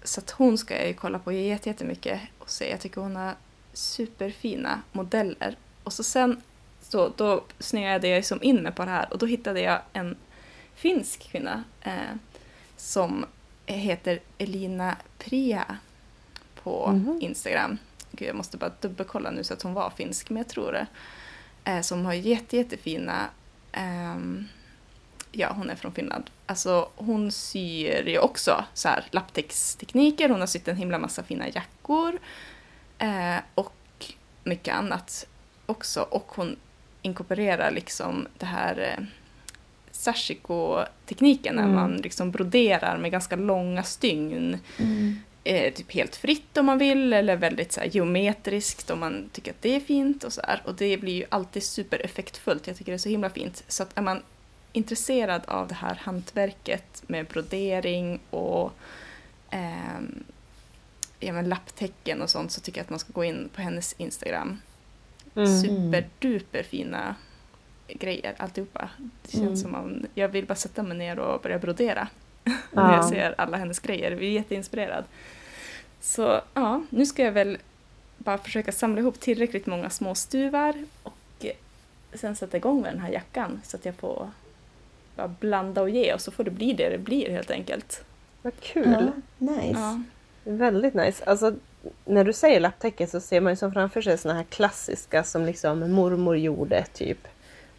Så 0.03 0.19
att 0.19 0.29
hon 0.31 0.57
ska 0.57 0.77
jag 0.77 0.87
ju 0.87 0.93
kolla 0.93 1.19
på 1.19 1.31
jätte- 1.31 1.69
jättemycket 1.69 2.21
och 2.39 2.49
se. 2.49 2.69
Jag 2.69 2.79
tycker 2.79 3.01
hon 3.01 3.15
har 3.15 3.33
superfina 3.73 4.81
modeller. 4.91 5.57
Och 5.83 5.93
så 5.93 6.03
sen 6.03 6.41
så 6.81 7.13
då 7.17 7.43
snöade 7.59 8.07
jag 8.07 8.25
som 8.25 8.43
in 8.43 8.55
mig 8.63 8.71
på 8.71 8.85
det 8.85 8.91
här 8.91 9.13
och 9.13 9.17
då 9.19 9.25
hittade 9.25 9.61
jag 9.61 9.81
en 9.93 10.15
finsk 10.75 11.23
kvinna 11.31 11.63
eh, 11.81 12.15
som 12.77 13.25
heter 13.65 14.19
Elina 14.37 14.97
Priya 15.17 15.77
på 16.63 16.87
Mhm. 16.91 17.19
Instagram. 17.21 17.77
Gud, 18.11 18.27
jag 18.27 18.35
måste 18.35 18.57
bara 18.57 18.71
dubbelkolla 18.81 19.31
nu 19.31 19.43
så 19.43 19.53
att 19.53 19.61
hon 19.61 19.73
var 19.73 19.89
finsk, 19.89 20.29
men 20.29 20.37
jag 20.37 20.47
tror 20.47 20.71
det. 20.71 20.87
Eh, 21.63 21.81
som 21.81 22.05
har 22.05 22.13
jätte, 22.13 22.57
jättefina 22.57 23.29
ehm, 23.71 24.47
ja, 25.31 25.53
hon 25.55 25.69
är 25.69 25.75
från 25.75 25.91
Finland. 25.93 26.29
Alltså 26.45 26.89
hon 26.95 27.31
syr 27.31 28.07
ju 28.07 28.19
också 28.19 28.65
så 28.73 28.87
här 28.89 29.05
lapptäckstekniker, 29.11 30.29
hon 30.29 30.39
har 30.39 30.47
sytt 30.47 30.67
en 30.67 30.75
himla 30.77 30.97
massa 30.99 31.23
fina 31.23 31.49
jackor 31.49 32.19
eh, 32.97 33.37
och 33.55 34.05
mycket 34.43 34.75
annat 34.75 35.27
också. 35.65 36.01
Och 36.01 36.31
hon 36.35 36.55
inkorporerar 37.01 37.71
liksom 37.71 38.27
det 38.37 38.45
här 38.45 39.07
eh, 39.95 39.99
sashiko-tekniken 39.99 41.55
när 41.55 41.63
Mm. 41.63 41.75
man 41.75 41.97
liksom 41.97 42.31
broderar 42.31 42.97
med 42.97 43.11
ganska 43.11 43.35
långa 43.35 43.83
stygn. 43.83 44.57
Mm. 44.79 45.19
Eh, 45.43 45.73
typ 45.73 45.91
helt 45.91 46.15
fritt 46.15 46.57
om 46.57 46.65
man 46.65 46.77
vill 46.77 47.13
eller 47.13 47.35
väldigt 47.35 47.71
så 47.71 47.79
här, 47.79 47.87
geometriskt 47.87 48.89
om 48.89 48.99
man 48.99 49.29
tycker 49.33 49.51
att 49.51 49.61
det 49.61 49.75
är 49.75 49.79
fint 49.79 50.23
och 50.23 50.33
så 50.33 50.41
här. 50.47 50.61
Och 50.65 50.75
det 50.75 50.97
blir 50.97 51.13
ju 51.13 51.25
alltid 51.29 51.63
supereffektfullt. 51.63 52.67
Jag 52.67 52.77
tycker 52.77 52.91
det 52.91 52.95
är 52.95 52.97
så 52.97 53.09
himla 53.09 53.29
fint. 53.29 53.63
Så 53.67 53.83
att 53.83 53.97
är 53.97 54.01
man 54.01 54.21
intresserad 54.73 55.41
av 55.47 55.67
det 55.67 55.73
här 55.75 55.95
hantverket 56.01 57.03
med 57.07 57.25
brodering 57.25 58.19
och 58.29 58.73
ehm, 59.49 60.23
ja, 61.19 61.33
men 61.33 61.49
lapptäcken 61.49 62.21
och 62.21 62.29
sånt 62.29 62.51
så 62.51 62.61
tycker 62.61 62.79
jag 62.79 62.83
att 62.83 62.89
man 62.89 62.99
ska 62.99 63.13
gå 63.13 63.23
in 63.23 63.49
på 63.55 63.61
hennes 63.61 63.93
Instagram. 63.97 64.61
Mm. 65.35 65.61
Superduper 65.61 66.63
fina 66.63 67.15
grejer 67.87 68.33
alltihopa. 68.37 68.89
Det 69.23 69.31
känns 69.31 69.43
Mm. 69.43 69.55
som 69.55 69.75
om 69.75 70.05
jag 70.13 70.27
vill 70.29 70.45
bara 70.45 70.55
sätta 70.55 70.83
mig 70.83 70.97
ner 70.97 71.19
och 71.19 71.41
börja 71.41 71.59
brodera. 71.59 72.07
när 72.71 72.91
jag 72.93 73.03
Ja. 73.03 73.09
ser 73.09 73.35
alla 73.37 73.57
hennes 73.57 73.79
grejer. 73.79 74.09
Jag 74.09 74.17
blir 74.19 74.31
jätteinspirerad. 74.31 75.03
Så 76.01 76.41
ja, 76.53 76.83
nu 76.89 77.05
ska 77.05 77.23
jag 77.23 77.31
väl 77.31 77.57
bara 78.17 78.37
försöka 78.37 78.71
samla 78.71 79.01
ihop 79.01 79.19
tillräckligt 79.19 79.65
många 79.65 79.89
små 79.89 80.15
stuvar 80.15 80.85
och 81.03 81.45
sen 82.13 82.35
sätta 82.35 82.57
igång 82.57 82.81
med 82.81 82.93
den 82.93 83.01
här 83.01 83.09
jackan 83.11 83.61
så 83.63 83.77
att 83.77 83.85
jag 83.85 83.95
får 83.95 84.29
bara 85.15 85.27
blanda 85.27 85.81
och 85.81 85.89
ge 85.89 86.13
och 86.13 86.21
så 86.21 86.31
får 86.31 86.43
det 86.43 86.51
bli 86.51 86.73
det 86.73 86.89
det 86.89 86.97
blir 86.97 87.29
helt 87.29 87.51
enkelt. 87.51 88.03
Vad 88.41 88.59
kul! 88.59 89.11
Ja, 89.37 89.45
nice. 89.51 89.79
Ja. 89.79 90.01
Väldigt 90.43 90.93
nice. 90.93 91.23
Alltså, 91.25 91.53
när 92.05 92.23
du 92.23 92.33
säger 92.33 92.59
lapptäcke 92.59 93.07
så 93.07 93.19
ser 93.19 93.41
man 93.41 93.51
ju 93.53 93.57
som 93.57 93.73
framför 93.73 94.01
sig 94.01 94.17
såna 94.17 94.33
här 94.33 94.43
klassiska 94.43 95.23
som 95.23 95.45
liksom 95.45 95.91
mormor 95.91 96.37
gjorde, 96.37 96.85
typ. 96.93 97.27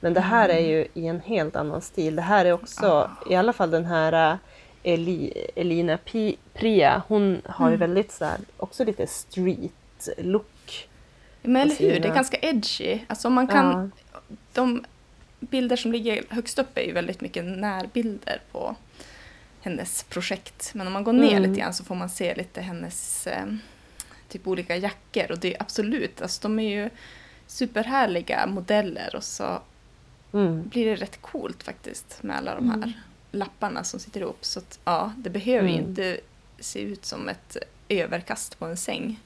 Men 0.01 0.15
det 0.15 0.21
här 0.21 0.49
är 0.49 0.59
ju 0.61 0.87
i 0.95 1.07
en 1.07 1.21
helt 1.21 1.57
annan 1.57 1.81
stil. 1.83 2.17
Det 2.17 2.23
här 2.23 2.45
är 2.45 2.53
också, 2.53 3.11
i 3.31 3.35
alla 3.35 3.53
fall 3.53 3.71
den 3.71 3.85
här 3.85 4.33
äh, 4.33 4.37
Eli, 4.83 5.33
Elina 5.57 5.99
Pi, 5.99 6.37
Priya, 6.55 7.03
hon 7.09 7.43
har 7.45 7.69
ju 7.69 7.75
Mm. 7.77 7.89
väldigt 7.89 8.13
så 8.13 8.25
här, 8.25 8.39
också 8.57 8.85
lite 8.85 9.07
street 9.07 10.09
look. 10.19 10.89
Men 11.43 11.63
eller 11.63 11.75
hur, 11.77 12.01
det 12.01 12.09
är 12.09 12.15
ganska 12.15 12.37
edgy. 12.43 12.99
Alltså 13.07 13.31
man 13.31 13.47
kan, 13.47 13.93
Ja. 14.13 14.19
de 14.53 14.85
bilder 15.41 15.77
som 15.77 15.93
ligger 15.93 16.25
högst 16.31 16.59
upp 16.59 16.79
är 16.79 16.83
ju 16.83 16.93
väldigt 16.93 17.21
mycket 17.21 17.45
närbilder 17.45 18.41
på 18.53 18.75
hennes 19.63 20.03
projekt. 20.03 20.71
Men 20.75 20.87
om 20.87 20.93
man 20.93 21.05
går 21.05 21.13
ner 21.13 21.31
Mm. 21.37 21.43
lite 21.51 21.61
grann 21.61 21.75
så 21.75 21.85
får 21.85 21.95
man 21.95 22.09
se 22.11 22.35
lite 22.35 22.61
hennes 22.61 23.27
eh, 23.27 23.45
typ 24.29 24.47
olika 24.47 24.77
jackor. 24.77 25.33
Och 25.33 25.39
det 25.39 25.55
är 25.55 25.63
absolut, 25.63 26.23
alltså 26.23 26.43
de 26.43 26.59
är 26.59 26.71
ju 26.71 26.91
superhärliga 27.47 28.47
modeller 28.47 29.17
och 29.17 29.25
så 29.25 29.61
Mm. 30.33 30.69
blir 30.69 30.87
det 30.87 30.95
rätt 30.97 31.23
coolt 31.23 31.63
faktiskt 31.63 32.23
med 32.23 32.37
alla 32.37 32.55
de 32.55 32.69
här 32.71 32.77
Mm. 32.77 32.93
lapparna 33.33 33.85
som 33.85 34.01
sitter 34.01 34.21
ihop. 34.21 34.39
Så 34.45 34.59
att, 34.59 34.79
ja, 34.85 35.13
det 35.17 35.31
behöver 35.31 35.69
ju 35.69 35.75
Mm. 35.75 35.89
inte 35.89 36.21
se 36.59 36.81
ut 36.81 37.05
som 37.05 37.29
ett 37.29 37.57
överkast 37.89 38.59
på 38.59 38.65
en 38.67 38.77
säng. 38.77 39.21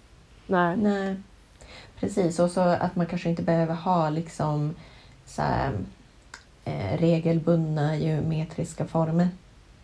Nej. 0.47 0.77
Nej, 0.77 1.17
precis. 2.01 2.39
Och 2.39 2.51
så 2.51 2.61
att 2.61 2.97
man 2.97 3.07
kanske 3.07 3.29
inte 3.31 3.43
behöver 3.43 3.75
ha 3.75 4.11
liksom 4.11 4.75
så 5.27 5.43
här, 5.43 5.73
eh, 6.65 6.99
regelbundna 6.99 7.97
geometriska 7.97 8.87
former 8.87 9.29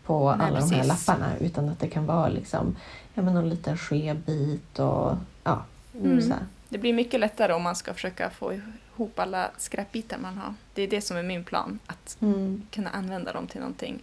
på 0.05 0.35
Nej, 0.35 0.47
alla 0.47 0.59
de 0.59 0.65
här 0.75 0.81
precis. 0.83 1.07
lapparna. 1.07 1.37
Utan 1.39 1.69
att 1.69 1.79
det 1.79 1.87
kan 1.87 2.05
vara 2.05 2.27
liksom, 2.27 2.75
ja, 3.13 3.21
men 3.21 3.33
någon 3.33 3.49
liten 3.49 3.77
skebit 3.77 4.79
och 4.79 5.15
ja, 5.43 5.63
Mm. 5.95 6.21
så 6.21 6.29
här. 6.29 6.45
Det 6.69 6.77
blir 6.77 6.93
mycket 6.93 7.19
lättare 7.19 7.53
om 7.53 7.63
man 7.63 7.75
ska 7.75 7.93
försöka 7.93 8.29
få 8.29 8.59
ihop 8.97 9.19
alla 9.19 9.51
skräpbitar 9.57 10.17
man 10.17 10.37
har. 10.37 10.53
Det 10.73 10.81
är 10.81 10.87
det 10.87 11.01
som 11.01 11.17
är 11.17 11.23
min 11.23 11.43
plan, 11.43 11.79
att 11.87 12.17
Mm. 12.21 12.61
kunna 12.71 12.89
använda 12.89 13.33
dem 13.33 13.47
till 13.47 13.59
någonting. 13.59 13.99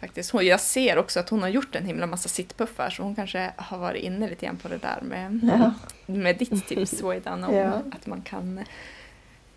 Faktiskt. 0.00 0.34
Jag 0.34 0.60
ser 0.60 0.98
också 0.98 1.20
att 1.20 1.28
hon 1.28 1.42
har 1.42 1.48
gjort 1.48 1.74
en 1.74 1.86
himla 1.86 2.06
massa 2.06 2.28
sittpuffar 2.28 2.90
så 2.90 3.02
hon 3.02 3.14
kanske 3.14 3.52
har 3.56 3.78
varit 3.78 4.02
inne 4.02 4.28
lite 4.28 4.46
grann 4.46 4.56
på 4.56 4.68
det 4.68 4.78
där 4.78 4.98
med, 5.02 5.40
Ja. 5.42 5.72
med 6.06 6.36
ditt 6.38 6.66
tips 6.68 7.02
Waidan 7.02 7.44
om 7.44 7.54
Ja. 7.56 7.82
att 7.92 8.06
man 8.06 8.22
kan 8.22 8.64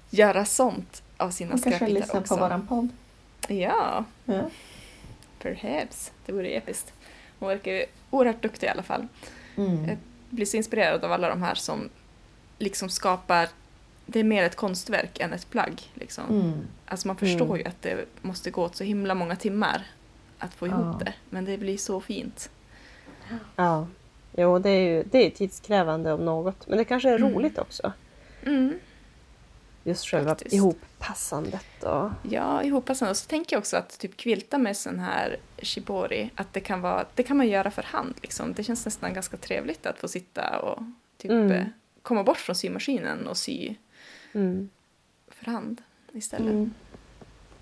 göra 0.09 0.45
sånt 0.45 1.03
av 1.17 1.29
sina 1.31 1.51
Hon 1.51 1.61
kanske 1.61 1.77
skräpbitar 1.77 1.99
lyssnar 2.01 2.19
också. 2.21 2.35
på 2.35 2.41
våran 2.43 2.67
podd. 2.67 2.89
Ja, 3.47 4.05
Ja. 4.25 4.49
perhaps. 5.39 6.11
Det 6.25 6.31
vore 6.31 6.47
episkt. 6.49 6.93
Hon 7.39 7.49
verkar 7.49 7.85
oerhört 8.09 8.41
duktig 8.41 8.67
i 8.67 8.69
alla 8.69 8.83
fall. 8.83 9.07
Mm. 9.57 9.85
Jag 9.89 9.97
blir 10.29 10.45
så 10.45 10.57
inspirerad 10.57 11.03
av 11.03 11.11
alla 11.11 11.29
de 11.29 11.41
här 11.43 11.55
som 11.55 11.89
liksom 12.59 12.89
skapar 12.89 13.49
det 14.07 14.19
är 14.19 14.23
mer 14.23 14.43
ett 14.43 14.55
konstverk 14.55 15.19
än 15.19 15.33
ett 15.33 15.49
plagg. 15.49 15.81
Liksom. 15.93 16.23
Mm. 16.29 16.67
Alltså 16.85 17.07
man 17.07 17.17
förstår 17.17 17.45
Mm. 17.45 17.57
ju 17.57 17.63
att 17.65 17.81
det 17.81 18.05
måste 18.21 18.51
gå 18.51 18.63
åt 18.63 18.75
så 18.75 18.83
himla 18.83 19.15
många 19.15 19.35
timmar 19.35 19.87
att 20.39 20.53
få 20.53 20.67
ihop 20.67 20.95
Ja. 20.99 21.05
det. 21.05 21.13
Men 21.29 21.45
det 21.45 21.57
blir 21.57 21.77
så 21.77 22.01
fint. 22.01 22.49
Ja. 23.55 23.87
Jo, 24.37 24.59
det 24.59 24.69
är 24.69 24.89
ju 24.95 25.03
det 25.03 25.25
är 25.25 25.29
tidskrävande 25.29 26.13
om 26.13 26.25
något. 26.25 26.67
Men 26.67 26.77
det 26.77 26.83
kanske 26.83 27.09
är 27.09 27.15
Mm. 27.17 27.33
roligt 27.33 27.57
också. 27.57 27.91
Mm. 28.45 28.79
Just 29.83 30.05
själva 30.05 30.31
Faktiskt. 30.31 30.53
ihoppassandet 30.55 31.83
och... 31.83 32.09
Ja, 32.29 32.63
ihoppassande. 32.63 33.09
Och 33.11 33.17
så 33.17 33.27
tänker 33.27 33.55
jag 33.55 33.59
också 33.61 33.77
att 33.77 33.99
typ 33.99 34.17
kvilta 34.17 34.57
med 34.57 34.77
sån 34.77 34.99
här 34.99 35.37
shibori, 35.57 36.29
att 36.35 36.53
det 36.53 36.59
kan, 36.59 36.81
vara, 36.81 37.05
det 37.15 37.23
kan 37.23 37.37
man 37.37 37.47
göra 37.47 37.71
för 37.71 37.83
hand. 37.83 38.13
Liksom. 38.21 38.53
Det 38.53 38.63
känns 38.63 38.85
nästan 38.85 39.13
ganska 39.13 39.37
trevligt 39.37 39.85
att 39.85 39.99
få 39.99 40.07
sitta 40.07 40.59
och 40.59 40.83
typ 41.17 41.31
Mm. 41.31 41.51
eh, 41.51 41.65
komma 42.01 42.23
bort 42.23 42.37
från 42.37 42.55
symaskinen 42.55 43.27
och 43.27 43.37
sy 43.37 43.75
Mm. 44.33 44.69
för 45.27 45.45
hand 45.51 45.81
istället. 46.13 46.51
Mm. 46.51 46.73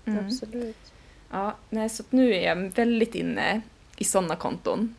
Mm. 0.04 0.26
Absolut. 0.26 0.92
Ja, 1.30 1.54
nej, 1.70 1.88
så 1.88 2.02
att 2.02 2.12
nu 2.12 2.34
är 2.34 2.48
jag 2.48 2.56
väldigt 2.56 3.14
inne 3.14 3.60
i 3.96 4.04
sådana 4.04 4.36
konton 4.36 4.94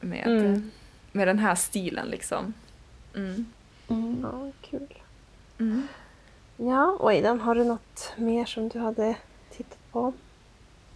med, 0.00 0.26
Mm. 0.26 0.70
med 1.12 1.28
den 1.28 1.38
här 1.38 1.54
stilen 1.54 2.06
liksom. 2.08 2.54
Mm. 3.16 3.46
Mm. 3.88 4.18
Ja, 4.22 4.50
kul. 4.70 4.94
Mm. 5.58 5.88
Ja, 6.56 6.96
och 7.00 7.10
Aidan, 7.10 7.40
har 7.40 7.54
du 7.54 7.64
något 7.64 8.12
mer 8.16 8.44
som 8.44 8.68
du 8.68 8.78
hade 8.78 9.16
tittat 9.50 9.78
på? 9.92 10.12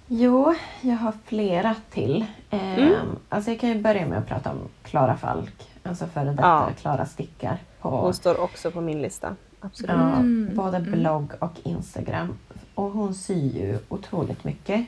Jo, 0.07 0.55
jag 0.81 0.97
har 0.97 1.13
flera 1.25 1.75
till. 1.91 2.27
Eh, 2.51 2.79
Mm. 2.79 2.95
Alltså 3.29 3.51
jag 3.51 3.61
kan 3.61 3.69
ju 3.69 3.81
börja 3.83 4.07
med 4.07 4.19
att 4.19 4.29
prata 4.29 4.51
om 4.51 4.59
Klara 4.83 5.17
Falk. 5.17 5.71
Alltså 5.83 6.07
före 6.07 6.25
detta 6.31 6.43
Ja. 6.43 6.71
Klara 6.81 7.07
Stickar. 7.07 7.59
På, 7.81 7.89
Hon 7.91 8.15
står 8.15 8.41
också 8.41 8.71
på 8.71 8.81
min 8.81 9.03
lista. 9.03 9.37
Absolut. 9.63 9.91
ja, 9.91 10.13
Mm. 10.17 10.51
både 10.57 10.77
Mm. 10.77 10.93
blogg 10.93 11.33
och 11.39 11.53
Instagram. 11.63 12.39
Och 12.75 12.91
hon 12.91 13.15
syr 13.15 13.57
ju 13.59 13.79
otroligt 13.89 14.45
mycket. 14.45 14.87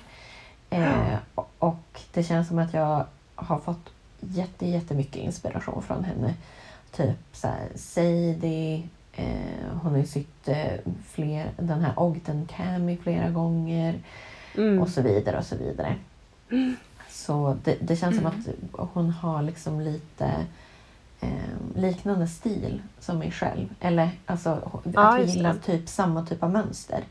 Eh, 0.70 1.14
och- 1.59 2.01
det 2.14 2.22
känns 2.22 2.49
som 2.49 2.59
att 2.59 2.75
jag 2.75 3.05
har 3.35 3.59
fått 3.59 3.91
jätte, 4.20 4.66
jättemycket 4.66 5.16
inspiration 5.16 5.83
från 5.83 6.05
henne. 6.05 6.35
Typ 6.97 7.16
så 7.33 7.47
här, 7.49 7.68
Sadie, 7.75 8.89
eh, 9.12 9.79
hon 9.83 9.91
har 9.93 9.99
ju 9.99 10.07
sytt 10.07 10.49
eh, 10.49 10.72
fler, 11.07 11.51
den 11.57 11.81
här 11.81 11.93
Ogden 11.97 12.47
Cami 12.57 12.97
flera 12.97 13.31
gånger. 13.31 13.99
Mm. 14.57 14.79
och 14.83 14.89
så 14.89 15.03
vidare 15.03 15.39
och 15.39 15.45
så 15.47 15.57
vidare. 15.57 15.97
Så 17.11 17.57
det, 17.64 17.77
det 17.81 17.97
känns 17.97 18.18
Mm. 18.18 18.33
som 18.33 18.41
att 18.81 18.89
hon 18.93 19.11
har 19.11 19.43
liksom 19.43 19.81
lite 19.81 20.35
eh, 21.25 21.81
liknande 21.83 22.27
stil 22.27 22.83
som 23.01 23.18
mig 23.18 23.31
själv. 23.31 23.68
Eller 23.81 24.11
alltså 24.27 24.51
att 24.51 24.95
Ja, 24.95 25.12
vi 25.16 25.22
just 25.22 25.35
gillar 25.37 25.55
typ 25.55 25.89
samma 25.89 26.27
typ 26.27 26.43
av 26.43 26.51
mönster. 26.51 27.05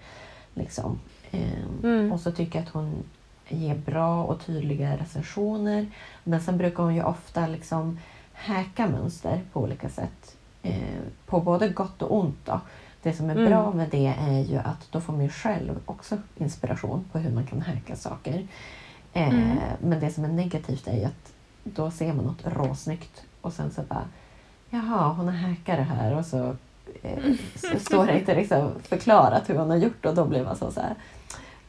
Liksom. 0.53 0.99
Eh, 1.31 1.63
Mm. 1.83 2.11
Och 2.11 2.19
så 2.19 2.31
tycker 2.31 2.59
jag 2.59 2.67
att 2.67 2.73
hon 2.73 3.03
ger 3.49 3.75
bra 3.75 4.23
och 4.23 4.45
tydliga 4.45 4.97
recensioner. 4.97 5.87
Men 6.23 6.41
sen 6.41 6.57
brukar 6.57 6.83
hon 6.83 6.95
ju 6.95 7.03
ofta 7.03 7.47
liksom 7.47 7.99
hacka 8.33 8.87
mönster 8.87 9.41
på 9.53 9.61
olika 9.61 9.89
sätt. 9.89 10.37
Eh, 10.61 10.99
på 11.25 11.39
både 11.41 11.69
gott 11.69 12.01
och 12.01 12.17
ont. 12.19 12.37
Då. 12.45 12.59
Det 13.01 13.13
som 13.13 13.29
är 13.29 13.35
Mm. 13.35 13.45
bra 13.49 13.71
med 13.73 13.89
det 13.89 14.15
är 14.19 14.39
ju 14.39 14.57
att 14.57 14.87
då 14.91 15.01
får 15.01 15.13
man 15.13 15.21
ju 15.23 15.29
själv 15.29 15.79
också 15.85 16.17
inspiration 16.37 17.05
på 17.11 17.19
hur 17.19 17.31
man 17.31 17.45
kan 17.47 17.61
hacka 17.61 17.95
saker. 17.95 18.47
Eh, 19.13 19.27
Mm. 19.29 19.57
Men 19.81 19.99
det 19.99 20.09
som 20.11 20.23
är 20.25 20.27
negativt 20.29 20.87
är 20.87 20.97
ju 20.97 21.03
att 21.05 21.33
då 21.63 21.91
ser 21.91 22.13
man 22.13 22.25
något 22.25 22.41
råsnyggt 22.45 23.23
och 23.43 23.53
sen 23.53 23.71
så 23.71 23.81
bara 23.81 24.05
Jaha, 24.69 25.07
hon 25.13 25.27
har 25.27 25.33
hackat 25.49 25.77
det 25.77 25.83
här 25.83 26.15
och 26.17 26.25
så, 26.25 26.55
eh, 27.01 27.23
så 27.55 27.79
står 27.79 28.05
det 28.05 28.19
inte 28.19 28.35
liksom 28.35 28.71
förklarat 28.83 29.49
hur 29.49 29.55
hon 29.55 29.69
har 29.69 29.77
gjort 29.77 30.05
och 30.05 30.15
då 30.15 30.25
blir 30.25 30.43
man 30.43 30.55
så, 30.55 30.71
så 30.71 30.79
här 30.81 30.95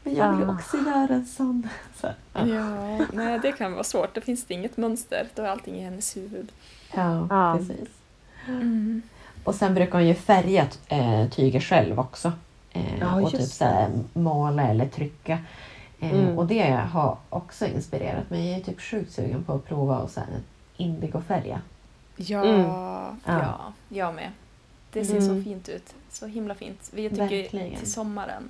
Men 0.03 0.14
jag 0.14 0.31
vill 0.33 0.41
ju 0.41 0.47
Ah. 0.51 0.55
också 0.55 0.77
göra 0.77 1.14
en 1.14 1.27
sån. 1.27 1.68
Så, 2.01 2.07
ja. 2.33 2.47
Ja, 2.47 2.99
nej 3.12 3.39
det 3.43 3.53
kan 3.53 3.72
vara 3.72 3.85
svårt. 3.85 4.14
Det 4.14 4.20
finns 4.20 4.45
det 4.45 4.55
inget 4.55 4.77
mönster, 4.77 5.27
då 5.35 5.43
är 5.43 5.47
allting 5.49 5.75
i 5.75 5.85
hennes 5.85 6.16
huvud. 6.16 6.53
Ja, 6.95 7.27
Ja. 7.31 7.57
precis. 7.59 7.89
Mm. 8.49 9.03
Och 9.45 9.55
sen 9.55 9.75
brukar 9.75 9.93
hon 9.99 10.09
ju 10.09 10.14
färga 10.14 10.66
eh, 10.89 11.29
tyger 11.31 11.61
själv 11.61 12.01
också. 12.01 12.33
Eh, 12.72 12.99
Ja, 13.01 13.20
och 13.20 13.31
typ 13.31 13.41
så 13.43 13.64
här, 13.64 13.91
måla 14.12 14.62
eller 14.68 14.87
trycka. 14.89 15.33
Eh, 16.01 16.11
Mm. 16.12 16.39
Och 16.39 16.47
det 16.47 16.70
har 16.93 17.16
också 17.31 17.66
inspirerat 17.66 18.31
mig. 18.31 18.51
Jag 18.51 18.61
är 18.61 18.64
typ 18.64 18.81
sjukt 18.81 19.12
sugen 19.12 19.45
på 19.45 19.53
att 19.55 19.64
prova 19.66 19.99
och 19.99 20.11
så 20.11 20.20
här 20.20 20.29
indigofärga. 20.77 21.61
Ja, 22.16 22.45
Mm. 22.45 22.61
ja, 22.61 23.14
Ja. 23.27 23.72
jag 23.89 24.14
med. 24.14 24.31
Det 24.93 25.05
ser 25.05 25.16
Mm. 25.20 25.39
så 25.39 25.45
fint 25.45 25.68
ut. 25.68 25.95
Så 26.11 26.27
himla 26.27 26.55
fint. 26.55 26.91
Vi 26.93 27.09
tycker 27.11 27.22
Verkligen. 27.22 27.77
till 27.77 27.93
sommaren, 27.93 28.49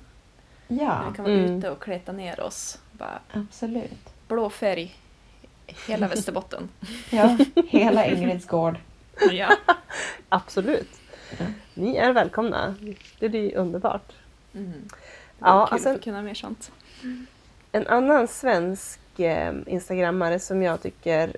Ja, 0.67 0.75
när 1.01 1.09
vi 1.09 1.15
kan 1.15 1.25
vara 1.25 1.35
Mm. 1.35 1.57
ute 1.57 1.69
och 1.71 1.81
kleta 1.83 2.11
ner 2.11 2.39
oss. 2.39 2.79
Bara 2.91 3.19
absolut. 3.33 4.09
blå 4.27 4.49
färg, 4.49 4.95
hela 5.87 6.07
Västerbotten. 6.07 6.69
Ja, 7.09 7.37
hela 7.67 8.05
Ingrids 8.05 8.45
gård. 8.47 8.77
ja. 9.31 9.49
Absolut. 10.29 10.89
Ja. 11.39 11.45
Ni 11.73 11.95
är 11.95 12.13
välkomna. 12.13 12.75
Det 13.19 13.29
blir 13.29 13.55
underbart. 13.55 14.11
Mm. 14.53 14.71
Ja, 14.89 15.47
Ja, 15.47 15.65
kul 15.65 15.73
alltså- 15.73 15.89
att 15.89 16.03
kunna 16.03 16.21
mer 16.21 16.33
sånt. 16.33 16.71
En 17.71 17.87
annan 17.87 18.27
svensk 18.27 19.19
eh, 19.19 19.53
instagrammare 19.67 20.39
som 20.39 20.61
jag 20.63 20.81
tycker 20.81 21.35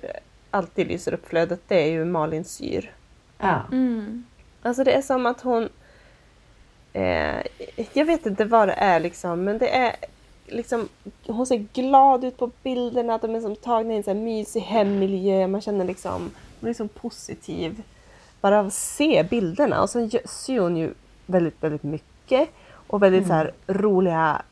alltid 0.58 0.88
lyser 0.88 1.14
upp 1.14 1.28
flödet 1.28 1.60
det 1.68 1.82
är 1.82 1.90
ju 1.90 2.04
Malin 2.04 2.44
Syr. 2.44 2.92
Ja. 3.38 3.62
Mm. 3.72 4.24
Alltså 4.62 4.84
det 4.84 4.92
är 4.92 5.02
som 5.02 5.26
att 5.26 5.40
hon... 5.40 5.68
Eh, 6.92 7.42
jag 7.92 8.04
vet 8.04 8.26
inte 8.26 8.44
vad 8.44 8.68
det 8.68 8.74
är 8.74 9.00
liksom, 9.00 9.44
men 9.44 9.58
det 9.58 9.76
är 9.76 9.96
liksom... 10.46 10.88
Hon 11.26 11.46
ser 11.46 11.66
glad 11.72 12.24
ut 12.24 12.36
på 12.36 12.50
bilderna, 12.62 13.14
att 13.14 13.22
de 13.22 13.34
är 13.34 13.40
som 13.40 13.56
tagna 13.56 13.94
i 13.94 13.96
en 13.96 14.02
så 14.02 14.10
här 14.10 14.18
mysig 14.20 14.60
hemmiljö. 14.60 15.46
Man 15.46 15.60
känner 15.60 15.84
liksom... 15.84 16.30
Hon 16.60 16.66
är 16.66 16.68
liksom 16.68 16.88
positiv 16.88 17.82
bara 18.40 18.58
av 18.58 18.66
att 18.66 18.72
se 18.72 19.26
bilderna. 19.30 19.82
Och 19.82 19.90
sen 19.90 20.10
syr 20.24 20.60
hon 20.60 20.76
ju 20.76 20.94
väldigt, 21.26 21.62
väldigt 21.62 21.82
mycket. 21.82 22.48
Och 22.70 23.02
väldigt 23.02 23.26
så 23.26 23.32
här 23.32 23.52
roliga 23.66 24.42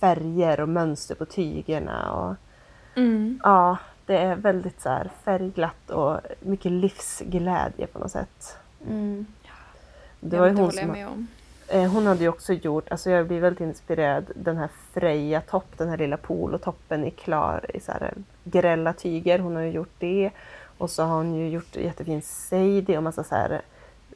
färger 0.00 0.60
och 0.60 0.68
mönster 0.68 1.14
på 1.14 1.24
tygerna. 1.24 2.12
Och, 2.12 2.34
Mm. 2.96 3.40
ja, 3.42 3.76
det 4.06 4.16
är 4.16 4.36
väldigt 4.36 4.80
så 4.80 4.88
här 4.88 5.10
färgglatt 5.24 5.90
och 5.90 6.20
mycket 6.40 6.72
livsglädje 6.72 7.86
på 7.86 7.98
något 7.98 8.10
sätt. 8.10 8.56
Mm. 8.88 9.26
Det 10.20 10.38
var 10.38 10.46
ju 10.46 10.54
hon 10.54 10.72
som... 10.72 10.88
med 10.88 11.08
om. 11.08 11.26
Eh, 11.68 11.92
hon 11.92 12.06
hade 12.06 12.20
ju 12.20 12.28
också 12.28 12.52
gjort, 12.52 12.90
alltså 12.90 13.10
jag 13.10 13.26
blir 13.26 13.40
väldigt 13.40 13.60
inspirerad, 13.60 14.30
den 14.34 14.56
här 14.56 14.68
Freja 14.92 15.40
topp, 15.40 15.66
den 15.76 15.88
här 15.88 15.96
lilla 15.96 16.16
polotoppen 16.16 17.04
i 17.04 17.10
klar 17.10 17.70
i 17.74 17.80
så 17.80 17.92
här 17.92 18.14
grälla 18.44 18.92
tyger. 18.92 19.38
Hon 19.38 19.56
har 19.56 19.62
ju 19.62 19.70
gjort 19.70 19.94
det. 19.98 20.30
Och 20.78 20.90
så 20.90 21.02
har 21.02 21.16
hon 21.16 21.34
ju 21.34 21.48
gjort 21.48 21.76
jättefin 21.76 22.22
Sadie 22.22 22.96
och 22.96 23.02
massa 23.02 23.24
så 23.24 23.34
här, 23.34 23.60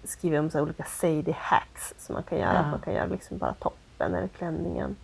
skrivit 0.05 0.41
om 0.41 0.51
så 0.51 0.59
här 0.59 0.63
olika 0.65 0.85
Sadie 0.85 1.37
hacks 1.39 1.95
som 1.99 2.13
man 2.15 2.23
kan 2.23 2.39
göra. 2.39 2.55
Ja. 2.55 2.71
Man 2.71 2.81
kan 2.81 2.95
göra 2.95 3.07
liksom 3.07 3.39
bara 3.39 3.55
toppen 3.55 4.15
eller 4.15 4.29
klänningen. 4.29 4.97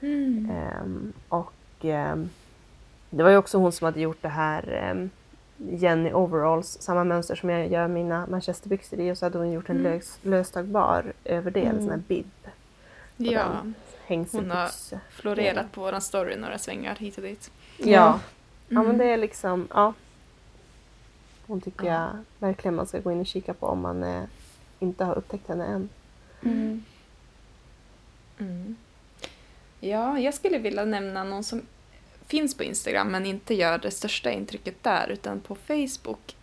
Mm. 0.00 0.50
Ehm, 0.50 1.12
och 1.28 1.52
ehm, 1.80 2.30
det 3.10 3.22
var 3.22 3.30
ju 3.30 3.36
också 3.36 3.58
hon 3.58 3.72
som 3.72 3.84
hade 3.84 4.00
gjort 4.00 4.22
det 4.22 4.28
här 4.28 4.68
ehm, 4.72 5.10
Jenny 5.56 6.12
Overalls, 6.12 6.78
samma 6.80 7.04
mönster 7.04 7.34
som 7.34 7.50
jag 7.50 7.68
gör 7.68 7.88
mina 7.88 8.26
manchesterbyxor 8.26 9.00
i 9.00 9.12
och 9.12 9.18
så 9.18 9.26
hade 9.26 9.38
hon 9.38 9.52
gjort 9.52 9.68
en 9.68 9.76
Mm. 9.80 9.92
lös, 9.92 10.18
löstagbar 10.22 11.12
över 11.24 11.50
det, 11.50 11.60
en 11.64 11.76
sån 11.78 11.86
här 11.88 11.94
Mm. 11.94 12.04
bib. 12.08 12.26
Ja, 13.16 13.42
den. 13.44 13.74
Hängselbyxa. 14.06 15.00
florerat 15.10 15.72
på 15.72 15.80
våran 15.80 16.00
story 16.00 16.36
några 16.36 16.58
svängar 16.58 16.96
hit 16.96 17.16
och 17.16 17.22
dit. 17.22 17.50
Ja. 17.76 17.86
ja, 17.86 18.18
Mm. 18.70 18.86
men 18.86 18.98
det 18.98 19.04
är 19.04 19.16
liksom, 19.16 19.68
ja. 19.74 19.92
Hon 21.46 21.60
tycker 21.60 21.86
Ja. 21.86 21.92
jag 21.92 22.08
verkligen 22.38 22.74
man 22.74 22.86
ska 22.86 22.98
gå 23.00 23.12
in 23.12 23.20
och 23.20 23.26
kika 23.26 23.54
på 23.54 23.66
om 23.66 23.80
man 23.80 24.02
eh, 24.02 24.22
inte 24.78 25.04
har 25.04 25.18
upptäckt 25.18 25.48
henne 25.48 25.66
än. 25.66 25.88
Mm. 26.42 26.84
Mm. 28.38 28.76
Ja, 29.80 30.18
jag 30.18 30.34
skulle 30.34 30.58
vilja 30.58 30.84
nämna 30.84 31.24
någon 31.24 31.44
som 31.44 31.62
finns 32.30 32.54
på 32.54 32.64
Instagram 32.64 33.08
men 33.08 33.26
inte 33.26 33.54
gör 33.54 33.78
det 33.78 33.90
största 33.90 34.30
intrycket 34.30 34.82
där 34.82 35.08
utan 35.08 35.40
på 35.40 35.54
Facebook. 35.54 36.36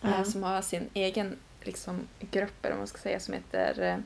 Ja. 0.00 0.24
Som 0.24 0.42
har 0.42 0.62
sin 0.62 0.88
egen 0.94 1.36
liksom, 1.62 2.08
grupp, 2.20 2.64
eller 2.64 2.76
man 2.76 2.86
ska 2.86 2.98
säga, 2.98 3.20
som 3.20 3.34
heter 3.34 4.02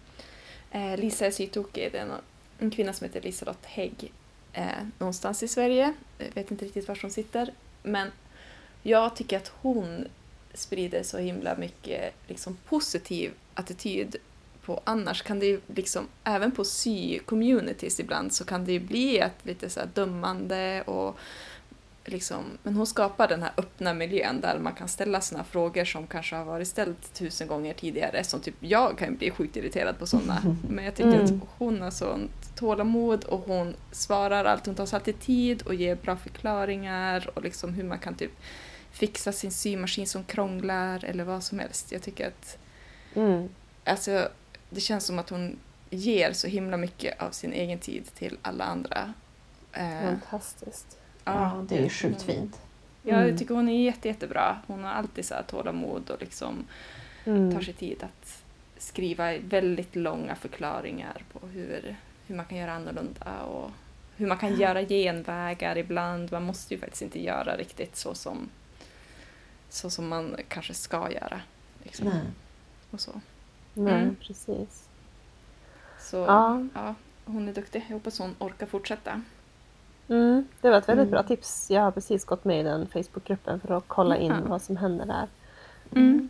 eh, 0.71 0.93
eh, 0.93 0.99
Lisa 0.99 1.27
är 1.27 1.31
sytokig. 1.31 1.93
Det 1.93 1.99
är 1.99 2.03
en, 2.03 2.13
en 2.59 2.71
kvinna 2.71 2.93
som 2.93 3.05
heter 3.05 3.21
Liselott 3.21 3.65
Hägg 3.65 4.13
eh, 4.53 4.67
någonstans 4.99 5.43
i 5.43 5.49
Sverige. 5.49 5.93
Jag 6.19 6.35
vet 6.35 6.51
inte 6.51 6.65
riktigt 6.65 6.89
var 6.89 6.99
hon 7.03 7.11
sitter. 7.11 7.53
Men 7.83 8.11
jag 8.83 9.17
tycker 9.17 9.37
att 9.37 9.53
hon 9.61 10.09
sprider 10.55 11.03
så 11.03 11.19
himla 11.19 11.57
mycket 11.57 12.15
liksom, 12.27 12.57
positiv 12.69 13.33
attityd 13.55 14.17
på 14.67 14.81
annars 14.85 15.23
kan 15.23 15.39
det 15.39 15.47
ju 15.47 15.61
liksom, 15.75 16.07
även 16.25 16.51
på 16.53 16.63
sy-communities 16.65 18.01
ibland 18.01 18.33
så 18.33 18.45
kan 18.45 18.65
det 18.65 18.73
ju 18.73 18.81
bli 18.81 19.19
ett 19.19 19.37
lite 19.43 19.71
så 19.71 19.81
dömande 19.95 20.83
och 20.83 21.19
liksom, 22.07 22.45
men 22.63 22.75
hon 22.77 22.87
skapar 22.87 23.29
den 23.29 23.43
här 23.43 23.53
öppna 23.57 23.95
miljön 23.95 24.41
där 24.41 24.59
man 24.59 24.73
kan 24.75 24.89
ställa 24.89 25.21
såna 25.21 25.45
frågor 25.45 25.85
som 25.85 26.07
kanske 26.07 26.37
har 26.37 26.45
varit 26.45 26.69
ställt 26.69 27.15
tusen 27.15 27.49
gånger 27.49 27.75
tidigare 27.75 28.25
som 28.25 28.41
typ 28.41 28.55
jag 28.61 28.99
kan 28.99 29.17
bli 29.17 29.31
sjukt 29.31 29.57
irriterad 29.57 29.99
på 29.99 30.07
sådana. 30.07 30.57
Men 30.69 30.85
jag 30.85 30.95
tycker 30.95 31.11
Mm. 31.21 31.25
att 31.25 31.49
hon 31.59 31.81
har 31.83 31.91
sånt 31.91 32.57
tålamod 32.57 33.25
och 33.25 33.41
hon 33.41 33.75
svarar 33.93 34.45
allt, 34.45 34.67
hon 34.67 34.75
tar 34.75 34.87
sig 34.87 34.97
alltid 34.97 35.21
tid 35.21 35.63
och 35.63 35.75
ger 35.75 35.95
bra 35.95 36.17
förklaringar 36.17 37.31
och 37.35 37.43
liksom 37.43 37.75
hur 37.75 37.85
man 37.85 37.99
kan 37.99 38.15
typ 38.15 38.33
fixa 38.93 39.33
sin 39.33 39.51
symaskin 39.53 40.07
som 40.07 40.25
krånglar 40.25 41.05
eller 41.05 41.25
vad 41.25 41.43
som 41.43 41.59
helst. 41.59 41.93
Jag 41.93 42.03
tycker 42.03 42.27
att 42.29 42.59
Mm. 43.17 43.49
alltså, 43.85 44.29
det 44.75 44.81
känns 44.81 45.07
som 45.07 45.19
att 45.19 45.31
hon 45.31 45.57
ger 45.91 46.33
så 46.33 46.47
himla 46.47 46.77
mycket 46.77 47.23
av 47.23 47.31
sin 47.31 47.53
egen 47.53 47.79
tid 47.79 48.15
till 48.15 48.39
alla 48.43 48.65
andra. 48.65 49.13
Eh, 49.73 50.01
Fantastiskt. 50.03 50.99
Ja, 51.25 51.65
det 51.69 51.79
är 51.79 51.83
ju 51.83 51.89
sjukt 51.89 52.23
fint. 52.23 52.61
Ja, 53.03 53.15
Mm. 53.15 53.29
jag 53.29 53.39
tycker 53.39 53.55
hon 53.55 53.69
är 53.69 53.85
jätte, 53.85 54.09
jättebra. 54.09 54.59
Hon 54.67 54.85
har 54.85 54.91
alltid 54.91 55.25
så 55.25 55.35
här 55.35 55.43
tålamod 55.43 56.11
och 56.11 56.21
liksom 56.21 56.67
tar 57.25 57.31
Mm. 57.33 57.65
sig 57.65 57.75
tid 57.75 58.03
att 58.05 58.43
skriva 58.79 59.39
väldigt 59.39 59.97
långa 59.97 60.35
förklaringar 60.35 61.23
på 61.33 61.47
hur, 61.47 61.97
hur 62.27 62.37
man 62.37 62.45
kan 62.47 62.59
göra 62.59 62.73
annorlunda 62.73 63.43
och 63.43 63.71
hur 64.17 64.27
man 64.27 64.39
kan 64.39 64.57
göra 64.61 64.83
genvägar 64.83 65.79
ibland. 65.79 66.33
Man 66.33 66.43
måste 66.43 66.75
ju 66.75 66.81
faktiskt 66.81 67.03
inte 67.03 67.23
göra 67.23 67.57
riktigt 67.57 67.97
så 67.97 68.15
som, 68.15 68.49
så 69.69 69.91
som 69.91 70.09
man 70.09 70.37
kanske 70.49 70.75
ska 70.75 71.11
göra. 71.13 71.41
Liksom. 71.83 72.09
Nej. 72.09 72.21
Och 72.91 73.01
så. 73.01 73.21
Nej, 73.75 74.03
Mm. 74.03 74.17
precis. 74.17 74.89
så 76.01 76.17
Ja. 76.17 76.63
ja, 76.75 76.95
hon 77.25 77.49
är 77.49 77.53
duktig. 77.53 77.85
Jag 77.89 77.95
hoppas 77.95 78.19
hon 78.19 78.35
orkar 78.39 78.67
fortsätta. 78.67 79.23
Mm. 80.09 80.49
Det 80.61 80.71
var 80.71 80.79
ett 80.79 80.89
väldigt 80.89 81.03
Mm. 81.09 81.11
bra 81.11 81.23
tips. 81.23 81.71
Jag 81.71 81.83
har 81.83 81.91
precis 81.91 82.25
gått 82.25 82.45
med 82.45 82.61
i 82.61 82.63
den 82.63 82.87
Facebookgruppen 82.87 83.61
för 83.61 83.77
att 83.77 83.85
kolla 83.87 84.17
in 84.17 84.35
vad 84.49 84.63
som 84.63 84.77
händer 84.77 85.07
där. 85.07 85.29
Mm. 86.01 86.29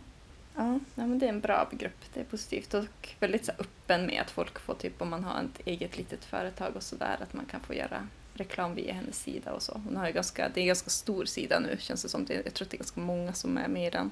Ja, 0.55 0.63
nej, 0.95 1.07
men 1.07 1.19
det 1.19 1.25
är 1.25 1.29
en 1.29 1.39
bra 1.39 1.67
grupp. 1.71 2.05
Det 2.13 2.19
är 2.19 2.23
positivt 2.23 2.73
och 2.73 2.85
väldigt 3.19 3.45
så 3.45 3.51
här, 3.51 3.61
öppen 3.61 4.05
med 4.05 4.21
att 4.21 4.31
folk 4.31 4.59
får, 4.59 4.73
typ 4.73 5.01
om 5.01 5.09
man 5.09 5.23
har 5.23 5.39
ett 5.43 5.67
eget 5.67 5.97
litet 5.97 6.25
företag 6.25 6.75
och 6.75 6.83
sådär, 6.83 7.17
att 7.21 7.33
man 7.33 7.45
kan 7.45 7.59
få 7.59 7.73
göra 7.73 8.07
reklam 8.33 8.75
via 8.75 8.93
hennes 8.93 9.19
sida 9.19 9.53
och 9.53 9.61
så. 9.61 9.81
Hon 9.85 9.95
har 9.97 10.07
ju 10.07 10.13
ganska, 10.13 10.49
det 10.53 10.59
är 10.59 10.61
en 10.61 10.67
ganska 10.67 10.89
stor 10.89 11.25
sida 11.25 11.59
nu 11.59 11.77
känns 11.79 12.01
det 12.03 12.09
som. 12.09 12.25
Det, 12.25 12.41
jag 12.45 12.53
tror 12.53 12.65
att 12.65 12.71
det 12.71 12.75
är 12.75 12.79
ganska 12.79 12.99
många 13.01 13.33
som 13.33 13.57
är 13.57 13.67
med 13.67 13.87
i 13.87 13.89
den. 13.89 14.11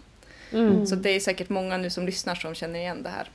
Mm. 0.51 0.85
Så 0.85 0.95
det 0.95 1.09
är 1.09 1.19
säkert 1.19 1.49
många 1.49 1.77
nu 1.77 1.89
som 1.89 2.05
lyssnar 2.05 2.35
som 2.35 2.55
känner 2.55 2.79
igen 2.79 3.03
det 3.03 3.09
här, 3.09 3.29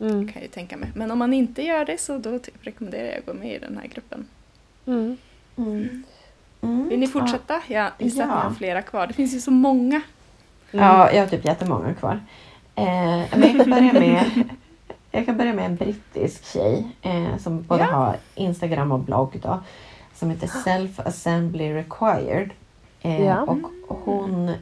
Mm. 0.00 0.32
kan 0.32 0.42
jag 0.42 0.50
tänka 0.50 0.76
mig. 0.76 0.88
Men 0.94 1.10
om 1.10 1.18
man 1.18 1.32
inte 1.32 1.62
gör 1.62 1.84
det 1.84 2.00
så 2.00 2.18
då 2.18 2.38
typ 2.38 2.54
rekommenderar 2.66 3.04
jag 3.08 3.18
att 3.18 3.26
gå 3.26 3.34
med 3.34 3.54
i 3.54 3.58
den 3.58 3.78
här 3.78 3.86
gruppen. 3.88 4.26
Mm. 4.86 5.16
Mm. 5.56 6.02
Mm. 6.62 6.88
Vill 6.88 6.98
ni 7.00 7.06
fortsätta? 7.06 7.62
Jag 7.66 7.90
gissar 7.98 8.22
att 8.22 8.28
ni 8.28 8.34
Ja. 8.34 8.40
har 8.40 8.54
flera 8.54 8.82
kvar. 8.82 9.06
Det 9.06 9.12
finns 9.14 9.34
ju 9.34 9.40
så 9.40 9.50
många. 9.50 10.00
Ja, 10.70 11.12
jag 11.12 11.20
har 11.20 11.26
typ 11.26 11.44
jättemånga 11.44 11.94
kvar. 11.94 12.20
Eh, 12.74 12.84
men 13.30 13.42
jag 13.42 13.56
kan 13.56 13.70
börja 13.70 13.92
med 13.92 14.24
jag 15.10 15.26
kan 15.26 15.36
börja 15.36 15.52
med 15.52 15.64
en 15.66 15.76
brittisk 15.76 16.44
tjej 16.52 16.86
eh, 17.02 17.36
som 17.38 17.62
både 17.62 17.82
Ja. 17.82 17.90
har 17.90 18.16
Instagram 18.34 18.92
och 18.92 19.00
blogg 19.00 19.40
då. 19.42 19.60
Som 20.14 20.30
heter 20.30 20.46
Self 20.64 21.00
Assembly 21.00 21.74
Required. 21.74 22.50
Eh, 23.02 23.24
Ja. 23.26 23.40
Och 23.40 23.96
hon, 24.04 24.52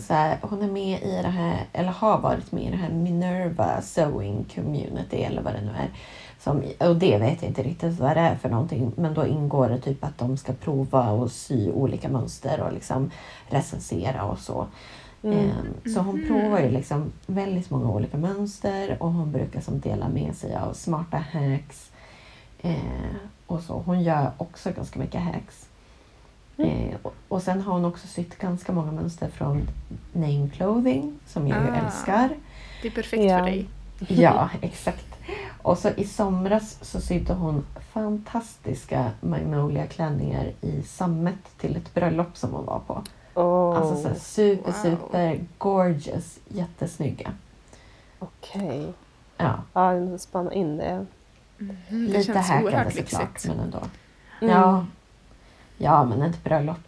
så 0.00 0.14
här, 0.14 0.38
hon 0.42 0.62
är 0.62 0.70
med 0.70 1.02
i 1.02 1.22
det 1.22 1.28
här, 1.28 1.64
eller 1.72 1.90
har 1.90 2.18
varit 2.18 2.52
med 2.52 2.62
i 2.64 2.70
det 2.70 2.76
här 2.76 2.90
Minerva 2.90 3.80
Sewing 3.82 4.44
Community 4.54 5.16
eller 5.16 5.42
vad 5.42 5.54
det 5.54 5.60
nu 5.60 5.70
är. 5.70 5.90
Som, 6.40 6.62
och 6.88 6.96
det 6.96 7.18
vet 7.18 7.42
jag 7.42 7.50
inte 7.50 7.62
riktigt 7.62 7.98
vad 8.00 8.16
det 8.16 8.20
är 8.20 8.34
för 8.36 8.48
någonting. 8.48 8.92
Men 8.96 9.14
då 9.14 9.26
ingår 9.26 9.68
det 9.68 9.78
typ 9.80 10.04
att 10.04 10.18
de 10.18 10.36
ska 10.36 10.52
prova 10.52 11.10
och 11.10 11.30
sy 11.30 11.70
olika 11.70 12.08
mönster 12.08 12.60
och 12.60 12.72
liksom 12.72 13.10
recensera 13.48 14.24
och 14.24 14.38
så. 14.38 14.66
Mm. 15.22 15.38
Ehm, 15.38 15.92
Så 15.94 16.00
hon 16.00 16.14
Mhm. 16.20 16.26
provar 16.28 16.58
ju 16.60 16.70
liksom 16.70 17.12
väldigt 17.26 17.70
många 17.70 17.90
olika 17.90 18.16
mönster 18.16 18.96
och 19.00 19.12
hon 19.12 19.32
brukar 19.32 19.60
som 19.60 19.80
dela 19.80 20.08
med 20.08 20.34
sig 20.34 20.56
av 20.56 20.72
smarta 20.72 21.16
hacks. 21.16 21.90
Eh, 22.62 22.76
och 23.46 23.60
så. 23.60 23.82
Hon 23.86 24.02
gör 24.02 24.30
också 24.38 24.70
ganska 24.72 24.98
mycket 24.98 25.20
hacks. 25.20 25.65
Eh, 26.58 26.96
och, 27.28 27.42
sen 27.42 27.60
har 27.60 27.72
hon 27.72 27.84
också 27.84 28.06
sytt 28.06 28.38
ganska 28.38 28.72
många 28.72 28.92
mönster 28.92 29.28
från 29.28 29.68
Name 30.12 30.48
Clothing 30.54 31.18
som 31.26 31.48
jag 31.48 31.62
ju 31.62 31.70
Ah. 31.70 31.74
älskar. 31.76 32.28
Det 32.82 32.88
är 32.88 32.92
perfekt 32.92 33.22
Ja. 33.22 33.38
för 33.38 33.44
dig. 33.44 33.66
Ja, 34.08 34.50
exakt. 34.60 35.06
Och 35.62 35.78
så 35.78 35.88
i 35.88 36.04
somras 36.04 36.78
så 36.84 37.00
sydde 37.00 37.34
hon 37.34 37.66
fantastiska 37.92 39.10
Magnolia-klänningar 39.20 40.52
i 40.60 40.82
sammet 40.82 41.58
till 41.58 41.76
ett 41.76 41.94
bröllop 41.94 42.36
som 42.36 42.52
hon 42.52 42.64
var 42.66 42.78
på. 42.86 43.02
Åh, 43.34 43.76
Alltså 43.76 44.08
så 44.14 44.20
super, 44.20 44.64
Wow. 44.72 44.72
super 44.82 45.40
gorgeous. 45.58 46.38
Jättesnygga. 46.48 47.32
okej. 48.18 48.92
Ja, 49.36 49.54
Ja, 49.72 49.92
jag 49.94 50.08
måste 50.08 50.28
spana 50.28 50.52
in 50.52 50.76
det. 50.76 51.06
Mhm, 51.58 51.76
Det 51.88 51.96
lite 52.18 52.32
oerhört 52.32 52.46
såklart, 52.62 52.94
lyxigt. 52.94 53.46
men 53.46 53.60
ändå. 53.60 53.78
Mm. 54.42 54.54
Ja. 54.54 54.86
Ja, 55.78 56.04
men 56.04 56.22
ett 56.22 56.44
bröllop. 56.44 56.78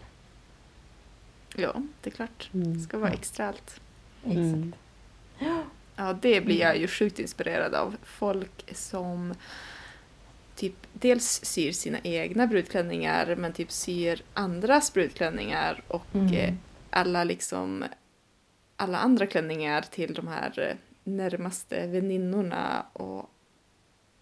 Ja, 1.57 1.83
det 2.01 2.11
är 2.11 2.15
klart. 2.15 2.51
Mm. 2.55 2.75
Det 2.75 2.81
ska 2.81 2.99
vara 2.99 3.11
extra 3.11 3.49
allt. 3.49 3.81
Exakt. 4.25 4.37
Mm. 4.39 4.73
Ja, 5.97 6.13
det 6.13 6.41
blir 6.41 6.61
jag 6.61 6.79
ju 6.79 6.87
sjukt 6.89 7.19
inspirerad 7.19 7.75
av. 7.75 7.97
Folk 8.03 8.77
som 8.77 9.35
typ 10.57 10.75
dels 10.93 11.41
syr 11.45 11.73
sina 11.73 11.99
egna 12.03 12.47
brudklänningar 12.47 13.37
men 13.37 13.53
typ 13.53 13.71
syr 13.71 14.23
andras 14.35 14.93
brudklänningar 14.93 15.83
och 15.89 16.15
Mm. 16.15 16.35
eh, 16.35 16.55
alla 16.91 17.25
liksom 17.25 17.85
alla 18.77 18.99
andra 18.99 19.27
klänningar 19.27 19.83
till 19.83 20.15
de 20.15 20.29
här 20.29 20.59
eh, 20.61 20.77
närmaste 21.05 21.87
väninnorna 21.87 22.87
och 22.93 23.31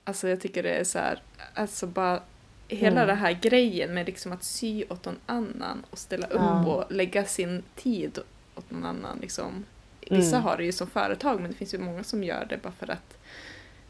alltså 0.05 0.29
jag 0.29 0.41
tycker 0.41 0.63
det 0.63 0.75
är 0.75 0.85
så 0.85 0.99
här, 0.99 1.23
alltså 1.55 1.87
bara 1.87 2.23
hela 2.69 2.97
Mm. 3.03 3.07
den 3.09 3.17
här 3.17 3.33
grejen 3.33 3.95
med 3.95 4.07
liksom 4.07 4.33
att 4.33 4.45
sy 4.45 4.85
åt 4.89 5.05
någon 5.05 5.19
annan 5.27 5.85
och 5.91 5.99
ställa 5.99 6.27
upp 6.27 6.41
Ja. 6.41 6.67
och 6.67 6.93
lägga 6.93 7.25
sin 7.25 7.63
tid 7.75 8.19
åt 8.55 8.71
någon 8.71 8.85
annan 8.85 9.19
liksom. 9.21 9.65
Vissa 10.11 10.37
Mm. 10.37 10.43
har 10.49 10.57
det 10.57 10.65
ju 10.65 10.73
som 10.73 10.87
företag 10.87 11.41
men 11.41 11.51
det 11.51 11.57
finns 11.57 11.75
ju 11.75 11.79
många 11.79 12.05
som 12.05 12.25
gör 12.25 12.47
det 12.51 12.63
bara 12.63 12.73
för 12.73 12.91
att 12.91 13.19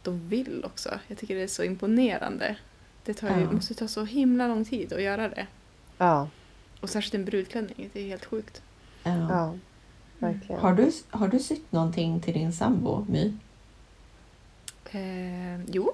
de 0.02 0.28
vill 0.28 0.64
också. 0.64 0.98
Jag 1.08 1.18
tycker 1.18 1.34
det 1.34 1.42
är 1.42 1.46
så 1.46 1.62
imponerande. 1.62 2.56
Det 3.04 3.14
tar 3.14 3.28
ju, 3.36 3.42
Ja. 3.42 3.52
måste 3.52 3.74
ta 3.74 3.88
så 3.88 4.04
himla 4.04 4.48
lång 4.48 4.64
tid 4.64 4.92
att 4.92 5.02
göra 5.02 5.28
det. 5.28 5.46
Ja, 5.98 6.28
Och 6.80 6.90
särskilt 6.90 7.14
en 7.14 7.24
brudklänning, 7.24 7.90
det 7.92 8.00
är 8.00 8.06
helt 8.08 8.24
sjukt. 8.24 8.62
Ja. 9.02 9.10
ja. 9.30 9.54
Verkligen. 10.18 10.60
Har, 10.60 10.74
du, 10.74 10.92
har 11.10 11.28
du 11.28 11.38
sytt 11.38 11.72
någonting 11.72 12.20
till 12.20 12.34
din 12.34 12.52
sambo, 12.52 13.06
My? 13.08 13.32
Eh, 14.90 15.60
jo, 15.66 15.92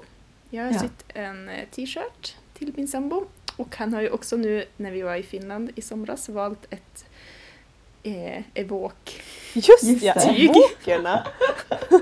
jag 0.51 0.65
har 0.65 0.73
Ja. 0.73 0.79
sytt 0.79 1.05
en 1.09 1.49
eh, 1.49 1.69
t-shirt 1.71 2.37
till 2.67 2.75
min 2.77 2.89
sambo. 2.89 3.25
Och 3.57 3.77
han 3.77 3.95
har 3.95 4.01
ju 4.03 4.11
också 4.11 4.37
nu 4.37 4.65
när 4.77 4.91
vi 4.91 5.03
var 5.03 5.15
i 5.17 5.23
Finland 5.23 5.71
i 5.75 5.83
somras 5.83 6.29
valt 6.29 6.67
ett 6.71 7.05
eh, 8.03 8.43
evok. 8.55 9.23
Just, 9.55 9.83
Just 9.83 10.03
ja, 10.03 10.15
det. 10.15 10.45
evokerna! 10.45 11.27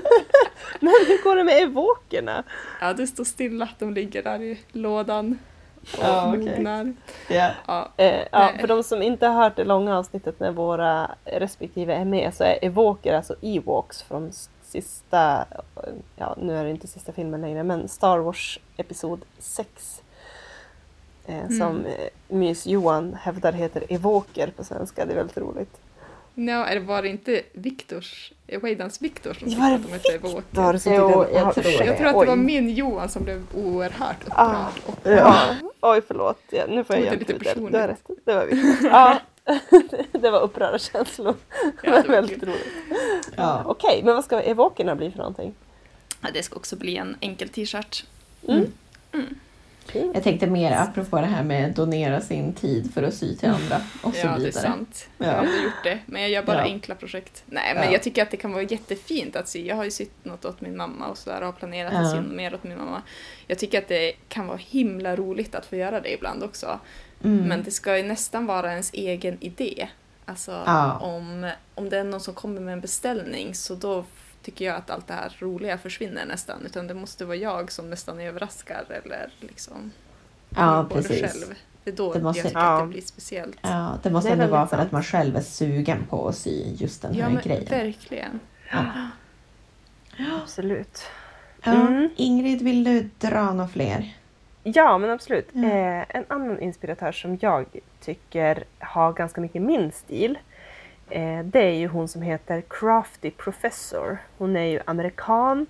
Men 0.79 0.93
hur 1.07 1.23
går 1.23 1.35
det 1.35 1.43
med 1.43 1.61
evokerna? 1.63 2.43
Ja, 2.81 2.93
det 2.93 3.07
står 3.07 3.23
stilla, 3.23 3.69
de 3.79 3.93
ligger 3.93 4.23
där 4.23 4.41
i 4.41 4.59
lådan 4.71 5.37
och 5.81 5.87
Ja, 6.03 6.27
okej. 6.29 6.39
mognar. 6.39 6.93
Ja. 7.29 7.51
Ja, 7.67 7.91
Eh, 7.97 8.21
ja, 8.31 8.39
Nej. 8.39 8.57
för 8.59 8.67
de 8.67 8.83
som 8.83 9.01
inte 9.01 9.27
har 9.27 9.43
hört 9.43 9.55
det 9.55 9.63
långa 9.63 9.97
avsnittet 9.97 10.39
när 10.39 10.51
våra 10.51 11.11
respektive 11.25 11.93
är 11.93 12.05
med 12.05 12.33
så 12.33 12.43
är 12.43 12.59
evoker 12.65 13.13
alltså 13.13 13.35
Ewoks 13.41 14.01
från 14.03 14.31
sista, 14.63 15.45
ja 16.15 16.35
nu 16.41 16.57
är 16.57 16.63
det 16.63 16.69
inte 16.69 16.87
sista 16.87 17.11
filmen 17.11 17.41
längre, 17.41 17.63
men 17.63 17.87
Star 17.87 18.17
Wars 18.17 18.59
Episod 18.77 19.21
6. 19.39 20.01
Eh, 21.25 21.35
Mm. 21.45 21.57
Som 21.57 21.85
eh, 21.85 21.91
Mys 22.27 22.65
Johan 22.67 23.13
hävdar 23.13 23.53
heter 23.53 23.83
evoker 23.89 24.47
på 24.47 24.63
svenska, 24.63 25.05
det 25.05 25.11
är 25.11 25.15
väldigt 25.15 25.37
roligt. 25.37 25.77
no, 26.35 26.51
är 26.51 26.75
det 26.75 26.79
var 26.81 27.01
det 27.01 27.07
inte 27.07 27.41
Viktors, 27.53 28.33
eh, 28.47 28.61
Waydans 28.61 29.01
Viktor 29.01 29.33
som 29.33 29.49
Det 29.49 29.55
var 29.55 29.71
att 29.71 29.83
de 29.83 29.93
hette 29.93 30.13
evok? 30.13 30.43
Då, 30.51 30.79
så 30.79 30.89
Jo, 30.89 30.95
jag 31.11 31.27
ja, 31.33 31.53
tror 31.53 31.65
ursäkta, 31.65 31.85
Jag 31.85 31.97
tror 31.97 32.07
att 32.07 32.19
det 32.19 32.25
var 32.25 32.35
min 32.35 32.69
Johan 32.69 33.09
som 33.09 33.23
blev 33.23 33.43
oerhört 33.55 34.23
upprörd. 34.27 34.55
Ah, 34.55 34.67
och 34.85 34.97
Ja, 35.03 35.55
oj 35.81 36.01
förlåt, 36.07 36.39
ja, 36.49 36.63
nu 36.69 36.83
får 36.83 36.95
jag 36.95 37.05
det 37.05 37.17
lite 37.19 37.31
hjälpa 37.31 37.43
dig. 37.53 37.69
Du 37.71 37.77
har 37.77 37.87
personligt. 37.87 38.09
rätt, 38.09 38.25
det 38.25 38.33
var. 38.33 38.47
Ja, 38.91 39.19
det 40.11 40.29
var 40.31 40.39
upprörda 40.41 40.77
känslor. 40.79 41.35
Ja, 41.63 41.71
det 41.81 42.01
det 42.01 42.07
var 42.07 42.15
väldigt 42.15 42.43
roligt. 42.43 42.67
Ja. 43.35 43.63
Okej, 43.65 44.01
men 44.03 44.15
vad 44.15 44.25
ska 44.25 44.41
evokerna 44.41 44.95
bli 44.95 45.11
för 45.11 45.17
någonting? 45.17 45.53
Ja, 46.21 46.29
det 46.33 46.43
ska 46.43 46.55
också 46.55 46.75
bli 46.75 46.97
en 46.97 47.15
enkel 47.19 47.49
t-shirt. 47.49 48.05
Mm. 48.47 48.71
Jag 49.93 50.23
tänkte 50.23 50.47
mer 50.47 50.71
apropå 50.71 51.17
det 51.19 51.25
här 51.25 51.43
med 51.43 51.71
donera 51.73 52.21
sin 52.21 52.53
tid 52.53 52.93
för 52.93 53.03
att 53.03 53.13
sy 53.13 53.35
till 53.35 53.49
andra 53.49 53.81
och 54.03 54.13
så 54.15 54.19
Ja, 54.27 54.31
det 54.31 54.33
är 54.35 54.37
vidare. 54.37 54.51
sant. 54.63 55.09
Jag 55.17 55.27
Ja. 55.27 55.31
har 55.31 55.43
ändå 55.43 55.57
gjort 55.63 55.83
det, 55.83 55.99
men 56.05 56.21
jag 56.21 56.31
gör 56.31 56.43
bara 56.43 56.57
Ja. 56.57 56.63
enkla 56.63 56.95
projekt. 56.95 57.43
Nej, 57.45 57.73
men 57.75 57.83
Ja. 57.83 57.91
jag 57.91 58.03
tycker 58.03 58.21
att 58.23 58.31
det 58.31 58.37
kan 58.37 58.51
vara 58.53 58.63
jättefint 58.63 59.35
att 59.35 59.47
sy. 59.47 59.65
Jag 59.65 59.75
har 59.75 59.83
ju 59.83 59.91
sytt 59.91 60.25
något 60.25 60.45
åt 60.45 60.61
min 60.61 60.77
mamma 60.77 61.07
och 61.07 61.17
sådär 61.17 61.39
och 61.39 61.45
har 61.45 61.53
planerat 61.53 61.93
att 61.93 62.03
Ja. 62.03 62.11
sy 62.11 62.35
mer 62.35 62.53
åt 62.55 62.63
min 62.63 62.77
mamma. 62.77 63.01
Jag 63.47 63.59
tycker 63.59 63.77
att 63.77 63.87
det 63.87 64.13
kan 64.29 64.47
vara 64.47 64.57
himla 64.57 65.15
roligt 65.15 65.55
att 65.55 65.65
få 65.65 65.75
göra 65.75 66.01
det 66.01 66.13
ibland 66.13 66.43
också. 66.43 66.79
Mm. 67.23 67.47
Men 67.47 67.63
det 67.63 67.71
ska 67.71 67.97
ju 67.97 68.03
nästan 68.03 68.45
vara 68.45 68.71
ens 68.71 68.93
egen 68.93 69.37
idé. 69.41 69.87
Alltså 70.25 70.51
Ja. 70.65 70.97
om, 70.97 71.49
om 71.75 71.89
det 71.89 71.97
är 71.97 72.03
någon 72.03 72.19
som 72.21 72.33
kommer 72.33 72.61
med 72.61 72.73
en 72.73 72.81
beställning 72.81 73.55
så 73.55 73.75
då 73.75 74.05
tycker 74.43 74.65
jag 74.65 74.75
att 74.75 74.89
allt 74.89 75.07
det 75.07 75.13
här 75.13 75.35
roliga 75.39 75.77
försvinner 75.77 76.25
nästan. 76.25 76.65
Utan 76.65 76.87
det 76.87 76.93
måste 76.93 77.25
vara 77.25 77.35
jag 77.37 77.71
som 77.71 77.89
nästan 77.89 78.19
överraskar 78.19 78.83
eller 78.89 79.29
liksom 79.39 79.91
Ja, 80.49 80.85
precis. 80.91 81.21
själv. 81.21 81.55
Det 81.83 81.89
är 81.91 81.95
då 81.95 82.13
Det 82.13 82.19
måste- 82.21 82.39
jag 82.39 82.47
tycker 82.47 82.59
Ja. 82.59 82.75
att 82.77 82.83
det 82.83 82.87
blir 82.87 83.01
speciellt. 83.01 83.57
Ja, 83.61 83.97
det 84.03 84.09
måste 84.09 84.29
Det 84.29 84.33
ändå 84.33 84.47
vara 84.47 84.67
för 84.67 84.75
sant. 84.77 84.85
att 84.87 84.91
man 84.91 85.03
själv 85.03 85.35
är 85.35 85.41
sugen 85.41 85.97
på 86.09 86.27
att 86.27 86.35
sy 86.35 86.63
just 86.75 87.01
den 87.01 87.13
Ja, 87.15 87.23
här 87.25 87.31
men 87.33 87.41
grejen. 87.43 87.65
verkligen. 87.69 88.39
Ja. 88.71 88.85
Absolut. 90.43 91.03
Ja, 91.63 91.71
Mm. 91.73 92.09
Ingrid, 92.15 92.61
vill 92.61 92.83
du 92.83 93.09
dra 93.19 93.53
några 93.53 93.67
fler? 93.67 94.17
Ja, 94.63 94.97
men 94.97 95.09
absolut. 95.09 95.49
Ja. 95.53 95.63
Eh, 95.69 96.05
en 96.09 96.25
annan 96.27 96.59
inspiratör 96.61 97.11
som 97.11 97.37
jag 97.41 97.65
tycker 98.01 98.63
har 98.79 99.13
ganska 99.13 99.41
mycket 99.41 99.61
min 99.61 99.91
stil. 99.91 100.37
Eh, 101.11 101.45
det 101.45 101.59
är 101.59 101.73
ju 101.73 101.87
hon 101.87 102.07
som 102.07 102.21
heter 102.21 102.63
Crafty 102.69 103.31
Professor. 103.31 104.17
Hon 104.37 104.55
är 104.55 104.65
ju 104.65 104.79
amerikan. 104.85 105.65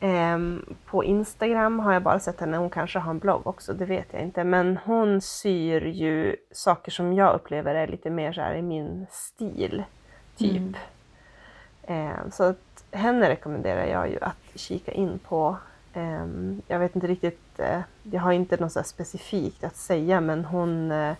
Ehm, 0.00 0.76
på 0.86 1.04
Instagram 1.04 1.78
har 1.78 1.92
jag 1.92 2.02
bara 2.02 2.20
sett 2.20 2.40
henne, 2.40 2.56
hon 2.56 2.70
kanske 2.70 2.98
har 2.98 3.10
en 3.10 3.18
blogg 3.18 3.46
också, 3.46 3.72
det 3.72 3.84
vet 3.84 4.06
jag 4.10 4.22
inte. 4.22 4.44
Men 4.44 4.78
hon 4.84 5.20
syr 5.20 5.86
ju 5.86 6.36
saker 6.52 6.90
som 6.90 7.12
jag 7.14 7.34
upplever 7.34 7.74
är 7.74 7.86
lite 7.86 8.10
mer 8.10 8.32
så 8.32 8.40
här 8.40 8.54
i 8.54 8.62
min 8.62 9.06
stil. 9.10 9.84
Typ. 10.36 10.56
Mm. 10.56 10.74
Ehm, 11.86 12.30
så 12.30 12.44
att 12.44 12.84
henne 12.90 13.28
rekommenderar 13.28 13.86
jag 13.86 14.10
ju 14.10 14.18
att 14.20 14.36
kika 14.54 14.92
in 14.92 15.18
på. 15.18 15.56
Ehm, 15.94 16.62
jag 16.68 16.78
vet 16.78 16.94
inte 16.94 17.06
riktigt, 17.06 17.58
eh, 17.58 17.80
jag 18.02 18.20
har 18.20 18.32
inte 18.32 18.56
något 18.56 18.86
specifikt 18.86 19.64
att 19.64 19.76
säga 19.76 20.20
men 20.20 20.44
hon 20.44 20.90
eh, 20.92 21.08
eh, 21.08 21.14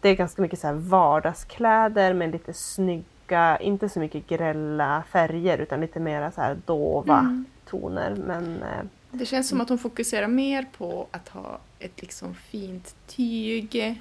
det 0.00 0.08
är 0.08 0.14
ganska 0.14 0.42
mycket 0.42 0.58
så 0.58 0.66
här 0.66 0.74
vardagskläder 0.74 2.12
med 2.14 2.30
lite 2.32 2.52
snygga, 2.52 3.58
inte 3.60 3.88
så 3.88 4.00
mycket 4.00 4.26
grälla 4.26 5.02
färger 5.12 5.58
utan 5.58 5.80
lite 5.80 6.00
mer 6.00 6.30
så 6.30 6.40
här 6.40 6.56
dova 6.66 7.18
Mm. 7.18 7.44
toner. 7.66 8.14
Men 8.26 8.62
eh, 8.62 8.84
Det 9.10 9.26
känns 9.26 9.48
som 9.48 9.60
att 9.60 9.68
hon 9.68 9.78
fokuserar 9.78 10.26
mer 10.28 10.66
på 10.78 11.06
att 11.10 11.28
ha 11.28 11.58
ett 11.78 12.00
liksom 12.02 12.34
fint 12.34 12.94
tyg 13.06 13.96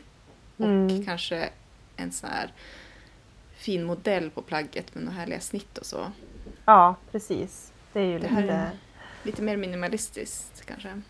och 0.57 0.65
Mm. 0.65 1.05
kanske 1.05 1.49
en 1.95 2.11
sån 2.11 2.29
här 2.29 2.51
fin 3.55 3.83
modell 3.83 4.29
på 4.29 4.41
plagget 4.41 4.95
med 4.95 5.03
några 5.03 5.17
härliga 5.17 5.39
snitt 5.39 5.77
och 5.77 5.85
så. 5.85 5.97
ja, 6.65 6.95
precis. 7.11 7.71
Det 7.93 7.99
är 7.99 8.05
ju 8.05 8.19
Det 8.19 8.29
lite... 8.29 8.53
är- 8.53 8.69
Lite 9.23 9.41
mer 9.41 9.57
minimalistiskt 9.57 10.65
kanske. 10.65 11.01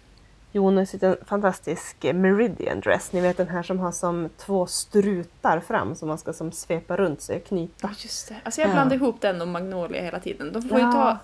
Jon 0.58 0.78
har 0.78 0.86
sytt 0.86 1.03
en 1.03 1.18
fantastisk 1.26 2.03
Meridian 2.03 2.80
dress. 2.80 3.12
Ni 3.14 3.22
vet 3.22 3.38
den 3.38 3.47
här 3.47 3.64
som 3.64 3.80
har 3.80 3.91
som 3.91 4.30
två 4.38 4.66
strutar 4.68 5.60
fram 5.60 5.95
som 5.95 6.08
man 6.08 6.18
ska 6.18 6.34
som 6.34 6.51
svepa 6.51 6.97
runt 6.97 7.22
sig 7.22 7.38
och 7.38 7.43
knyta. 7.45 7.74
Ja, 7.82 7.89
just 7.99 8.30
det. 8.30 8.36
Alltså 8.43 8.62
jag 8.62 8.70
Ja. 8.70 8.74
blandar 8.74 8.95
ihop 8.95 9.22
den 9.22 9.41
och 9.41 9.47
Magnolia 9.47 10.01
hela 10.03 10.20
tiden. 10.20 10.53
De 10.53 10.62
får 10.62 10.80
Ja. 10.80 10.86
ju 10.86 10.91
ta 10.91 11.18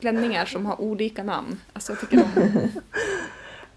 klänningar 0.00 0.44
som 0.44 0.66
har 0.66 0.80
olika 0.80 1.22
namn. 1.22 1.60
Alltså 1.72 1.92
jag 1.92 2.00
tycker 2.00 2.16
de... 2.16 2.68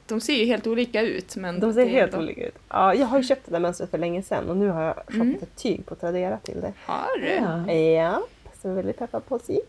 De 0.08 0.22
ser 0.22 0.34
ju 0.34 0.46
helt 0.46 0.68
olika 0.68 1.02
ut 1.02 1.36
men... 1.36 1.60
De 1.60 1.74
ser 1.74 1.86
helt 1.86 2.14
ändå- 2.14 2.26
olika 2.26 2.48
ut. 2.48 2.56
Ja, 2.70 2.94
jag 2.94 3.08
har 3.08 3.18
ju 3.18 3.24
köpt 3.24 3.46
det 3.46 3.52
där 3.52 3.60
mönstret 3.60 3.92
för 3.92 3.98
länge 3.98 4.24
sedan 4.24 4.50
och 4.50 4.58
nu 4.58 4.70
har 4.70 4.82
jag 4.84 4.96
shoppat 4.96 5.14
Mm. 5.16 5.36
ett 5.42 5.56
tyg 5.56 5.86
på 5.86 5.96
Tradera 5.96 6.38
till 6.38 6.62
det. 6.62 6.74
Har 6.86 7.20
du? 7.22 7.28
Ja. 7.34 7.72
Ja, 7.74 8.22
som 8.62 8.70
jag 8.70 8.72
är 8.72 8.76
väldigt 8.76 8.98
peppad 9.00 9.26
på 9.26 9.36
att 9.36 9.46
sy. 9.46 9.60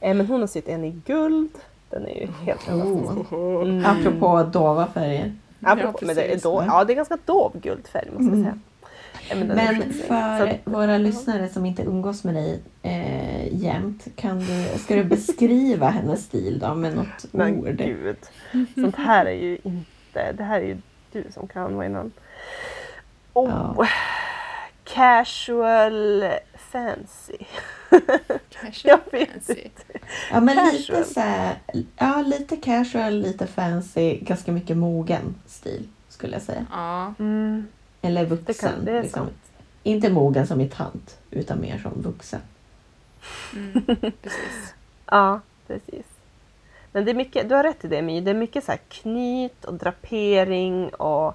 Eh, 0.00 0.14
Men 0.14 0.26
hon 0.26 0.40
har 0.40 0.46
sytt 0.46 0.68
en 0.68 0.84
i 0.84 0.90
guld. 1.06 1.50
Den 1.94 2.06
är 2.06 2.20
ju 2.20 2.26
helt 2.46 2.62
fantastisk. 2.62 3.32
Mm. 3.32 3.84
Apropå 3.86 4.42
dova 4.42 4.86
färger. 4.86 5.32
Apropå, 5.62 5.98
Ja, 6.00 6.06
men 6.06 6.16
det 6.16 6.22
är 6.34 6.38
då, 6.40 6.64
ja, 6.68 6.84
det 6.84 6.92
är 6.92 6.94
ganska 6.94 7.18
dov 7.24 7.52
guldfärg 7.62 8.08
måste 8.10 8.24
jag 8.24 8.32
Mm. 8.32 8.42
säga. 8.44 8.58
Ja, 9.28 9.36
men 9.36 9.92
för 9.92 10.46
att- 10.46 10.56
våra 10.64 10.98
lyssnare 10.98 11.48
som 11.48 11.66
inte 11.66 11.82
umgås 11.82 12.24
med 12.24 12.34
dig 12.34 12.60
eh, 12.82 13.54
jämt, 13.62 14.06
kan 14.16 14.38
du, 14.38 14.78
ska 14.78 14.94
du 14.96 15.04
beskriva 15.04 15.88
hennes 15.88 16.24
stil 16.24 16.58
då 16.58 16.74
med 16.74 16.96
något 16.96 17.24
Men 17.30 17.58
ord? 17.58 17.76
gud, 17.76 18.16
sånt 18.74 18.96
här 18.96 19.26
är 19.26 19.34
ju 19.42 19.58
inte, 19.62 20.32
det 20.32 20.42
här 20.44 20.60
är 20.60 20.64
ju 20.66 20.76
du 21.12 21.24
som 21.34 21.46
kan 21.48 21.82
innan. 21.82 22.12
Oh, 23.32 23.50
Ja. 23.50 23.86
casual 24.84 26.24
fancy. 26.72 27.36
Casual 28.50 28.72
Jag 28.82 29.00
vet 29.18 29.30
fancy. 29.32 29.68
Ja, 30.30 30.40
men 30.40 30.56
Casual. 30.56 30.72
lite 30.98 31.04
så 31.14 31.20
här, 31.20 31.58
ja, 31.96 32.22
lite 32.26 32.56
casual, 32.56 33.12
lite 33.20 33.46
fancy, 33.46 34.16
ganska 34.20 34.52
mycket 34.52 34.76
mogen 34.76 35.34
stil 35.46 35.88
skulle 36.08 36.32
jag 36.32 36.42
säga. 36.42 36.66
Ja, 36.70 37.14
Mm, 37.18 37.66
Eller 38.02 38.20
det, 38.24 38.26
vuxen. 38.36 38.70
kan, 38.72 38.84
det 38.84 38.92
är 38.98 39.02
liksom. 39.02 39.26
Inte 39.82 40.10
mogen 40.12 40.46
som 40.46 40.60
i 40.60 40.68
tant, 40.68 41.18
utan 41.30 41.60
mer 41.60 41.78
som 41.78 42.02
vuxen. 42.02 42.40
mm, 43.54 43.72
precis. 44.22 44.74
Ja, 45.06 45.40
precis. 45.66 46.06
Men 46.92 47.04
det 47.04 47.10
är 47.10 47.14
mycket, 47.14 47.48
du 47.48 47.54
har 47.54 47.62
rätt 47.62 47.84
i 47.84 47.88
det 47.88 48.02
My, 48.02 48.20
det 48.20 48.30
är 48.30 48.34
mycket 48.34 48.64
så 48.64 48.70
här 48.72 48.80
knyt 48.88 49.64
och 49.64 49.74
drapering 49.74 50.88
och 50.94 51.34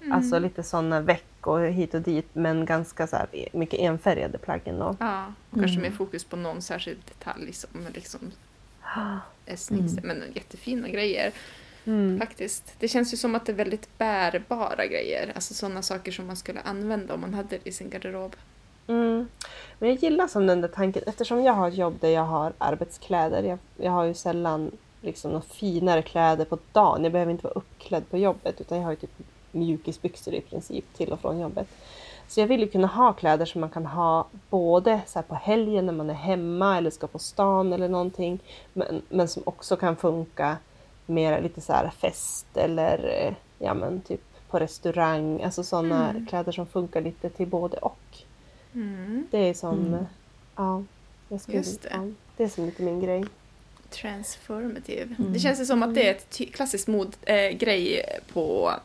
Mm. 0.00 0.12
alltså 0.12 0.38
lite 0.38 0.62
sådana 0.62 1.00
veckor 1.42 1.60
hit 1.66 1.94
och 1.94 2.02
dit 2.02 2.26
men 2.32 2.64
ganska 2.66 3.06
så 3.06 3.16
här 3.16 3.26
mycket 3.52 3.80
enfärgade 3.80 4.38
plagg 4.38 4.60
ändå. 4.64 4.96
Ja, 5.00 5.24
och 5.50 5.58
kanske 5.58 5.78
Mm. 5.78 5.90
mer 5.90 5.96
fokus 5.96 6.24
på 6.24 6.36
någon 6.36 6.62
särskild 6.62 6.98
detalj 7.18 7.52
som 7.52 7.70
liksom 7.94 8.18
är 9.46 9.56
snygg. 9.56 9.80
Mm. 9.90 10.04
Men 10.06 10.22
jättefina 10.34 10.88
grejer 10.88 11.32
Mm. 11.86 12.18
faktiskt. 12.20 12.74
Det 12.78 12.88
känns 12.88 13.12
ju 13.12 13.16
som 13.16 13.34
att 13.34 13.46
det 13.46 13.52
är 13.52 13.56
väldigt 13.56 13.98
bärbara 13.98 14.86
grejer. 14.86 15.32
Alltså 15.34 15.54
sådana 15.54 15.82
saker 15.82 16.12
som 16.12 16.26
man 16.26 16.36
skulle 16.36 16.60
använda 16.60 17.14
om 17.14 17.20
man 17.20 17.34
hade 17.34 17.48
det 17.48 17.68
i 17.68 17.72
sin 17.72 17.90
garderob. 17.90 18.36
Mm. 18.86 19.28
Men 19.78 19.88
jag 19.88 19.98
gillar 19.98 20.28
som 20.28 20.46
den 20.46 20.60
där 20.60 20.68
tanken, 20.68 21.02
eftersom 21.06 21.42
jag 21.42 21.52
har 21.52 21.68
ett 21.68 21.74
jobb 21.76 21.96
där 22.00 22.08
jag 22.08 22.24
har 22.24 22.52
arbetskläder. 22.58 23.42
Jag, 23.42 23.58
jag 23.76 23.90
har 23.92 24.04
ju 24.04 24.14
sällan 24.14 24.70
liksom 25.00 25.30
några 25.30 25.44
finare 25.44 26.02
kläder 26.02 26.44
på 26.44 26.58
dagen. 26.72 27.02
Jag 27.04 27.12
behöver 27.12 27.32
inte 27.32 27.44
vara 27.44 27.54
uppklädd 27.54 28.10
på 28.10 28.18
jobbet 28.18 28.60
utan 28.60 28.78
jag 28.78 28.84
har 28.84 28.90
ju 28.92 28.96
typ 28.96 29.10
mjukisbyxor 29.52 30.34
i 30.34 30.40
princip 30.40 30.84
till 30.96 31.12
och 31.12 31.20
från 31.20 31.40
jobbet. 31.40 31.68
Så 32.28 32.40
jag 32.40 32.46
vill 32.46 32.60
ju 32.60 32.68
kunna 32.68 32.86
ha 32.86 33.12
kläder 33.12 33.44
som 33.46 33.60
man 33.60 33.70
kan 33.70 33.86
ha 33.86 34.26
både 34.50 35.00
så 35.06 35.18
här 35.18 35.26
på 35.26 35.34
helgen 35.34 35.86
när 35.86 35.92
man 35.92 36.10
är 36.10 36.14
hemma 36.14 36.78
eller 36.78 36.90
ska 36.90 37.06
på 37.06 37.18
stan 37.18 37.72
eller 37.72 37.88
någonting. 37.88 38.38
Men, 38.72 39.02
men 39.08 39.28
som 39.28 39.42
också 39.46 39.76
kan 39.76 39.96
funka 39.96 40.56
mer 41.06 41.42
lite 41.42 41.60
så 41.60 41.72
här 41.72 41.90
fest 41.90 42.46
eller 42.54 43.24
eh, 43.26 43.34
ja 43.58 43.74
men 43.74 44.00
typ 44.00 44.20
på 44.50 44.58
restaurang. 44.58 45.42
Alltså 45.42 45.64
sådana 45.64 46.10
Mm. 46.10 46.26
kläder 46.26 46.52
som 46.52 46.66
funkar 46.66 47.00
lite 47.00 47.30
till 47.30 47.46
både 47.46 47.76
och. 47.76 47.98
Mm. 48.74 49.26
Det 49.30 49.38
är 49.38 49.54
som... 49.54 49.78
Mm. 49.86 50.04
Ja, 50.56 50.82
jag 51.28 51.40
skulle, 51.40 51.58
Just 51.58 51.82
det. 51.82 51.88
Ja, 51.92 52.08
det 52.36 52.44
är 52.44 52.48
som 52.48 52.64
lite 52.66 52.82
min 52.82 53.00
grej. 53.00 53.24
Transformative. 53.90 55.14
Mm. 55.18 55.32
Det 55.32 55.38
känns 55.38 55.60
ju 55.60 55.64
som 55.64 55.82
att 55.82 55.94
det 55.94 56.08
är 56.08 56.10
ett 56.10 56.40
klassiskt 56.52 56.88
mod, 56.88 57.16
äh, 57.22 57.50
grej 57.50 58.02
på 58.32 58.70
eh, 58.70 58.76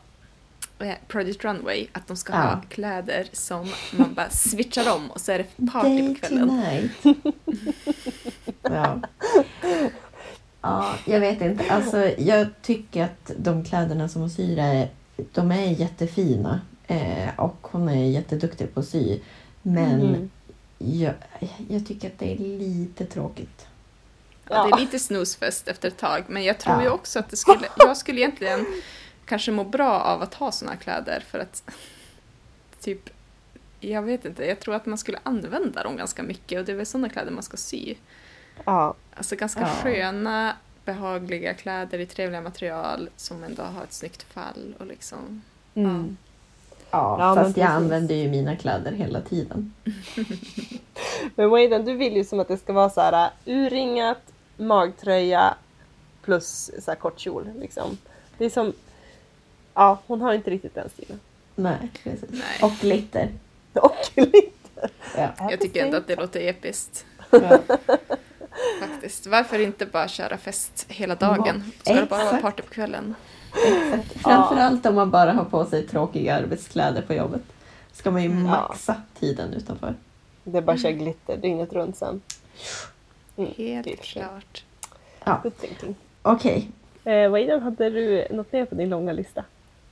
Project 1.08 1.44
Runway. 1.44 1.86
Att 1.92 2.06
de 2.06 2.16
ska 2.16 2.32
Ja. 2.32 2.38
ha 2.38 2.60
kläder 2.68 3.26
som 3.32 3.68
man 3.90 4.14
bara 4.14 4.30
switchar 4.30 4.94
om 4.96 5.10
och 5.10 5.20
så 5.20 5.32
är 5.32 5.38
det 5.38 5.72
party 5.72 5.88
Day 5.88 6.14
på 6.14 6.20
kvällen. 6.20 6.48
tonight. 6.48 6.92
ja. 8.62 9.00
ja, 10.60 10.94
jag 11.06 11.20
vet 11.20 11.40
inte. 11.40 11.64
Alltså, 11.72 12.10
jag 12.18 12.46
tycker 12.62 13.04
att 13.04 13.30
de 13.38 13.64
kläderna 13.64 14.08
som 14.08 14.20
hon 14.20 14.30
syr 14.30 14.58
är, 14.58 14.88
de 15.32 15.52
är 15.52 15.66
jättefina. 15.80 16.60
Eh, 16.86 17.28
och 17.40 17.58
hon 17.70 17.88
är 17.88 18.04
jätteduktig 18.10 18.74
på 18.74 18.80
att 18.80 18.88
sy. 18.88 19.18
Men 19.62 20.00
Mm. 20.00 20.30
jag, 20.78 21.14
jag 21.68 21.86
tycker 21.86 22.08
att 22.08 22.18
det 22.18 22.32
är 22.32 22.38
lite 22.38 23.04
tråkigt. 23.04 23.66
Ja, 24.50 24.64
det 24.66 24.72
är 24.76 24.80
lite 24.80 24.98
snusfest 24.98 25.68
efter 25.68 25.88
ett 25.88 25.96
tag, 25.98 26.24
men 26.28 26.44
jag 26.44 26.58
tror 26.58 26.76
Ja. 26.76 26.82
ju 26.82 26.88
också 26.90 27.18
att 27.18 27.30
det 27.30 27.36
skulle, 27.36 27.68
jag 27.76 27.96
skulle 27.96 28.20
egentligen 28.20 28.66
kanske 29.28 29.52
må 29.52 29.64
bra 29.64 30.00
av 30.00 30.22
att 30.22 30.34
ha 30.34 30.52
såna 30.52 30.70
här 30.70 30.78
kläder 30.78 31.24
för 31.30 31.38
att 31.38 31.62
typ, 32.80 33.10
jag 33.80 34.02
vet 34.02 34.24
inte, 34.24 34.44
jag 34.44 34.60
tror 34.60 34.74
att 34.74 34.86
man 34.86 34.98
skulle 34.98 35.18
använda 35.22 35.82
dem 35.82 35.96
ganska 35.96 36.22
mycket 36.22 36.58
och 36.58 36.64
det 36.64 36.72
är 36.72 36.76
väl 36.76 36.86
såna 36.86 37.08
kläder 37.08 37.30
man 37.30 37.42
ska 37.42 37.56
sy. 37.56 37.94
Ja, 38.64 38.94
Alltså 39.14 39.36
ganska 39.36 39.60
Ja. 39.60 39.66
sköna, 39.66 40.56
behagliga 40.84 41.54
kläder 41.54 41.98
i 41.98 42.06
trevliga 42.06 42.40
material 42.40 43.08
som 43.16 43.44
ändå 43.44 43.62
har 43.62 43.84
ett 43.84 43.92
snyggt 43.92 44.22
fall 44.22 44.74
och 44.78 44.86
liksom, 44.86 45.42
mm. 45.74 46.16
Ja, 46.90 47.16
Ja, 47.18 47.34
men 47.34 47.44
fast 47.44 47.56
jag 47.56 47.68
använder 47.68 48.14
ju 48.14 48.28
mina 48.28 48.56
kläder 48.56 48.92
hela 48.92 49.20
tiden. 49.20 49.74
Men 51.34 51.50
Waden, 51.50 51.84
du 51.84 51.94
vill 51.94 52.16
ju 52.16 52.24
som 52.24 52.40
att 52.40 52.48
det 52.48 52.56
ska 52.56 52.72
vara 52.72 52.90
så 52.90 53.00
här 53.00 53.24
uh, 53.24 53.30
urringat, 53.46 54.20
magtröja 54.56 55.54
plus 56.22 56.70
så 56.80 56.90
här 56.90 56.98
kort 56.98 57.20
kjol. 57.20 57.48
Liksom. 57.60 57.98
Det 58.38 58.44
är 58.44 58.50
som... 58.50 58.72
Ja, 59.78 59.98
hon 60.06 60.20
har 60.20 60.32
inte 60.34 60.50
riktigt 60.50 60.74
den 60.74 60.88
stilen. 60.88 61.20
Nej, 61.54 61.90
precis. 62.04 62.30
Nej. 62.30 62.42
Och 62.62 62.72
glitter. 62.80 63.28
Och 63.74 63.96
lite. 64.14 64.88
Ja. 65.16 65.28
jag 65.50 65.60
tycker 65.60 65.84
ändå 65.84 65.96
att 65.96 66.06
det 66.06 66.16
låter 66.16 66.40
episkt. 66.40 67.06
Ja. 67.30 67.58
Faktiskt. 68.80 69.26
Varför 69.26 69.58
inte 69.58 69.86
bara 69.86 70.08
köra 70.08 70.36
fest 70.38 70.86
hela 70.88 71.14
dagen? 71.14 71.72
Ska 71.82 71.94
det 71.94 72.06
bara 72.06 72.16
vara 72.18 72.26
exakt. 72.26 72.42
party 72.42 72.62
på 72.62 72.74
kvällen? 72.74 73.14
Exakt. 73.66 74.22
Framförallt 74.22 74.86
om 74.86 74.94
man 74.94 75.10
bara 75.10 75.32
har 75.32 75.44
på 75.44 75.64
sig 75.64 75.86
tråkiga 75.86 76.34
arbetskläder 76.34 77.02
på 77.02 77.14
jobbet. 77.14 77.42
Ska 77.92 78.10
man 78.10 78.22
ju 78.22 78.30
Mm. 78.30 78.42
maxa 78.42 79.02
tiden 79.20 79.52
utanför. 79.52 79.94
Det 80.44 80.58
är 80.58 80.62
bara 80.62 80.72
att 80.72 80.82
köra 80.82 80.92
glitter 80.92 81.36
dygnet 81.36 81.72
runt 81.72 81.96
sen. 81.96 82.20
Mm, 83.36 83.50
det 83.56 83.72
är 83.72 83.74
Helt 83.84 84.02
klart. 84.02 84.64
Ja. 85.24 85.40
Good 85.42 85.58
thinking. 85.58 85.94
Okej. 86.22 86.70
Eh, 87.04 87.28
Waden, 87.30 87.62
hade 87.62 87.90
du 87.90 88.26
något 88.30 88.52
mer 88.52 88.64
på 88.64 88.74
din 88.74 88.88
långa 88.90 89.12
lista? 89.12 89.44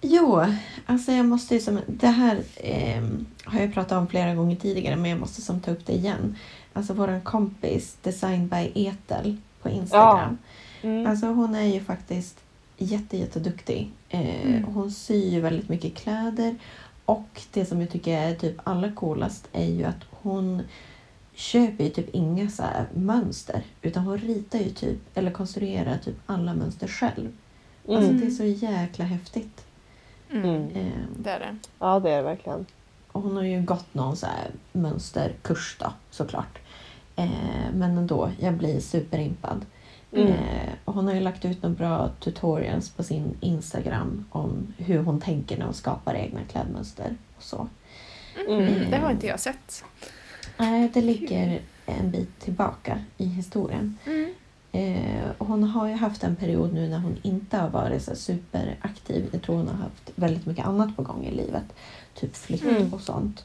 Jo, 0.09 0.43
alltså 0.87 1.13
jag 1.13 1.27
måste 1.27 1.55
ju 1.55 1.61
som, 1.61 1.81
det 1.87 2.07
här 2.07 2.43
eh, 2.57 3.03
har 3.45 3.61
jag 3.61 3.75
pratat 3.75 3.99
om 3.99 4.09
flera 4.09 4.35
gånger 4.35 4.57
tidigare 4.57 4.97
men 4.97 5.11
jag 5.11 5.21
måste 5.21 5.43
som 5.43 5.61
ta 5.61 5.71
upp 5.71 5.87
det 5.87 5.93
igen. 5.93 6.37
Alltså 6.73 6.93
våran 6.95 7.21
kompis 7.21 7.97
Design 8.03 8.49
by 8.49 8.87
Etel 8.87 9.37
på 9.63 9.69
Instagram. 9.69 10.39
Mm. 10.83 11.07
Alltså 11.07 11.27
hon 11.27 11.55
är 11.55 11.63
ju 11.75 11.81
faktiskt 11.85 12.37
jätte, 12.79 13.17
jätteduktig. 13.17 13.91
Eh, 14.09 14.47
Mm. 14.47 14.65
Hon 14.65 14.91
syr 14.93 15.31
ju 15.31 15.41
väldigt 15.41 15.69
mycket 15.69 15.95
kläder 15.95 16.57
och 17.05 17.43
det 17.53 17.65
som 17.67 17.81
jag 17.81 17.91
tycker 17.91 18.19
är 18.19 18.35
typ 18.35 18.55
allra 18.65 18.93
coolast 18.93 19.49
är 19.53 19.65
ju 19.67 19.85
att 19.85 20.05
hon 20.11 20.63
köper 21.35 21.85
ju 21.85 21.91
typ 21.91 22.15
inga 22.15 22.51
så 22.51 22.63
här 22.63 22.87
mönster 22.95 23.63
utan 23.83 24.03
hon 24.05 24.19
ritar 24.19 24.59
ju 24.59 24.71
typ 24.71 24.99
eller 25.19 25.31
konstruerar 25.31 25.99
typ 26.05 26.17
alla 26.27 26.55
mönster 26.55 26.89
själv. 26.89 27.29
Alltså 27.89 28.09
Mm. 28.11 28.21
det 28.21 28.27
är 28.27 28.31
så 28.31 28.45
jäkla 28.45 29.05
häftigt. 29.05 29.63
Mm. 30.45 30.55
Mm. 30.55 30.87
Eh, 30.87 30.93
Det 31.19 31.31
är 31.31 31.41
det. 31.41 31.57
Ja, 31.79 32.01
det 32.01 32.11
är 32.11 32.17
det 32.17 32.23
verkligen. 32.23 32.67
och 33.13 33.23
hon 33.23 33.37
har 33.37 33.43
ju 33.43 33.63
gått 33.63 33.95
någon 33.95 34.17
så 34.17 34.27
här 34.27 34.51
mönsterkurs 34.73 35.77
då 35.81 35.93
såklart. 36.11 36.59
Eh, 37.17 37.29
men 37.75 37.99
ändå, 37.99 38.31
jag 38.41 38.55
blir 38.55 38.81
superimpad. 38.81 39.67
Mm. 40.13 40.29
Eh, 40.29 40.73
och 40.85 40.95
hon 40.95 41.07
har 41.07 41.15
ju 41.15 41.21
lagt 41.21 41.45
ut 41.45 41.63
några 41.63 41.75
bra 41.77 42.11
tutorials 42.21 42.91
på 42.91 43.03
sin 43.03 43.37
Instagram 43.41 44.25
om 44.31 44.75
hur 44.79 44.99
hon 44.99 45.21
tänker 45.21 45.59
när 45.59 45.65
hon 45.65 45.75
skapar 45.75 46.15
egna 46.15 46.41
klädmönster 46.51 47.17
och 47.37 47.43
så. 47.43 47.69
Mm. 48.49 48.91
Det 48.91 48.97
har 48.97 49.11
inte 49.11 49.27
jag 49.27 49.41
sett. 49.41 49.85
Nej, 50.57 50.91
det 50.95 51.01
ligger 51.01 51.61
en 51.87 52.11
bit 52.11 52.41
tillbaka 52.41 53.05
i 53.17 53.25
historien. 53.27 53.99
Mm. 54.07 54.35
Eh, 54.77 55.31
hon 55.39 55.65
har 55.65 55.87
ju 55.89 55.95
haft 55.95 56.25
en 56.25 56.37
period 56.37 56.75
nu 56.75 56.89
när 56.89 56.99
hon 56.99 57.17
inte 57.23 57.57
har 57.57 57.69
varit 57.69 58.03
så 58.03 58.17
superaktiv. 58.17 59.29
Jag 59.33 59.43
tror 59.43 59.57
hon 59.57 59.69
har 59.69 59.75
haft 59.75 60.11
väldigt 60.15 60.47
mycket 60.47 60.67
annat 60.67 60.97
på 60.97 61.03
gång 61.03 61.25
i 61.25 61.31
livet. 61.35 61.65
Typ 62.15 62.37
flytt 62.37 62.63
Mm. 62.65 62.95
och 62.95 63.01
sånt. 63.01 63.45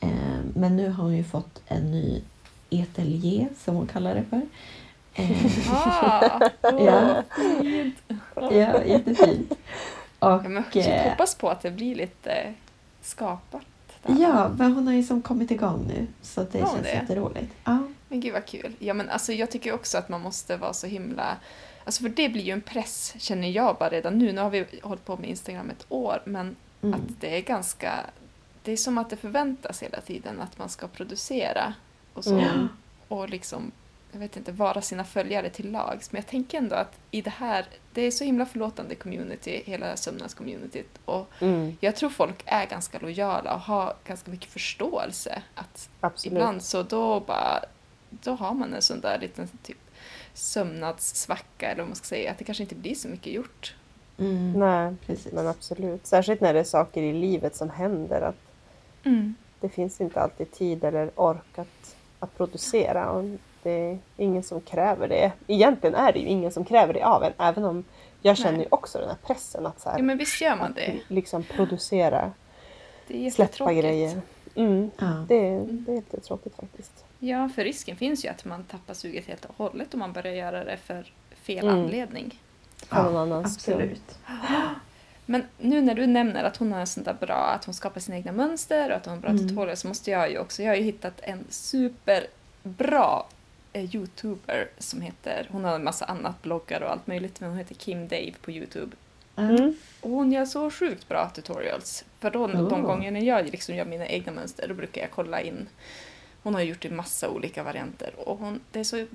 Eh, 0.00 0.08
men 0.54 0.76
nu 0.76 0.88
har 0.90 1.04
hon 1.04 1.16
ju 1.16 1.24
fått 1.24 1.62
en 1.66 1.90
ny 1.90 2.22
etelier 2.70 3.48
som 3.64 3.76
hon 3.76 3.86
kallar 3.86 4.14
det 4.14 4.24
för. 4.30 4.40
Eh, 5.14 5.46
Ah, 5.72 6.40
Ja. 6.62 7.22
ja, 8.50 8.84
jättefint. 8.84 9.52
Och, 9.52 9.58
Ja, 10.20 10.42
men 10.48 10.62
shit, 10.72 10.86
eh, 10.86 11.10
hoppas 11.10 11.34
på 11.34 11.48
att 11.50 11.60
det 11.62 11.70
blir 11.70 11.94
lite 11.94 12.54
skapat. 13.02 13.62
där. 14.02 14.16
ja, 14.20 14.50
men 14.58 14.72
hon 14.72 14.86
har 14.86 14.94
ju 14.94 15.02
som 15.02 15.22
kommit 15.22 15.50
igång 15.50 15.84
nu 15.88 16.06
så 16.22 16.42
det 16.52 16.58
Ja, 16.58 16.66
känns 16.66 16.82
det. 16.82 16.88
jätteroligt. 16.94 17.52
Ja. 17.64 17.78
Men 18.14 18.20
gud 18.20 18.32
vad 18.32 18.46
kul. 18.46 18.72
Ja, 18.78 18.94
men 18.94 19.10
alltså, 19.10 19.32
jag 19.32 19.50
tycker 19.50 19.72
också 19.72 19.98
att 19.98 20.08
man 20.08 20.20
måste 20.20 20.56
vara 20.56 20.72
så 20.72 20.86
himla... 20.86 21.36
Alltså 21.84 22.02
för 22.02 22.08
det 22.08 22.28
blir 22.28 22.42
ju 22.42 22.52
en 22.52 22.60
press, 22.60 23.14
känner 23.18 23.48
jag 23.50 23.76
bara 23.76 23.88
redan 23.88 24.18
nu. 24.18 24.32
Nu 24.32 24.40
har 24.40 24.50
vi 24.50 24.66
hållit 24.82 25.04
på 25.04 25.16
med 25.16 25.30
Instagram 25.30 25.70
ett 25.70 25.86
år, 25.88 26.22
men 26.24 26.56
Mm. 26.82 26.94
att 26.94 27.20
det 27.20 27.36
är 27.36 27.40
ganska... 27.40 27.92
Det 28.62 28.72
är 28.72 28.76
som 28.76 28.98
att 28.98 29.10
det 29.10 29.16
förväntas 29.16 29.82
hela 29.82 30.00
tiden 30.00 30.40
att 30.40 30.58
man 30.58 30.68
ska 30.68 30.88
producera 30.88 31.74
och 32.12 32.24
så. 32.24 32.38
Mm. 32.38 32.68
Och 33.08 33.28
liksom, 33.28 33.72
jag 34.12 34.18
vet 34.20 34.36
inte, 34.36 34.52
vara 34.52 34.82
sina 34.82 35.04
följare 35.04 35.50
till 35.50 35.70
lags. 35.70 36.12
Men 36.12 36.18
jag 36.22 36.26
tänker 36.30 36.58
ändå 36.58 36.76
att 36.76 36.98
i 37.10 37.20
det 37.22 37.30
här, 37.30 37.66
det 37.92 38.02
är 38.02 38.10
så 38.10 38.24
himla 38.24 38.46
förlåtande 38.46 38.94
community, 38.94 39.62
hela 39.66 39.96
sömnadscommunityt. 39.96 40.98
Och 41.04 41.30
Mm. 41.40 41.76
jag 41.80 41.96
tror 41.96 42.10
folk 42.10 42.42
är 42.46 42.66
ganska 42.66 42.98
lojala 42.98 43.54
och 43.54 43.60
har 43.60 43.94
ganska 44.06 44.30
mycket 44.30 44.50
förståelse. 44.50 45.42
Att 45.54 45.88
Absolut. 46.00 46.32
ibland 46.32 46.62
så 46.62 46.82
då 46.82 47.20
bara, 47.20 47.64
då 48.22 48.30
har 48.32 48.54
man 48.54 48.74
en 48.74 48.82
sån 48.82 49.00
där 49.00 49.18
liten 49.18 49.48
typ 49.62 49.76
sömnadssvacka 50.34 51.66
eller 51.70 51.82
vad 51.82 51.88
man 51.88 51.96
ska 51.96 52.04
säga. 52.06 52.30
Att 52.30 52.38
det 52.38 52.44
kanske 52.44 52.62
inte 52.62 52.74
blir 52.74 52.94
så 52.94 53.08
mycket 53.08 53.32
gjort. 53.32 53.74
Mm. 54.18 54.52
Nej, 54.52 54.94
Precis. 55.06 55.32
men 55.32 55.46
absolut. 55.46 56.06
Särskilt 56.06 56.40
när 56.40 56.54
det 56.54 56.60
är 56.60 56.64
saker 56.64 57.02
i 57.02 57.12
livet 57.12 57.56
som 57.56 57.70
händer. 57.70 58.20
Att 58.20 58.36
det 59.60 59.68
finns 59.68 60.00
inte 60.00 60.20
alltid 60.20 60.52
tid 60.52 60.84
eller 60.84 61.10
ork 61.14 61.58
att, 61.58 61.96
att 62.18 62.36
producera. 62.36 63.10
Och 63.10 63.24
det 63.62 63.70
är 63.70 63.98
ingen 64.16 64.42
som 64.42 64.60
kräver 64.60 65.08
det. 65.08 65.32
Egentligen 65.46 65.94
är 65.94 66.12
det 66.12 66.18
ju 66.18 66.26
ingen 66.26 66.52
som 66.52 66.64
kräver 66.64 66.94
det 66.94 67.02
av 67.02 67.22
en. 67.24 67.32
Även 67.38 67.64
om 67.64 67.84
jag 68.22 68.36
känner 68.38 68.58
ju 68.58 68.66
också 68.70 68.98
den 68.98 69.08
här 69.08 69.16
pressen 69.26 69.66
att 69.66 69.80
så 69.80 69.90
här, 69.90 69.98
Ja 69.98 70.02
men 70.04 70.18
visst 70.18 70.40
gör 70.40 70.56
man 70.56 70.72
det. 70.72 70.94
liksom 71.08 71.42
producera, 71.42 72.32
Det 73.06 73.26
är 73.26 73.30
släppa 73.30 73.42
jättetråkigt. 73.72 73.80
grejer. 73.82 74.20
Mm, 74.54 74.90
Ja. 74.98 75.24
det, 75.28 75.34
är- 75.48 75.60
det 75.68 75.92
är 75.92 75.96
lite 75.96 76.20
tråkigt 76.20 76.56
faktiskt. 76.56 77.03
Ja, 77.28 77.48
för 77.48 77.64
risken 77.64 77.96
finns 77.96 78.24
ju 78.24 78.28
att 78.28 78.44
man 78.44 78.64
tappar 78.64 78.94
suget 78.94 79.26
helt 79.26 79.44
och 79.44 79.54
hållet 79.56 79.94
om 79.94 80.00
man 80.00 80.12
börjar 80.12 80.34
göra 80.34 80.64
det 80.64 80.76
för 80.76 81.12
fel 81.42 81.64
Mm. 81.68 81.78
anledning. 81.78 82.40
Annans 82.88 83.62
skull. 83.62 83.74
absolut. 83.74 84.18
Men 85.26 85.42
nu 85.58 85.82
när 85.82 85.94
du 85.94 86.06
nämner 86.06 86.44
att 86.44 86.56
hon 86.56 86.72
har 86.72 86.80
en 86.80 86.86
sån 86.86 87.04
där 87.04 87.14
bra, 87.20 87.34
att 87.58 87.64
hon 87.64 87.74
skapar 87.74 88.00
sina 88.00 88.16
egna 88.16 88.32
mönster 88.32 88.90
och 88.90 88.96
att 88.96 89.04
hon 89.06 89.14
har 89.14 89.20
bra 89.20 89.30
Mm. 89.30 89.48
tutorials 89.48 89.80
så 89.80 89.88
måste 89.88 90.10
jag 90.10 90.30
ju 90.30 90.38
också, 90.38 90.62
jag 90.62 90.70
har 90.70 90.76
ju 90.76 90.82
hittat 90.82 91.20
en 91.22 91.44
superbra 91.50 93.22
eh, 93.72 93.94
youtuber 93.96 94.68
som 94.78 95.00
heter, 95.00 95.48
hon 95.50 95.64
har 95.64 95.74
en 95.74 95.84
massa 95.84 96.04
annat 96.04 96.42
bloggar 96.42 96.80
och 96.80 96.90
allt 96.90 97.06
möjligt 97.06 97.40
men 97.40 97.48
hon 97.50 97.58
heter 97.58 97.74
Kim 97.74 98.08
Dave 98.08 98.32
på 98.42 98.50
youtube. 98.50 98.96
Mm. 99.36 99.76
Och 100.00 100.10
hon 100.10 100.32
gör 100.32 100.44
så 100.44 100.70
sjukt 100.70 101.08
bra 101.08 101.30
tutorials. 101.34 102.04
För 102.20 102.30
då, 102.30 102.46
de 102.46 102.56
Oh. 102.66 102.80
gångerna 102.82 103.18
jag 103.18 103.50
liksom 103.50 103.74
gör 103.74 103.84
mina 103.84 104.06
egna 104.06 104.32
mönster 104.32 104.68
då 104.68 104.74
brukar 104.74 105.00
jag 105.00 105.10
kolla 105.10 105.40
in. 105.40 105.68
Hon 106.44 106.54
har 106.54 106.60
gjort 106.60 106.84
i 106.84 106.90
massa 106.90 107.28
olika 107.28 107.62
varianter 107.62 108.14
och 108.28 108.38
hon, 108.38 108.60
det 108.72 108.80
är 108.80 108.84
så 108.84 109.06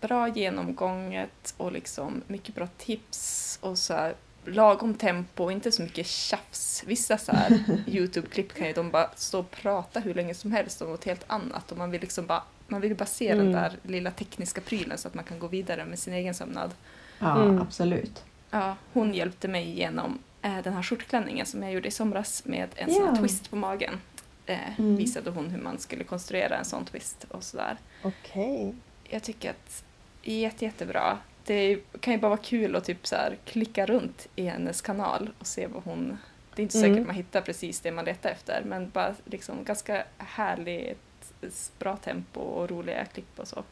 bra 0.00 0.28
genomgånget 0.28 1.54
och 1.56 1.72
liksom 1.72 2.22
mycket 2.26 2.54
bra 2.54 2.66
tips 2.78 3.58
och 3.62 3.78
så 3.78 3.94
här, 3.94 4.14
lagom 4.44 4.94
tempo 4.94 5.44
och 5.44 5.52
inte 5.52 5.72
så 5.72 5.82
mycket 5.82 6.06
tjafs. 6.06 6.82
Vissa 6.86 7.18
så 7.18 7.32
här 7.32 7.50
Youtube-klipp 7.86 8.54
kan 8.54 8.66
ju 8.66 8.72
de 8.72 8.90
bara 8.90 9.10
stå 9.16 9.38
och 9.38 9.50
prata 9.50 10.00
hur 10.00 10.14
länge 10.14 10.34
som 10.34 10.52
helst 10.52 10.82
om 10.82 10.90
något 10.90 11.04
helt 11.04 11.24
annat 11.26 11.72
och 11.72 11.78
man 11.78 11.90
vill 11.90 12.00
liksom 12.00 12.26
bara 12.26 12.42
man 12.68 12.80
vill 12.80 12.94
bara 12.94 13.06
se 13.06 13.28
den 13.28 13.40
Mm. 13.40 13.52
där 13.52 13.72
lilla 13.82 14.10
tekniska 14.10 14.60
prylen 14.60 14.98
så 14.98 15.08
att 15.08 15.14
man 15.14 15.24
kan 15.24 15.38
gå 15.38 15.46
vidare 15.48 15.84
med 15.84 15.98
sin 15.98 16.14
egen 16.14 16.34
sömnad. 16.34 16.70
Ja, 17.18 17.42
Mm. 17.42 17.62
absolut. 17.62 18.24
Ja, 18.50 18.76
hon 18.92 19.14
hjälpte 19.14 19.48
mig 19.48 19.64
igenom 19.68 20.18
eh, 20.42 20.58
den 20.64 20.72
här 20.72 20.82
skjortklänningen 20.82 21.46
som 21.46 21.62
jag 21.62 21.72
gjorde 21.72 21.88
i 21.88 21.90
somras 21.90 22.44
med 22.44 22.68
en 22.74 22.94
sån 22.94 23.02
här 23.06 23.12
Ja. 23.14 23.20
twist 23.20 23.50
på 23.50 23.56
magen. 23.56 24.00
Eh, 24.46 24.78
Mm. 24.78 24.96
Visade 24.96 25.30
hon 25.30 25.50
hur 25.50 25.60
man 25.62 25.78
skulle 25.78 26.04
konstruera 26.04 26.56
en 26.56 26.64
sån 26.64 26.84
twist 26.84 27.26
och 27.30 27.44
sådär. 27.44 27.76
Okej. 28.02 28.74
Jag 29.04 29.22
tycker 29.22 29.50
att 29.50 29.84
det 30.24 30.32
är 30.32 30.38
jätte, 30.40 30.64
jättebra. 30.64 31.18
Det 31.44 31.78
kan 32.00 32.12
ju 32.14 32.18
bara 32.20 32.28
vara 32.28 32.40
kul 32.42 32.76
att 32.76 32.84
typ 32.84 33.06
så 33.06 33.16
här 33.16 33.36
klicka 33.44 33.86
runt 33.86 34.28
i 34.36 34.46
hennes 34.46 34.80
kanal 34.82 35.30
och 35.38 35.46
se 35.46 35.66
vad 35.66 35.82
hon... 35.84 36.18
Det 36.54 36.62
är 36.62 36.64
inte 36.64 36.78
Mm. 36.78 36.90
säkert 36.94 37.06
man 37.06 37.16
hittar 37.16 37.40
precis 37.40 37.80
det 37.80 37.92
man 37.92 38.04
letar 38.04 38.30
efter 38.30 38.62
men 38.64 38.90
bara 38.90 39.14
liksom 39.24 39.64
ganska 39.64 40.04
härligt, 40.18 41.32
bra 41.78 41.96
tempo 41.96 42.40
och 42.40 42.70
roliga 42.70 43.04
klipp 43.04 43.38
och 43.38 43.48
så. 43.48 43.62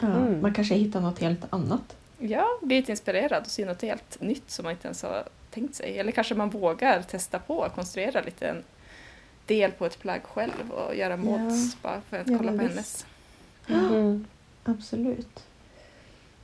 Ja, 0.00 0.06
Mm. 0.06 0.40
Man 0.42 0.54
kanske 0.54 0.74
hittar 0.74 1.00
något 1.00 1.18
helt 1.18 1.44
annat. 1.50 1.96
Ja, 2.18 2.46
bli 2.62 2.76
lite 2.76 2.90
inspirerad 2.92 3.42
och 3.42 3.50
se 3.50 3.64
något 3.64 3.82
helt 3.82 4.20
nytt 4.20 4.50
som 4.50 4.62
man 4.62 4.72
inte 4.72 4.86
ens 4.88 5.02
har 5.02 5.28
tänkt 5.50 5.74
sig. 5.74 5.98
Eller 5.98 6.12
kanske 6.12 6.34
man 6.34 6.50
vågar 6.50 7.02
testa 7.02 7.38
på 7.38 7.62
att 7.62 7.74
konstruera 7.74 8.20
lite 8.22 8.48
en 8.48 8.62
del 9.46 9.72
på 9.72 9.86
ett 9.86 9.98
plagg 9.98 10.22
själv 10.22 10.70
och 10.70 10.94
göra 10.94 11.16
mods 11.16 11.82
bara 11.82 12.00
för 12.00 12.18
att 12.18 12.28
Ja, 12.28 12.38
kolla 12.38 12.52
på 12.52 12.58
hennes. 12.58 13.06
Mm. 13.68 14.26
Absolut. 14.64 15.44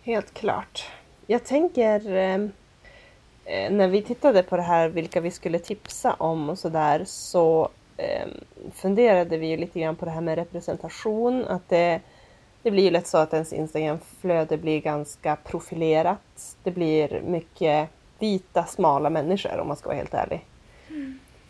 Helt 0.02 0.34
klart. 0.34 0.86
Jag 1.26 1.44
tänker 1.44 2.14
eh, 2.14 2.34
eh, 3.44 3.72
när 3.72 3.88
vi 3.88 4.02
tittade 4.02 4.42
på 4.42 4.56
det 4.56 4.62
här 4.62 4.88
vilka 4.88 5.20
vi 5.20 5.30
skulle 5.30 5.58
tipsa 5.58 6.12
om 6.12 6.50
och 6.50 6.58
sådär 6.58 7.04
så 7.06 7.68
eh, 7.96 8.28
funderade 8.74 9.36
vi 9.36 9.46
ju 9.46 9.56
lite 9.56 9.80
grann 9.80 9.96
på 9.96 10.04
det 10.04 10.10
här 10.10 10.20
med 10.20 10.34
representation. 10.34 11.44
Att 11.44 11.68
det, 11.68 12.00
det 12.62 12.70
blir 12.70 12.82
ju 12.82 12.90
lätt 12.90 13.06
så 13.06 13.18
att 13.18 13.32
ens 13.32 13.52
Instagramflöde 13.52 14.56
blir 14.56 14.80
ganska 14.80 15.36
profilerat. 15.36 16.56
Det 16.62 16.70
blir 16.70 17.22
mycket 17.26 17.88
vita, 18.18 18.64
smala 18.64 19.10
människor 19.10 19.58
om 19.58 19.68
man 19.68 19.76
ska 19.76 19.88
vara 19.88 19.96
helt 19.96 20.14
ärlig. 20.14 20.46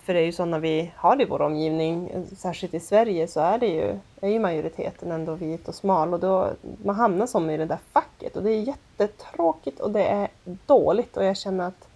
För 0.05 0.15
det 0.15 0.21
är 0.21 0.25
ju 0.25 0.33
sådana 0.33 0.59
vi 0.59 0.93
har 0.97 1.23
i 1.23 1.25
vår 1.25 1.43
omgivning, 1.43 2.27
särskilt 2.37 2.75
i 2.75 2.81
Sverige 2.81 3.29
så 3.29 3.41
är 3.41 3.59
det 3.59 3.67
ju, 3.67 3.99
är 4.21 4.29
ju 4.29 4.39
majoriteten 4.39 5.11
ändå 5.13 5.35
vit 5.35 5.69
och 5.69 5.75
smal 5.75 6.15
och 6.15 6.21
då 6.21 6.51
man 6.85 6.95
hamnar 6.95 7.27
som 7.27 7.51
i 7.51 7.57
det 7.57 7.65
där 7.65 7.79
facket 7.93 8.37
och 8.37 8.43
det 8.43 8.51
är 8.51 8.61
jättetråkigt 8.63 9.81
och 9.81 9.91
det 9.91 10.05
är 10.05 10.29
dåligt 10.67 11.17
och 11.17 11.25
jag 11.25 11.37
känner 11.37 11.67
att 11.67 11.89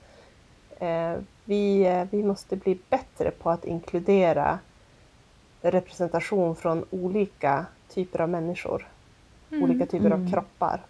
eh, 0.78 1.22
vi, 1.44 1.86
eh, 1.86 2.04
vi 2.10 2.22
måste 2.22 2.56
bli 2.56 2.78
bättre 2.90 3.30
på 3.30 3.50
att 3.50 3.64
inkludera 3.64 4.58
representation 5.60 6.56
från 6.56 6.84
olika 6.90 7.66
typer 7.88 8.20
av 8.20 8.28
människor, 8.28 8.88
olika 9.50 9.86
typer 9.86 10.06
Mm. 10.06 10.26
av 10.26 10.30
kroppar. 10.32 10.80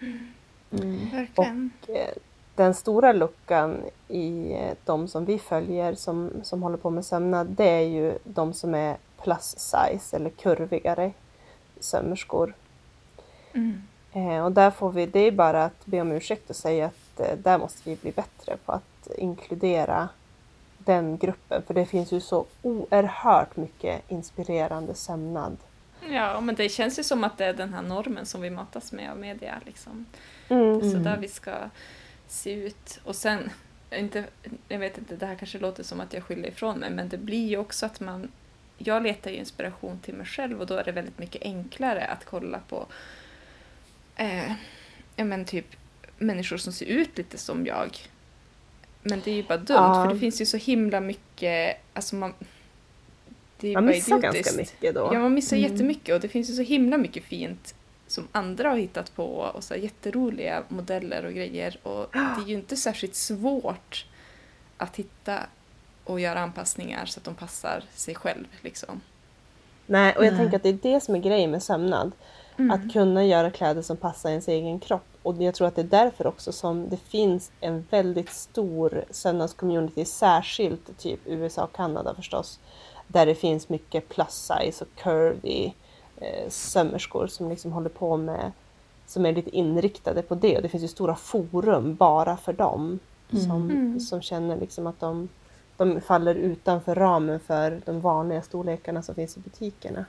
Mm. 0.00 0.98
Verkligen. 1.12 1.70
Eh, 1.88 2.08
den 2.54 2.74
stora 2.74 3.12
luckan 3.12 3.84
i 4.08 4.52
eh, 4.52 4.76
de 4.84 5.08
som 5.08 5.24
vi 5.24 5.38
följer 5.38 5.94
som, 5.94 6.30
som 6.42 6.62
håller 6.62 6.76
på 6.76 6.90
med 6.90 7.04
sömnad, 7.04 7.46
det 7.46 7.68
är 7.68 7.86
ju 7.88 8.18
de 8.24 8.52
som 8.52 8.74
är 8.74 8.96
plus 9.22 9.54
size 9.58 10.16
eller 10.16 10.30
kurvigare 10.30 11.12
sömmerskor. 11.80 12.54
Mm. 13.52 13.82
Eh, 14.12 14.44
och 14.44 14.52
där 14.52 14.70
får 14.70 14.92
vi, 14.92 15.06
det 15.06 15.20
är 15.20 15.32
bara 15.32 15.64
att 15.64 15.86
be 15.86 16.00
om 16.00 16.12
ursäkt 16.12 16.50
och 16.50 16.56
säga 16.56 16.86
att 16.86 17.20
eh, 17.20 17.36
där 17.38 17.58
måste 17.58 17.90
vi 17.90 17.96
bli 17.96 18.12
bättre 18.12 18.56
på 18.64 18.72
att 18.72 19.08
inkludera 19.18 20.08
den 20.78 21.18
gruppen. 21.18 21.62
För 21.66 21.74
det 21.74 21.86
finns 21.86 22.12
ju 22.12 22.20
så 22.20 22.46
oerhört 22.62 23.56
mycket 23.56 24.10
inspirerande 24.10 24.94
sömnad. 24.94 25.56
Ja, 26.10 26.40
men 26.40 26.54
det 26.54 26.68
känns 26.68 26.98
ju 26.98 27.02
som 27.02 27.24
att 27.24 27.38
det 27.38 27.44
är 27.44 27.52
den 27.52 27.74
här 27.74 27.82
normen 27.82 28.26
som 28.26 28.40
vi 28.40 28.50
matas 28.50 28.92
med 28.92 29.10
av 29.10 29.18
media. 29.18 29.60
Liksom. 29.66 30.06
Mm. 30.48 30.80
Så 30.80 30.86
Mm. 30.86 31.02
där 31.02 31.16
vi 31.16 31.28
ska 31.28 31.52
se 32.32 32.52
ut. 32.52 33.00
Och 33.04 33.16
sen, 33.16 33.50
inte, 33.92 34.24
jag 34.68 34.78
vet 34.78 34.98
inte, 34.98 35.16
det 35.16 35.26
här 35.26 35.34
kanske 35.34 35.58
låter 35.58 35.82
som 35.82 36.00
att 36.00 36.12
jag 36.12 36.22
skyller 36.24 36.48
ifrån 36.48 36.78
mig, 36.78 36.90
men 36.90 37.08
det 37.08 37.18
blir 37.18 37.48
ju 37.48 37.56
också 37.56 37.86
att 37.86 38.00
man... 38.00 38.28
Jag 38.78 39.02
letar 39.02 39.30
ju 39.30 39.36
inspiration 39.36 39.98
till 39.98 40.14
mig 40.14 40.26
själv 40.26 40.60
och 40.60 40.66
då 40.66 40.74
är 40.74 40.84
det 40.84 40.92
väldigt 40.92 41.18
mycket 41.18 41.42
enklare 41.42 42.04
att 42.04 42.24
kolla 42.24 42.58
på 42.68 42.86
eh, 44.16 44.52
ja, 45.16 45.24
men 45.24 45.44
typ 45.44 45.66
människor 46.18 46.56
som 46.56 46.72
ser 46.72 46.86
ut 46.86 47.18
lite 47.18 47.38
som 47.38 47.66
jag. 47.66 47.98
Men 49.02 49.20
det 49.24 49.30
är 49.30 49.34
ju 49.34 49.42
bara 49.42 49.58
dumt, 49.58 49.76
Ja. 49.76 50.04
för 50.04 50.14
det 50.14 50.20
finns 50.20 50.40
ju 50.40 50.46
så 50.46 50.56
himla 50.56 51.00
mycket... 51.00 51.76
Alltså 51.92 52.16
man, 52.16 52.34
det 53.60 53.68
är 53.68 53.74
Man 53.74 53.86
missar 53.86 54.18
idiotiskt. 54.18 54.44
ganska 54.44 54.62
mycket 54.62 54.94
då. 54.94 55.10
Ja, 55.14 55.18
man 55.18 55.34
missar 55.34 55.56
Mm. 55.56 55.72
jättemycket 55.72 56.14
och 56.14 56.20
det 56.20 56.28
finns 56.28 56.50
ju 56.50 56.54
så 56.54 56.62
himla 56.62 56.98
mycket 56.98 57.24
fint 57.24 57.74
som 58.12 58.28
andra 58.32 58.68
har 58.68 58.76
hittat 58.76 59.14
på 59.14 59.26
och 59.26 59.64
så 59.64 59.74
här 59.74 59.80
jätteroliga 59.80 60.62
modeller 60.68 61.24
och 61.24 61.32
grejer. 61.32 61.78
Och 61.82 62.06
det 62.12 62.42
är 62.42 62.48
ju 62.48 62.54
inte 62.54 62.76
särskilt 62.76 63.14
svårt 63.14 64.06
att 64.76 64.96
hitta 64.96 65.38
och 66.04 66.20
göra 66.20 66.40
anpassningar 66.40 67.06
så 67.06 67.20
att 67.20 67.24
de 67.24 67.34
passar 67.34 67.84
sig 67.94 68.14
själv. 68.14 68.46
Liksom. 68.60 69.00
Nej, 69.86 70.16
och 70.16 70.24
jag 70.24 70.32
Nej. 70.32 70.40
tänker 70.40 70.56
att 70.56 70.62
det 70.62 70.68
är 70.68 70.92
det 70.92 71.00
som 71.00 71.14
är 71.14 71.18
grejen 71.18 71.50
med 71.50 71.62
sömnad. 71.62 72.12
Mm. 72.58 72.70
Att 72.70 72.92
kunna 72.92 73.24
göra 73.24 73.50
kläder 73.50 73.82
som 73.82 73.96
passar 73.96 74.30
ens 74.30 74.48
egen 74.48 74.80
kropp. 74.80 75.06
Och 75.22 75.42
jag 75.42 75.54
tror 75.54 75.68
att 75.68 75.74
det 75.74 75.82
är 75.82 76.04
därför 76.04 76.26
också 76.26 76.52
som 76.52 76.88
det 76.88 76.96
finns 76.96 77.52
en 77.60 77.86
väldigt 77.90 78.30
stor 78.30 79.04
sömnadscommunity, 79.10 80.04
särskilt 80.04 80.98
typ 80.98 81.20
USA 81.24 81.64
och 81.64 81.72
Kanada 81.72 82.14
förstås. 82.14 82.60
Där 83.06 83.26
det 83.26 83.34
finns 83.34 83.68
mycket 83.68 84.08
plus 84.08 84.32
size 84.32 84.84
och 84.84 85.02
curvy 85.02 85.72
eh, 86.22 86.48
sömmerskor 86.48 87.26
som 87.26 87.48
liksom 87.50 87.72
håller 87.72 87.88
på 87.90 88.16
med, 88.16 88.52
som 89.06 89.26
är 89.26 89.32
lite 89.32 89.56
inriktade 89.56 90.22
på 90.22 90.34
det. 90.34 90.56
Och 90.56 90.62
det 90.62 90.68
finns 90.68 90.82
ju 90.84 90.88
stora 90.88 91.14
forum 91.14 91.94
bara 91.94 92.36
för 92.36 92.52
dem. 92.52 92.98
Som, 93.30 93.70
Mm. 93.70 94.00
som 94.00 94.22
känner 94.22 94.56
liksom 94.56 94.86
att 94.86 95.00
de, 95.00 95.28
de 95.76 96.00
faller 96.00 96.34
utanför 96.34 96.94
ramen 96.94 97.40
för 97.40 97.80
de 97.86 98.00
vanliga 98.00 98.42
storlekarna 98.42 99.02
som 99.02 99.14
finns 99.14 99.36
i 99.36 99.40
butikerna. 99.40 100.04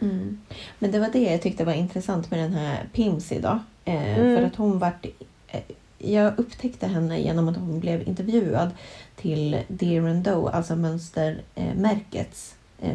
Mm. 0.00 0.40
Men 0.78 0.90
det 0.92 0.98
var 0.98 1.08
det 1.12 1.18
jag 1.32 1.42
tyckte 1.42 1.64
var 1.64 1.72
intressant 1.72 2.30
med 2.30 2.40
den 2.40 2.52
här 2.52 2.88
Pimsy 2.92 3.38
då. 3.40 3.58
Eh, 3.84 4.18
Mm. 4.18 4.36
För 4.36 4.42
att 4.46 4.56
hon 4.56 4.78
vart... 4.78 5.06
Eh, 5.48 5.60
jag 5.98 6.38
upptäckte 6.38 6.86
henne 6.86 7.20
genom 7.20 7.48
att 7.48 7.56
hon 7.56 7.80
blev 7.80 8.08
intervjuad 8.08 8.70
till 9.16 9.58
Dear 9.68 10.08
and 10.08 10.24
Doe, 10.24 10.50
alltså 10.50 10.76
mönstermärkets 10.76 12.54
eh, 12.80 12.94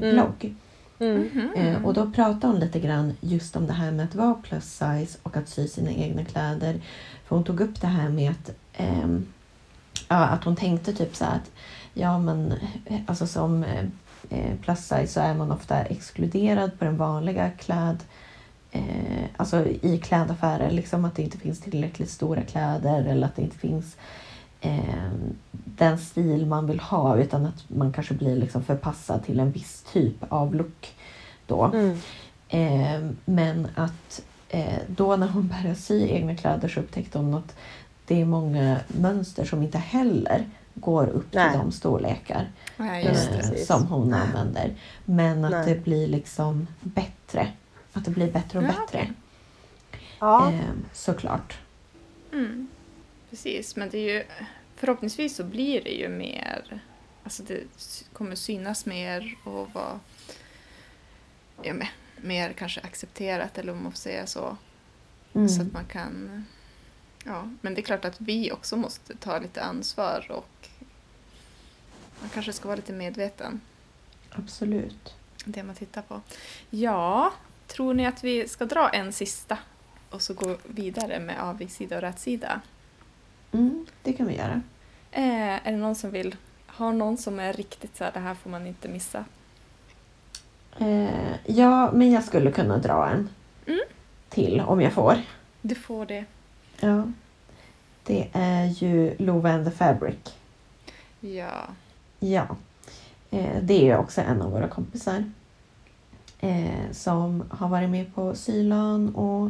Mm. 1.00 1.54
Eh, 1.56 1.86
och 1.86 1.94
då 1.94 2.12
pratade 2.12 2.48
hon 2.48 2.60
lite 2.60 2.80
grann 2.80 3.14
just 3.22 3.56
om 3.56 3.68
det 3.68 3.74
här 3.74 3.92
med 3.92 4.06
att 4.06 4.16
vara 4.16 4.34
plus 4.34 4.64
size 4.64 5.18
och 5.24 5.38
att 5.38 5.50
sy 5.50 5.68
sina 5.68 5.92
egna 5.92 6.26
kläder. 6.26 6.82
För 7.26 7.36
hon 7.36 7.44
tog 7.44 7.62
upp 7.62 7.82
det 7.82 7.88
här 7.88 8.10
med 8.10 8.32
att, 8.32 8.52
ehm, 8.74 9.26
ja, 10.08 10.16
att 10.16 10.44
hon 10.44 10.56
tänkte 10.56 10.94
typ 10.94 11.16
så 11.16 11.26
att 11.26 11.52
ja 11.94 12.20
men 12.20 12.54
eh, 12.86 13.00
alltså 13.06 13.28
som 13.28 13.64
eh, 13.64 13.86
eh, 14.30 14.56
plus 14.62 14.80
size 14.80 15.08
så 15.08 15.20
är 15.20 15.34
man 15.34 15.52
ofta 15.52 15.82
exkluderad 15.82 16.80
på 16.80 16.86
den 16.86 16.98
vanliga 16.98 17.50
kläd 17.50 17.98
eh, 18.72 19.24
alltså 19.38 19.66
i 19.66 20.00
klädaffärer, 20.04 20.72
liksom 20.72 21.06
att 21.06 21.16
det 21.16 21.22
inte 21.22 21.38
finns 21.38 21.62
tillräckligt 21.62 22.10
stora 22.10 22.42
kläder 22.42 23.06
eller 23.06 23.28
att 23.28 23.36
det 23.36 23.42
inte 23.42 23.58
finns 23.58 23.98
eh, 24.62 25.12
den 25.52 25.98
stil 25.98 26.46
man 26.46 26.68
vill 26.68 26.80
ha 26.80 27.18
utan 27.18 27.46
att 27.46 27.64
man 27.68 27.94
kanske 27.94 28.14
blir 28.14 28.36
liksom 28.36 28.64
förpassad 28.64 29.26
till 29.26 29.40
en 29.40 29.52
viss 29.52 29.86
typ 29.94 30.16
av 30.30 30.56
look 30.56 30.96
då. 31.48 31.64
Mm. 31.66 31.98
Eh, 32.50 33.10
men 33.26 33.68
att 33.76 34.22
eh, 34.50 34.80
då 34.88 35.16
när 35.16 35.28
hon 35.28 35.48
började 35.48 35.76
sy 35.76 36.08
egna 36.10 36.36
kläder 36.36 36.68
så 36.68 36.80
upptäckte 36.80 37.18
hon 37.18 37.34
att 37.34 37.56
det 38.06 38.22
är 38.22 38.26
många 38.26 38.80
mönster 38.88 39.46
som 39.46 39.64
inte 39.64 39.78
heller 39.78 40.46
går 40.74 41.08
upp 41.08 41.28
Nej. 41.34 41.50
till 41.52 41.60
de 41.60 41.72
storlekar 41.72 42.48
Ja, 42.78 43.00
just 43.00 43.30
eh, 43.32 43.56
som 43.66 43.88
hon 43.88 44.14
använder. 44.14 44.76
Men 45.06 45.46
att 45.46 45.52
Nej. 45.52 45.74
det 45.74 45.84
blir 45.84 46.08
liksom 46.08 46.68
bättre. 46.82 47.48
Att 47.94 48.06
det 48.06 48.12
blir 48.12 48.32
bättre 48.32 48.60
och 48.60 48.66
Ja, 48.66 48.68
bättre. 48.68 48.86
okej. 48.92 49.12
Ja. 50.20 50.52
Eh, 50.52 50.60
såklart. 50.94 51.58
Mm. 52.34 52.68
Precis, 53.30 53.76
men 53.76 53.90
det 53.90 53.98
är 53.98 54.14
ju 54.14 54.24
förhoppningsvis 54.76 55.36
så 55.36 55.44
blir 55.44 55.84
det 55.84 55.92
ju 55.92 56.10
mer, 56.10 56.80
alltså 57.24 57.44
det 57.44 57.64
kommer 58.14 58.36
synas 58.36 58.86
mer 58.86 59.38
och 59.44 59.74
vara 59.74 60.00
ja, 61.62 61.74
mer 62.18 62.54
kanske 62.54 62.82
accepterat 62.82 63.58
eller 63.58 63.72
om 63.72 63.84
man 63.84 63.92
får 63.92 63.98
säga 63.98 64.28
så. 64.28 64.58
Mm. 65.34 65.50
Så 65.50 65.62
att 65.62 65.74
man 65.74 65.86
kan, 65.86 66.46
ja, 67.26 67.50
men 67.62 67.74
det 67.74 67.82
är 67.82 67.84
klart 67.84 68.06
att 68.06 68.22
vi 68.22 68.52
också 68.52 68.78
måste 68.78 69.18
ta 69.18 69.40
lite 69.40 69.62
ansvar 69.62 70.32
och 70.32 70.70
man 72.22 72.30
kanske 72.30 72.54
ska 72.54 72.68
vara 72.68 72.76
lite 72.76 72.94
medveten 72.94 73.62
Absolut. 74.30 75.16
det 75.46 75.64
man 75.64 75.76
tittar 75.76 76.02
på. 76.02 76.22
Ja, 76.70 77.34
tror 77.68 77.94
ni 77.94 78.06
att 78.06 78.24
vi 78.24 78.48
ska 78.48 78.66
dra 78.66 78.90
en 78.90 79.14
sista 79.14 79.58
och 80.10 80.22
så 80.22 80.34
gå 80.34 80.58
vidare 80.64 81.20
med 81.20 81.42
avigssida 81.42 81.96
och 81.96 82.02
rätsida? 82.02 82.62
Mm, 83.52 83.86
det 84.04 84.14
kan 84.14 84.28
vi 84.28 84.36
göra. 84.38 84.62
Eh, 85.12 85.68
är 85.68 85.72
det 85.72 85.78
någon 85.78 85.96
som 85.96 86.12
vill, 86.12 86.36
har 86.66 86.94
någon 86.94 87.18
som 87.18 87.40
är 87.40 87.54
riktigt 87.54 87.98
så 87.98 88.04
här, 88.04 88.12
det 88.12 88.20
här 88.20 88.34
får 88.36 88.50
man 88.50 88.68
inte 88.68 88.88
missa? 88.88 89.26
Eh, 90.80 91.36
ja, 91.46 91.92
men 91.92 92.12
jag 92.12 92.24
skulle 92.24 92.52
kunna 92.52 92.78
dra 92.78 93.08
en 93.10 93.30
Mm. 93.66 93.80
till 94.30 94.62
om 94.62 94.82
jag 94.82 94.94
får. 94.94 95.16
Du 95.62 95.76
får 95.76 96.06
det. 96.06 96.26
Ja. 96.80 97.04
Det 98.04 98.28
är 98.34 98.66
ju 98.66 99.16
Lova 99.20 99.52
and 99.52 99.66
the 99.66 99.72
Fabric. 99.72 100.16
Ja. 101.20 101.62
Ja. 102.20 102.48
Eh, 103.32 103.62
det 103.62 103.74
är 103.74 103.86
ju 103.86 103.98
också 103.98 104.22
en 104.22 104.42
av 104.42 104.52
våra 104.52 104.68
kompisar. 104.68 105.32
Eh, 106.40 106.92
som 106.92 107.44
har 107.50 107.68
varit 107.70 107.90
med 107.90 108.16
på 108.16 108.36
Sylan 108.36 109.16
och 109.16 109.50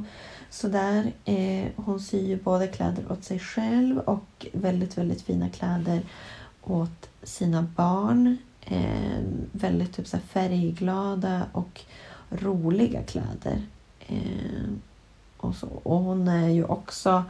sådär. 0.50 1.14
Eh, 1.26 1.68
hon 1.76 2.00
syr 2.00 2.28
ju 2.28 2.38
både 2.38 2.68
kläder 2.68 3.12
åt 3.12 3.24
sig 3.24 3.40
själv 3.40 4.00
och 4.00 4.48
väldigt, 4.54 4.98
väldigt 4.98 5.22
fina 5.22 5.50
kläder 5.50 6.02
åt 6.62 7.10
sina 7.24 7.62
barn. 7.62 8.38
Eh, 8.62 9.20
väldigt 9.52 9.94
typ 9.94 10.08
så 10.08 10.18
färgglada 10.18 11.46
och 11.52 11.82
roliga 12.30 13.04
kläder. 13.04 13.62
Eh, 14.00 14.70
och, 15.38 15.56
så. 15.56 15.68
och 15.68 15.98
hon 16.00 16.28
är 16.28 16.50
ju 16.50 16.64
också 16.64 17.24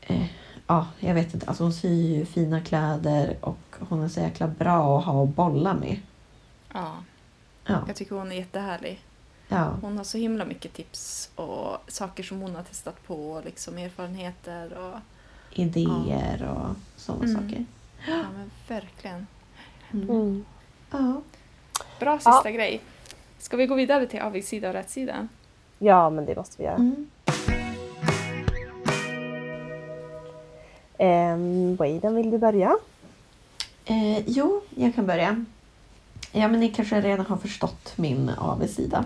eh, 0.00 0.26
ja, 0.66 0.86
jag 1.00 1.14
vet 1.14 1.34
inte. 1.34 1.46
Alltså 1.46 1.62
hon 1.62 1.72
syr 1.72 2.16
ju 2.16 2.26
fina 2.26 2.60
kläder 2.60 3.36
och 3.40 3.76
hon 3.78 4.02
är 4.02 4.08
så 4.08 4.20
jäkla 4.20 4.48
bra 4.48 4.98
att 4.98 5.04
ha 5.04 5.24
att 5.24 5.34
bolla 5.34 5.74
med. 5.74 6.00
ja, 6.72 6.94
Ja, 7.66 7.84
jag 7.86 7.96
tycker 7.96 8.16
hon 8.16 8.32
är 8.32 8.36
jättehärlig. 8.36 9.00
Ja, 9.52 9.76
Hon 9.82 9.96
har 9.96 10.04
så 10.04 10.18
himla 10.18 10.44
mycket 10.44 10.72
tips 10.72 11.30
och 11.34 11.76
saker 11.88 12.22
som 12.22 12.40
hon 12.40 12.54
har 12.54 12.62
testat 12.62 13.06
på, 13.06 13.42
liksom 13.44 13.78
erfarenheter 13.78 14.78
och 14.78 14.98
idéer 15.58 16.48
och 16.50 16.76
sådana 16.96 17.24
Mm. 17.24 17.34
saker. 17.42 17.64
ja 18.08 18.24
men 18.36 18.50
verkligen. 18.68 19.26
Mm. 19.92 20.10
Mm. 20.10 20.44
Ja. 20.90 21.20
Bra 22.00 22.18
sista 22.18 22.50
grej. 22.50 22.80
Ska 23.38 23.56
vi 23.56 23.66
gå 23.66 23.74
vidare 23.74 24.06
till 24.06 24.20
avigsida 24.20 24.68
och 24.68 24.74
rättsida? 24.74 25.28
ja, 25.78 26.10
men 26.10 26.26
det 26.26 26.36
måste 26.36 26.58
vi 26.58 26.64
göra. 26.64 26.74
Mm. 26.76 27.08
Um, 30.98 31.76
Waden, 31.76 32.14
vill 32.14 32.30
du 32.30 32.38
börja? 32.38 32.76
Eh, 33.84 34.18
jo, 34.28 34.62
jag 34.76 34.94
kan 34.94 35.06
börja. 35.06 35.44
Ja, 36.32 36.48
men 36.48 36.60
ni 36.60 36.68
kanske 36.68 37.00
redan 37.00 37.26
har 37.26 37.36
förstått 37.36 37.92
min 37.96 38.30
avigsida. 38.38 39.04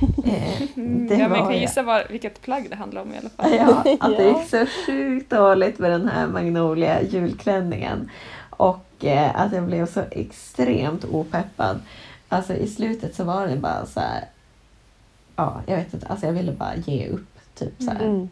Eh, 0.24 0.62
Mm, 0.76 1.06
det 1.08 1.14
ja, 1.14 1.20
men 1.20 1.30
var 1.30 1.36
jag 1.36 1.46
kan 1.46 1.58
gissa 1.60 1.82
vad, 1.82 2.02
vilket 2.10 2.42
plagg 2.42 2.70
det 2.70 2.76
handlar 2.76 3.02
om 3.02 3.14
i 3.14 3.18
alla 3.18 3.28
fall. 3.30 3.54
Ja, 3.54 3.96
att 4.00 4.16
det 4.16 4.24
gick 4.28 4.48
så 4.50 4.66
sjukt 4.86 5.30
dåligt 5.30 5.78
med 5.78 5.90
den 5.90 6.08
här 6.08 6.26
Magnolia 6.26 7.02
julklänningen. 7.02 8.10
Och 8.50 9.04
eh, 9.04 9.40
att 9.40 9.52
jag 9.52 9.64
blev 9.64 9.86
så 9.86 10.02
extremt 10.10 11.04
opeppad. 11.04 11.80
Alltså 12.28 12.54
i 12.54 12.66
slutet 12.68 13.14
så 13.14 13.24
var 13.24 13.46
det 13.46 13.56
bara 13.56 13.86
så 13.86 14.00
här. 14.00 14.24
Ja, 15.36 15.60
jag 15.66 15.76
vet 15.76 15.94
inte. 15.94 16.06
Alltså 16.06 16.26
jag 16.26 16.32
ville 16.32 16.52
bara 16.52 16.76
ge 16.76 17.08
upp. 17.08 17.28
Typ 17.54 17.74
så 17.78 17.90
här. 17.90 18.04
Mm. 18.04 18.28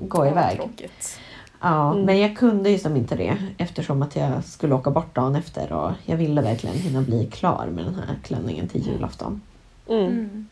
Gå 0.00 0.26
iväg. 0.26 0.56
Tråkigt. 0.56 1.18
Ja, 1.66 1.92
Mm. 1.92 2.04
men 2.04 2.18
jag 2.20 2.36
kunde 2.36 2.70
ju 2.70 2.78
som 2.78 2.96
inte 2.96 3.16
det 3.16 3.36
eftersom 3.58 4.02
att 4.02 4.16
jag 4.16 4.44
skulle 4.44 4.74
åka 4.74 4.90
bort 4.90 5.14
dagen 5.14 5.34
efter 5.36 5.72
och 5.72 5.92
jag 6.04 6.16
ville 6.16 6.42
verkligen 6.42 6.76
hinna 6.76 7.02
bli 7.02 7.26
klar 7.26 7.66
med 7.72 7.84
den 7.84 7.94
här 7.94 8.16
klänningen 8.22 8.68
till 8.68 8.86
julafton. 8.86 9.40
Mm. 9.88 10.04
Mm. 10.06 10.48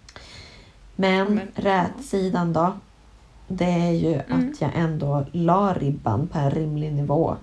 Men, 0.96 1.34
Men- 1.34 1.48
rätsidan 1.54 2.52
då? 2.52 2.72
Det 3.48 3.64
är 3.64 3.90
ju 3.92 4.14
Mm. 4.14 4.50
att 4.50 4.60
jag 4.60 4.70
ändå 4.74 5.24
la 5.32 5.72
ribban 5.74 6.26
på 6.28 6.38
en 6.38 6.50
rimlig 6.50 6.92
nivå 6.92 7.36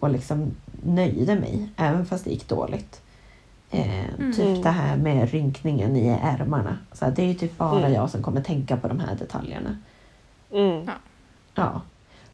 och 0.00 0.10
liksom 0.10 0.50
nöjde 0.84 1.34
mig, 1.34 1.68
även 1.76 2.06
fast 2.06 2.24
det 2.24 2.30
gick 2.30 2.48
dåligt. 2.48 3.00
Eh, 3.70 4.04
Mm. 4.18 4.32
Typ 4.32 4.62
det 4.62 4.70
här 4.70 4.96
med 4.96 5.30
rynkningen 5.30 5.96
i 5.96 6.18
ärmarna. 6.22 6.78
Så 6.92 7.10
det 7.10 7.22
är 7.22 7.26
ju 7.26 7.34
typ 7.34 7.58
bara 7.58 7.78
Mm. 7.78 7.92
jag 7.92 8.10
som 8.10 8.22
kommer 8.22 8.40
tänka 8.40 8.76
på 8.76 8.88
de 8.88 9.00
här 9.00 9.14
detaljerna. 9.14 9.76
Mm, 10.52 10.84
Ja. 10.86 10.92
Ja. 11.54 11.80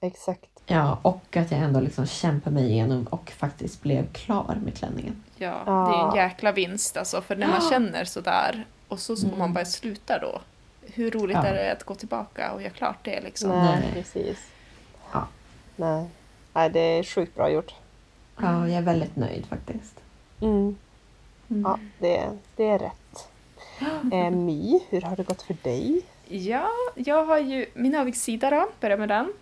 exakt. 0.00 0.55
Ja, 0.66 0.98
och 1.02 1.36
att 1.36 1.50
jag 1.50 1.60
ändå 1.60 1.80
liksom 1.80 2.06
kämpar 2.06 2.50
mig 2.50 2.70
igenom 2.70 3.06
och 3.10 3.30
faktiskt 3.30 3.82
blev 3.82 4.12
klar 4.12 4.58
med 4.64 4.76
klänningen. 4.78 5.22
Ja, 5.36 5.62
det 5.66 5.96
är 5.98 6.08
en 6.10 6.14
jäkla 6.28 6.52
vinst 6.52 6.96
alltså. 6.96 7.20
För 7.22 7.36
när 7.36 7.46
man 7.46 7.60
Ja. 7.64 7.70
känner 7.70 8.04
sådär 8.04 8.66
och 8.88 8.98
så 8.98 9.16
ska 9.16 9.26
Mm. 9.26 9.38
man 9.38 9.52
bara 9.52 9.64
sluta 9.64 10.18
då. 10.18 10.40
Hur 10.92 11.10
roligt 11.10 11.36
Ja. 11.36 11.46
är 11.46 11.54
det 11.54 11.72
att 11.72 11.84
gå 11.84 11.94
tillbaka 11.94 12.52
och 12.52 12.62
göra 12.62 12.70
klart 12.72 12.96
det 13.02 13.20
liksom? 13.20 13.50
Nej, 13.50 13.78
Nej. 13.80 13.90
precis. 13.92 14.38
Ja. 15.12 15.26
Nej. 15.76 16.06
Nej, 16.52 16.70
det 16.70 16.80
är 16.80 17.02
sjukt 17.02 17.34
bra 17.34 17.50
gjort. 17.50 17.74
Ja, 18.40 18.68
jag 18.68 18.78
är 18.78 18.82
väldigt 18.82 19.16
nöjd 19.16 19.46
faktiskt. 19.46 20.00
Mm. 20.40 20.76
Mm. 21.50 21.62
Ja, 21.62 21.78
det, 21.98 22.28
det 22.56 22.64
är 22.68 22.78
rätt. 22.78 23.28
Eh, 24.12 24.30
My, 24.30 24.80
hur 24.88 25.00
har 25.02 25.16
det 25.16 25.22
gått 25.22 25.42
för 25.42 25.56
dig? 25.62 26.02
Ja, 26.28 26.68
jag 26.94 27.24
har 27.24 27.38
ju 27.38 27.66
min 27.74 27.94
avigssida 27.94 28.50
då, 28.50 28.68
börjar 28.80 28.96
med 28.96 29.08
den. 29.08 29.32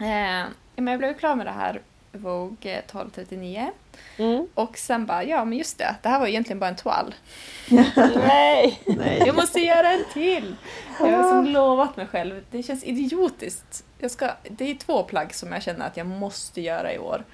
Eh, 0.00 0.46
men 0.76 0.86
jag 0.86 0.98
blev 0.98 1.18
klar 1.18 1.34
med 1.34 1.46
det 1.46 1.50
här 1.52 1.80
Vogue 2.12 2.72
1239 2.72 3.70
Mm. 4.18 4.46
och 4.54 4.78
sen 4.78 5.06
bara, 5.06 5.24
ja 5.24 5.44
men 5.44 5.58
just 5.58 5.78
det, 5.78 5.94
det 6.02 6.08
här 6.08 6.20
var 6.20 6.26
egentligen 6.26 6.58
bara 6.58 6.68
en 6.70 6.76
toal. 6.76 7.14
Nej! 8.26 8.80
Nej. 8.86 9.22
Jag 9.26 9.36
måste 9.36 9.60
göra 9.60 9.90
en 9.92 10.04
till! 10.12 10.56
Jag 11.00 11.06
har 11.06 11.18
liksom 11.18 11.44
lovat 11.46 11.96
mig 11.96 12.06
själv, 12.06 12.44
det 12.50 12.62
känns 12.62 12.84
idiotiskt. 12.84 13.84
Jag 13.98 14.10
ska, 14.10 14.30
det 14.50 14.70
är 14.70 14.74
två 14.74 15.02
plagg 15.02 15.34
som 15.34 15.52
jag 15.52 15.62
känner 15.62 15.86
att 15.86 15.96
jag 15.96 16.06
måste 16.06 16.60
göra 16.60 16.92
i 16.92 16.98
år. 16.98 17.24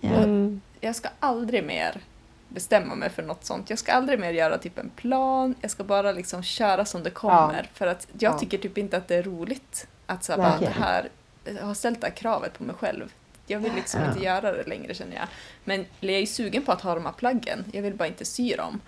Ja. 0.00 0.08
Mm. 0.10 0.60
Jag 0.80 0.96
ska 0.96 1.08
aldrig 1.20 1.64
mer 1.64 2.00
bestämma 2.48 2.94
mig 2.94 3.10
för 3.10 3.22
något 3.22 3.44
sånt. 3.44 3.70
Jag 3.70 3.78
ska 3.78 3.92
aldrig 3.92 4.20
mer 4.20 4.30
göra 4.32 4.58
typ 4.58 4.78
en 4.78 4.90
plan, 4.90 5.54
jag 5.60 5.70
ska 5.70 5.84
bara 5.84 6.12
liksom 6.12 6.42
köra 6.42 6.84
som 6.84 7.02
det 7.02 7.10
kommer. 7.10 7.70
För 7.74 7.86
att 7.86 8.06
jag 8.18 8.32
Ja. 8.34 8.38
tycker 8.38 8.58
typ 8.58 8.78
inte 8.78 8.96
att 8.96 9.08
det 9.08 9.16
är 9.16 9.22
roligt 9.22 9.86
att 10.06 10.24
så 10.24 10.32
här, 10.32 10.38
Nej. 10.38 10.50
bara, 10.50 10.60
det 10.60 10.74
här, 10.84 11.08
har 11.60 11.74
ställt 11.74 12.00
det 12.00 12.06
här 12.06 12.14
kravet 12.14 12.58
på 12.58 12.64
mig 12.64 12.74
själv. 12.76 13.12
Jag 13.46 13.58
vill 13.60 13.74
liksom 13.74 14.00
Ja. 14.02 14.08
inte 14.08 14.24
göra 14.24 14.52
det 14.52 14.62
längre 14.68 14.94
känner 14.94 15.16
jag. 15.16 15.28
Men 15.64 15.86
jag 16.00 16.10
är 16.14 16.20
ju 16.20 16.26
sugen 16.26 16.62
på 16.62 16.72
att 16.72 16.80
ha 16.80 16.94
de 16.94 17.04
här 17.04 17.12
plaggen, 17.12 17.64
jag 17.72 17.82
vill 17.82 17.94
bara 17.94 18.08
inte 18.08 18.24
sy 18.24 18.54
dem. 18.56 18.80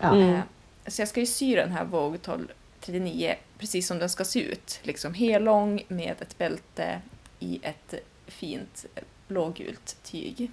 Ja. 0.00 0.14
Mm. 0.14 0.34
Eh, 0.34 0.40
Så 0.86 1.00
jag 1.02 1.08
ska 1.08 1.20
ju 1.20 1.26
sy 1.26 1.54
den 1.54 1.70
här 1.72 1.84
Vogue 1.84 2.18
1239 2.18 3.34
precis 3.58 3.86
som 3.86 3.98
den 3.98 4.10
ska 4.10 4.24
se 4.24 4.40
ut. 4.42 4.80
Liksom 4.82 5.14
hellång 5.14 5.82
med 5.88 6.14
ett 6.22 6.38
bälte 6.38 7.00
i 7.40 7.60
ett 7.62 7.94
fint 8.26 8.86
blågult 9.28 9.96
tyg 10.02 10.50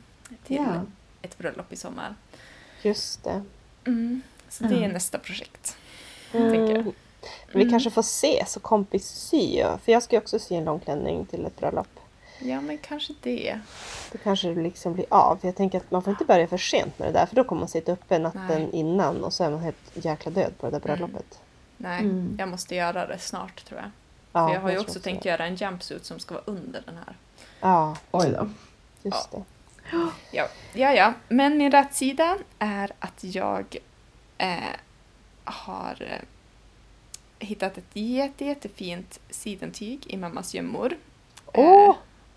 till 0.48 0.56
Ja. 0.58 0.82
ett 1.22 1.38
bröllop 1.38 1.74
i 1.74 1.76
sommar. 1.76 2.16
Just 2.82 3.24
det. 3.24 3.44
Mm. 3.86 4.22
Så 4.50 4.64
det 4.64 4.84
är 4.84 4.88
nästa 4.88 5.20
projekt. 5.20 5.78
Mm. 6.34 6.52
tänker 6.52 6.76
jag. 6.76 6.94
Vi 7.54 7.62
Mm. 7.62 7.70
kanske 7.72 7.90
får 7.92 8.02
ses 8.02 8.56
och 8.58 8.64
kompis 8.64 9.08
sy. 9.08 9.64
För 9.84 9.92
jag 9.92 10.04
ska 10.04 10.16
ju 10.16 10.22
också 10.22 10.40
sy 10.40 10.56
en 10.56 10.64
lång 10.64 10.80
klänning 10.80 11.26
till 11.26 11.46
ett 11.46 11.58
bröllop. 11.60 11.88
Ja, 12.40 12.62
men 12.62 12.78
kanske 12.78 13.14
det. 13.22 13.60
Då 14.12 14.18
kanske 14.18 14.48
det 14.48 14.62
liksom 14.62 14.94
blir 14.94 15.06
av. 15.10 15.40
Jag 15.42 15.56
tänker 15.56 15.78
att 15.78 15.92
man 15.92 16.04
får 16.04 16.12
inte 16.12 16.26
börja 16.26 16.48
för 16.48 16.58
sent 16.58 17.00
med 17.00 17.08
det 17.08 17.12
där. 17.20 17.26
För 17.26 17.36
då 17.36 17.44
kommer 17.44 17.60
man 17.60 17.70
sitta 17.70 17.92
uppe 17.92 18.20
natten 18.20 18.48
Nej. 18.48 18.70
innan 18.72 19.24
och 19.24 19.34
så 19.34 19.44
är 19.44 19.50
man 19.50 19.60
helt 19.60 19.78
jäkla 19.94 20.32
död 20.32 20.54
på 20.60 20.66
det 20.66 20.72
där 20.72 20.80
bröllopet. 20.80 21.40
Nej, 21.78 22.00
Mm. 22.02 22.36
jag 22.40 22.50
måste 22.50 22.76
göra 22.76 23.08
det 23.08 23.20
snart 23.20 23.66
tror 23.66 23.80
jag. 23.80 23.90
Ja, 24.32 24.48
För 24.48 24.54
jag 24.54 24.62
har 24.62 24.72
ju 24.72 24.80
också 24.80 25.00
tänkt 25.00 25.26
göra 25.26 25.46
en 25.46 25.56
jumpsuit 25.56 26.06
som 26.06 26.20
ska 26.20 26.34
vara 26.34 26.44
under 26.48 26.82
den 26.86 26.96
här. 26.98 27.16
Ja, 27.62 27.98
Oj 28.12 28.30
då. 28.38 28.50
just 29.04 29.32
det. 29.32 29.44
Ja, 30.32 30.48
ja, 30.74 30.94
ja. 30.94 31.14
men 31.28 31.58
min 31.58 31.72
rätt 31.72 31.96
sida 31.96 32.38
är 32.60 32.92
att 33.00 33.24
jag 33.24 33.78
eh, 34.38 34.50
har 35.44 35.98
eh, 36.02 36.26
hittat 37.40 37.78
ett 37.78 37.90
jätte, 37.94 38.46
jättefint 38.46 39.20
sidentyg 39.30 40.04
i 40.08 40.18
mammas 40.18 40.54
gömmor. 40.56 40.98
Åh! 41.46 41.90
Eh, 41.90 41.96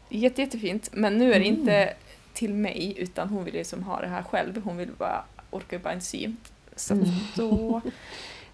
jätte, 0.09 0.41
jättefint, 0.43 0.89
men 0.93 1.19
nu 1.19 1.33
är 1.33 1.41
det 1.41 1.47
Mm. 1.47 1.61
inte 1.61 1.95
till 2.33 2.55
mig 2.55 2.95
utan 2.99 3.29
hon 3.29 3.45
vill 3.45 3.55
ju 3.55 3.65
som 3.65 3.83
ha 3.83 4.01
det 4.01 4.07
här 4.09 4.23
själv. 4.23 4.63
Hon 4.63 4.77
vill 4.77 4.91
bara, 4.99 5.25
orkar 5.51 5.77
ju 5.77 5.83
bara 5.83 5.95
inte 5.95 6.07
sy. 6.07 6.33
Så 6.77 6.95
Mm. 6.95 7.07
då, 7.37 7.81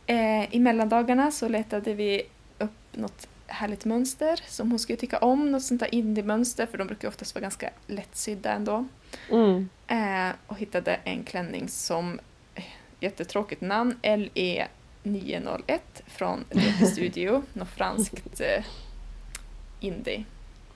eh, 0.06 0.54
i 0.54 0.58
mellandagarna 0.60 1.30
så 1.30 1.48
letade 1.48 1.94
vi 1.94 2.22
upp 2.58 2.70
något 2.92 3.28
härligt 3.46 3.84
mönster 3.84 4.40
som 4.48 4.70
hon 4.70 4.78
skulle 4.78 4.96
tycka 4.96 5.18
om, 5.18 5.52
något 5.52 5.62
sånt 5.62 5.80
där 5.80 5.94
indie-mönster 5.94 6.66
för 6.66 6.78
de 6.78 6.86
brukar 6.86 7.08
oftast 7.08 7.34
vara 7.34 7.42
ganska 7.42 7.70
lättsydda 7.86 8.52
ändå. 8.52 8.84
Mm. 9.30 9.68
Eh, 9.86 10.34
och 10.46 10.58
hittade 10.58 10.94
en 11.04 11.24
klänning 11.24 11.68
som, 11.68 12.20
eh, 12.54 12.64
jättetråkigt 13.00 13.60
namn, 13.60 13.98
LE 14.02 14.66
901 15.04 16.02
från 16.06 16.44
Leke 16.50 16.86
Studio, 16.86 17.42
något 17.52 17.68
franskt 17.68 18.40
eh, 18.40 18.64
indie 19.80 20.24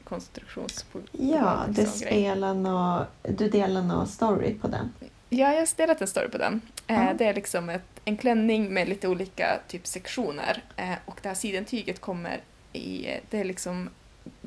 konstruktionsprogram. 0.04 1.08
Ja, 1.12 1.64
det 1.68 1.82
grej. 1.82 1.86
spelar 1.86 2.54
nå, 2.54 3.06
du 3.22 3.48
delar 3.48 3.82
någon 3.82 4.06
story 4.06 4.54
på 4.54 4.68
den. 4.68 4.92
Ja, 5.30 5.52
jag 5.52 5.60
har 5.60 5.76
delat 5.76 6.00
en 6.00 6.06
story 6.08 6.28
på 6.28 6.38
den. 6.38 6.60
Eh, 6.86 7.04
Ja. 7.06 7.14
Det 7.14 7.24
är 7.24 7.34
liksom 7.34 7.68
ett, 7.68 8.00
en 8.04 8.16
klänning 8.16 8.74
med 8.74 8.88
lite 8.88 9.08
olika 9.08 9.60
typ 9.68 9.86
sektioner 9.86 10.62
eh, 10.76 10.94
och 11.04 11.18
det 11.22 11.28
här 11.28 11.36
sidentyget 11.36 12.00
kommer 12.00 12.40
i, 12.72 13.06
eh, 13.06 13.20
det 13.30 13.38
är 13.40 13.44
liksom 13.44 13.90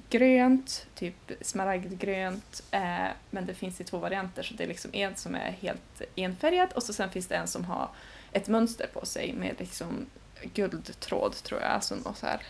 grönt, 0.09 0.87
typ 0.95 1.31
smaragdgrönt, 1.41 2.63
eh, 2.71 3.07
men 3.29 3.45
det 3.45 3.53
finns 3.53 3.81
i 3.81 3.83
två 3.83 3.97
varianter 3.97 4.43
så 4.43 4.53
det 4.53 4.63
är 4.63 4.67
liksom 4.67 4.91
en 4.93 5.15
som 5.15 5.35
är 5.35 5.51
helt 5.61 6.01
enfärgad 6.15 6.69
och 6.73 6.83
så 6.83 6.93
sen 6.93 7.09
finns 7.09 7.27
det 7.27 7.35
en 7.35 7.47
som 7.47 7.65
har 7.65 7.89
ett 8.31 8.47
mönster 8.47 8.87
på 8.93 9.05
sig 9.05 9.33
med 9.33 9.55
liksom 9.59 10.05
guldtråd 10.53 11.33
tror 11.43 11.61
jag, 11.61 11.69
alltså 11.71 11.95
något 11.95 12.17
så 12.17 12.25
här 12.25 12.41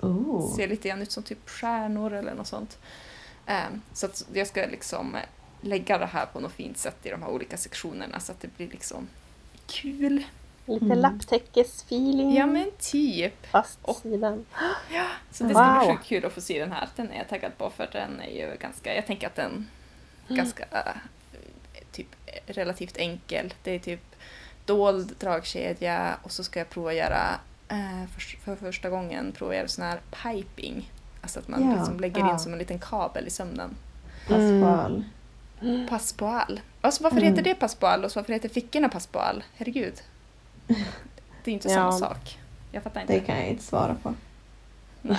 Oh. 0.00 0.56
ser 0.56 0.68
lite 0.68 0.88
grann 0.88 1.02
ut 1.02 1.12
som 1.12 1.22
typ 1.22 1.48
stjärnor 1.50 2.12
eller 2.12 2.34
något 2.34 2.46
sånt. 2.46 2.78
Ehm, 3.46 3.82
så 3.92 4.06
att 4.06 4.24
jag 4.32 4.46
ska 4.46 4.60
liksom 4.66 5.14
eh, 5.14 5.22
lägga 5.60 5.98
det 5.98 6.06
här 6.06 6.26
på 6.26 6.40
något 6.40 6.52
fint 6.52 6.78
sätt 6.78 6.96
i 7.06 7.10
de 7.10 7.22
här 7.22 7.30
olika 7.30 7.56
sektionerna 7.56 8.20
så 8.20 8.32
att 8.32 8.40
det 8.40 8.56
blir 8.56 8.68
liksom 8.68 9.08
kul. 9.66 10.24
Lite 10.66 10.84
Mm. 10.84 10.98
lapptäckesfeeling. 10.98 12.34
Ja 12.34 12.46
men 12.46 12.70
typ. 12.78 13.46
Fast 13.46 13.78
Och- 13.82 13.96
sidan. 13.96 14.46
Så 15.30 15.44
det 15.44 15.50
ska 15.54 15.80
bli 15.84 15.92
sjukt 15.94 16.06
kul 16.08 16.24
att 16.24 16.32
få 16.32 16.40
se 16.40 16.60
den 16.60 16.72
här. 16.72 16.88
Den 16.96 17.10
är 17.10 17.16
jag 17.18 17.28
taggad 17.28 17.58
på 17.58 17.70
för 17.70 17.88
den 17.92 18.20
är 18.20 18.30
ju 18.30 18.56
ganska, 18.60 18.94
jag 18.94 19.06
tänker 19.06 19.26
att 19.26 19.34
den 19.36 19.50
Mm. 19.52 19.66
ganska 20.36 20.64
äh, 20.70 20.96
typ 21.92 22.08
relativt 22.46 22.96
enkel. 22.96 23.54
Det 23.62 23.70
är 23.70 23.78
typ 23.78 24.15
dold 24.66 25.12
dragkedja 25.18 26.16
och 26.22 26.32
så 26.32 26.44
ska 26.44 26.58
jag 26.60 26.70
prova 26.70 26.92
göra 26.92 27.40
eh, 27.68 28.06
för, 28.14 28.20
för 28.38 28.56
första 28.56 28.90
gången 28.90 29.32
prova 29.32 29.54
göra 29.56 29.68
sån 29.68 29.84
här 29.84 30.00
piping. 30.22 30.90
Alltså 31.20 31.38
att 31.38 31.48
man 31.48 31.70
Ja, 31.70 31.76
liksom 31.76 32.00
lägger 32.00 32.20
ja. 32.20 32.32
in 32.32 32.38
som 32.38 32.52
en 32.52 32.58
liten 32.58 32.78
kabel 32.78 33.26
i 33.26 33.30
sömnen. 33.30 33.76
Passpal. 34.28 35.04
Pass 35.88 36.12
på 36.12 36.26
all. 36.26 36.60
Alltså 36.80 37.02
varför 37.02 37.16
Mm. 37.16 37.28
heter 37.30 37.42
det 37.42 37.54
pass 37.54 37.74
på 37.74 37.86
all 37.86 38.04
och 38.04 38.12
så 38.12 38.18
varför 38.18 38.32
heter 38.32 38.48
fickorna 38.48 38.88
pass 38.88 39.06
på 39.06 39.18
all? 39.20 39.44
Herregud. 39.56 39.94
Det 41.44 41.50
är 41.50 41.52
inte 41.54 41.68
Ja. 41.72 41.74
samma 41.74 41.92
sak. 41.92 42.38
Jag 42.72 42.82
fattar 42.82 43.00
inte. 43.00 43.12
Det 43.12 43.20
kan 43.20 43.36
jag 43.38 43.46
inte 43.48 43.62
svara 43.64 43.96
på. 44.02 44.14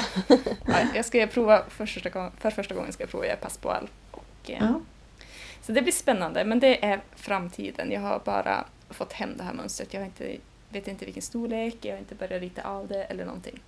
Ja, 0.65 0.75
jag 0.95 1.05
ska 1.05 1.27
prova 1.27 1.63
för 1.69 1.85
första, 1.85 2.09
gången, 2.09 2.31
för 2.39 2.51
första 2.51 2.75
gången 2.75 2.93
ska 2.93 3.03
jag 3.03 3.09
prova 3.09 3.25
göra 3.25 3.35
pass 3.37 3.57
på 3.57 3.71
all. 3.71 3.89
Och, 4.11 4.49
eh, 4.49 4.57
Ja. 4.59 4.79
Så 5.61 5.71
det 5.71 5.81
blir 5.81 5.93
spännande, 5.93 6.45
men 6.45 6.59
det 6.59 6.85
är 6.85 7.01
framtiden. 7.15 7.91
Jag 7.91 8.01
har 8.01 8.21
bara 8.25 8.65
fått 8.89 9.13
hem 9.13 9.37
det 9.37 9.43
här 9.43 9.53
mönstret. 9.53 9.93
Jag 9.93 10.01
har 10.01 10.05
inte, 10.05 10.37
vet 10.69 10.87
inte 10.87 11.05
vilken 11.05 11.23
storlek, 11.23 11.75
jag 11.81 11.91
har 11.93 11.99
inte 11.99 12.15
börjat 12.15 12.41
rita 12.41 12.61
av 12.61 12.87
det 12.87 13.03
eller 13.03 13.25
någonting. 13.25 13.59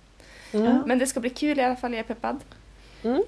Mm. 0.52 0.82
Men 0.86 0.98
det 0.98 1.06
ska 1.06 1.20
bli 1.20 1.30
kul 1.30 1.58
i 1.58 1.62
alla 1.62 1.76
fall, 1.76 1.92
jag 1.92 2.00
är 2.00 2.14
peppad. 2.14 2.40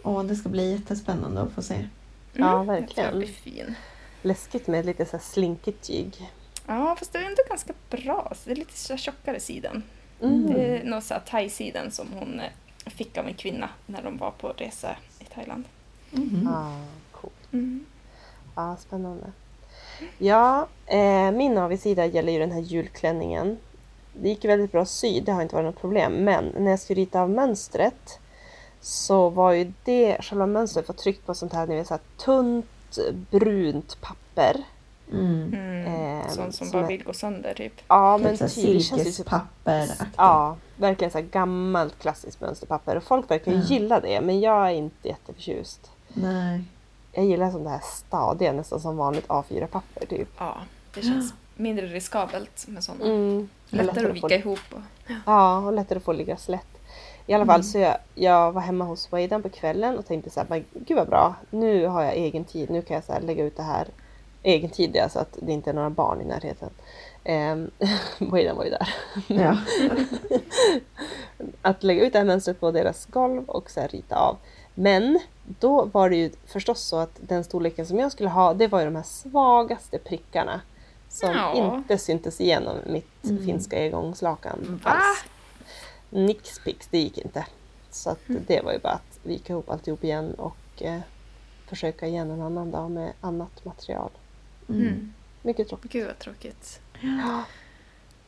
Och 0.03 0.25
det 0.25 0.37
ska 0.37 0.49
bli 0.49 0.73
jättespännande 0.73 1.41
att 1.43 1.53
få 1.53 1.63
se. 1.63 1.75
Ja, 1.75 1.85
Jag 2.33 2.65
tror 2.65 2.65
verkligen. 2.65 3.19
blir 3.19 3.29
fin. 3.29 3.75
Läskigt 4.23 4.67
med 4.67 4.87
lite 4.87 5.05
så 5.07 5.13
här 5.13 5.19
slinkigt 5.25 5.83
tyg. 5.87 6.31
Ja, 6.67 6.97
fast 6.99 7.13
det 7.13 7.19
är 7.19 7.23
ändå 7.23 7.43
ganska 7.49 7.73
bra. 7.91 8.33
Så 8.37 8.41
det 8.45 8.53
är 8.53 8.57
lite 8.57 8.77
så 8.79 8.97
tjockare 8.97 9.41
sidan. 9.41 9.83
Mm. 10.23 10.47
Det 10.53 10.65
är 10.79 10.85
någon 10.85 11.03
så 11.03 11.15
här 11.15 11.21
thai-siden 11.21 11.91
som 11.91 12.07
hon 12.13 12.41
eh, 12.41 12.51
fick 12.87 13.19
av 13.19 13.27
en 13.29 13.35
kvinna 13.35 13.69
när 13.87 14.03
de 14.03 14.17
var 14.19 14.31
på 14.31 14.49
resa 14.49 14.97
i 15.21 15.25
Thailand. 15.25 15.65
Mhm. 16.11 16.49
Ah, 16.49 16.81
coolt. 17.13 17.53
Mm. 17.53 17.87
Ja, 18.57 18.77
spännande. 18.77 19.33
Ja, 20.19 20.67
eh, 20.87 21.31
min 21.31 21.59
avigsida 21.59 22.07
gäller 22.07 22.33
ju 22.33 22.39
den 22.39 22.53
här 22.53 22.61
julklänningen. 22.61 23.59
Det 24.15 24.29
gick 24.29 24.45
väldigt 24.45 24.73
bra 24.73 24.83
att 24.83 24.89
sy, 24.89 25.21
det 25.21 25.33
har 25.33 25.43
inte 25.43 25.55
varit 25.55 25.67
något 25.67 25.81
problem. 25.81 26.13
Men 26.13 26.45
när 26.59 26.71
jag 26.71 26.81
skulle 26.81 27.01
rita 27.01 27.21
av 27.21 27.31
mönstret 27.31 28.19
så 28.81 29.29
var 29.29 29.53
ju 29.53 29.73
det, 29.85 30.17
själva 30.21 30.47
mönstret 30.47 30.89
var 30.89 30.95
tryckt 30.95 31.27
på 31.27 31.35
sånt 31.35 31.53
här, 31.53 31.67
ni 31.67 31.75
vet, 31.75 31.87
så 31.87 31.95
här 31.95 32.01
tunt 32.25 32.67
brunt 33.31 33.99
papper. 34.01 34.57
Mm. 35.13 35.53
Mm. 35.55 35.87
Ehm, 35.87 36.23
Sånt 36.31 36.55
som 36.55 36.67
som 36.67 36.71
bara 36.71 36.83
är- 36.85 36.89
vill 36.89 37.05
gå 37.05 37.13
sönder 37.13 37.55
typ. 37.55 37.73
Ja, 37.89 38.19
Typ 38.19 38.25
men 38.25 38.33
ju 38.33 38.39
typ 38.39 38.51
silkespapperaktigt. 38.51 40.11
Ja, 40.17 40.57
verkligen 40.77 41.11
så 41.11 41.19
här 41.19 41.25
gammalt 41.25 41.99
klassiskt 41.99 42.41
mönsterpapper. 42.41 42.97
Och 42.97 43.03
folk 43.03 43.31
verkar 43.31 43.53
ju 43.53 43.59
Ja. 43.59 43.65
gilla 43.65 44.01
det, 44.01 44.21
men 44.21 44.41
jag 44.41 44.67
är 44.67 44.71
inte 44.75 45.09
jätteförtjust. 45.09 45.91
Nej. 46.09 46.65
Jag 47.13 47.25
gillar 47.25 47.51
sånt 47.51 47.69
här 47.69 47.81
stadiga, 47.83 48.53
nästan 48.53 48.81
som 48.81 48.97
vanligt 48.97 49.27
A4-papper 49.27 50.07
typ. 50.07 50.29
Ja, 50.39 50.57
det 50.95 51.03
känns 51.03 51.35
mindre 51.57 51.87
riskabelt 51.87 52.65
med 52.69 52.85
sådana. 52.85 53.05
Mm. 53.05 53.49
Lättare 53.69 54.11
att 54.11 54.21
få- 54.21 54.29
vika 54.29 54.35
ihop. 54.37 54.59
Och... 54.71 54.81
Ja, 55.27 55.59
och 55.59 55.73
lättare 55.73 55.97
att 55.97 56.05
få 56.05 56.13
ligga 56.13 56.37
slätt. 56.37 56.67
I 57.27 57.35
alla 57.35 57.47
fall 57.47 57.65
så 57.65 57.79
jag, 57.79 57.97
jag 58.15 58.53
var 58.53 58.61
hemma 58.63 58.85
hos 58.85 59.13
Wadan 59.13 59.43
på 59.43 59.49
kvällen 59.49 59.99
och 59.99 60.07
tänkte 60.07 60.31
så 60.31 60.41
här, 60.41 60.47
men 60.51 60.65
gud 60.73 60.97
vad 60.97 61.09
bra, 61.09 61.35
nu 61.51 61.87
har 61.87 62.03
jag 62.03 62.15
egen 62.15 62.45
tid, 62.45 62.71
nu 62.71 62.83
kan 62.83 62.95
jag 62.95 63.05
så 63.05 63.13
här 63.13 63.21
lägga 63.21 63.45
ut 63.45 63.57
det 63.57 63.63
här. 63.63 63.89
Egen 64.43 64.71
tid 64.71 64.97
alltså 64.97 65.19
att 65.19 65.39
det 65.43 65.53
inte 65.53 65.71
är 65.71 65.75
några 65.75 65.91
barn 65.91 66.21
i 66.21 66.25
närheten. 66.25 66.71
Um, 67.25 67.71
Wadan 68.19 68.57
var 68.57 68.65
ju 68.65 68.71
där. 68.71 68.95
Ja. 69.27 69.57
att 71.63 71.83
lägga 71.83 72.05
ut 72.05 72.13
det 72.13 72.19
här 72.19 72.27
mönstret 72.27 72.61
på 72.61 72.71
deras 72.71 73.07
golv 73.07 73.45
och 73.45 73.71
så 73.71 73.81
här 73.81 73.89
rita 73.89 74.17
av. 74.17 74.37
Men 74.75 75.21
då 75.45 75.85
var 75.85 76.11
det 76.11 76.17
ju 76.17 76.31
förstås 76.47 76.81
så 76.81 76.97
att 76.97 77.21
den 77.21 77.45
storleken 77.45 77.87
som 77.87 77.99
jag 77.99 78.13
skulle 78.13 78.29
ha, 78.29 78.55
det 78.55 78.69
var 78.69 78.79
ju 78.79 78.85
de 78.85 78.97
här 78.97 79.03
svagaste 79.03 79.99
prickarna. 79.99 80.61
Som 81.09 81.31
Ja. 81.33 81.55
inte 81.77 81.99
syntes 81.99 82.41
igenom 82.41 82.77
mitt 82.87 83.25
Mm. 83.25 83.45
finska 83.45 83.79
engångslakan 83.79 84.81
Va? 84.85 84.91
alls. 84.91 85.25
Nix 86.11 86.59
pix, 86.65 86.89
det 86.91 86.99
gick 86.99 87.19
inte. 87.19 87.47
Så 87.91 88.11
att 88.11 88.29
Mm. 88.29 88.43
det 88.47 88.61
var 88.65 88.73
ju 88.73 88.79
bara 88.79 88.93
att 88.93 89.19
vika 89.23 89.53
ihop 89.53 89.71
alltihop 89.71 90.05
igen 90.05 90.35
och 90.35 90.83
eh, 90.83 91.01
försöka 91.67 92.07
igen 92.07 92.31
en 92.31 92.43
annan 92.43 92.71
dag 92.71 92.91
med 92.91 93.13
annat 93.21 93.65
material. 93.65 94.11
Mm. 94.69 95.13
Mycket 95.43 95.69
tråkigt. 95.69 95.93
Gud 95.93 96.07
vad 96.07 96.19
tråkigt. 96.19 96.81
Ja, 97.03 97.43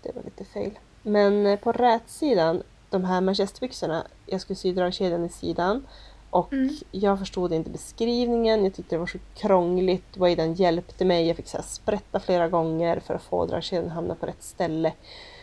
det 0.02 0.12
var 0.14 0.22
lite 0.22 0.44
fel. 0.44 0.70
Men 1.02 1.46
eh, 1.46 1.58
på 1.58 1.72
rätsidan, 1.72 2.62
de 2.90 3.04
här 3.04 3.20
manchesterbyxorna, 3.20 4.06
jag 4.26 4.40
skulle 4.40 4.56
sy 4.56 4.72
dragkedjan 4.72 5.24
i 5.24 5.28
sidan 5.28 5.86
och 6.34 6.52
Mm. 6.52 6.74
jag 6.90 7.18
förstod 7.18 7.52
inte 7.52 7.70
beskrivningen, 7.70 8.64
jag 8.64 8.74
tyckte 8.74 8.94
det 8.94 9.00
var 9.00 9.06
så 9.06 9.18
krångligt. 9.34 10.16
Wadan 10.16 10.54
hjälpte 10.54 11.04
mig, 11.04 11.26
jag 11.26 11.36
fick 11.36 11.48
så 11.48 11.56
här 11.56 11.64
sprätta 11.64 12.20
flera 12.20 12.48
gånger 12.48 13.00
för 13.00 13.14
att 13.14 13.22
få 13.22 13.46
dragkedjan 13.46 13.86
att 13.86 13.92
hamna 13.92 14.14
på 14.14 14.26
rätt 14.26 14.42
ställe. 14.42 14.92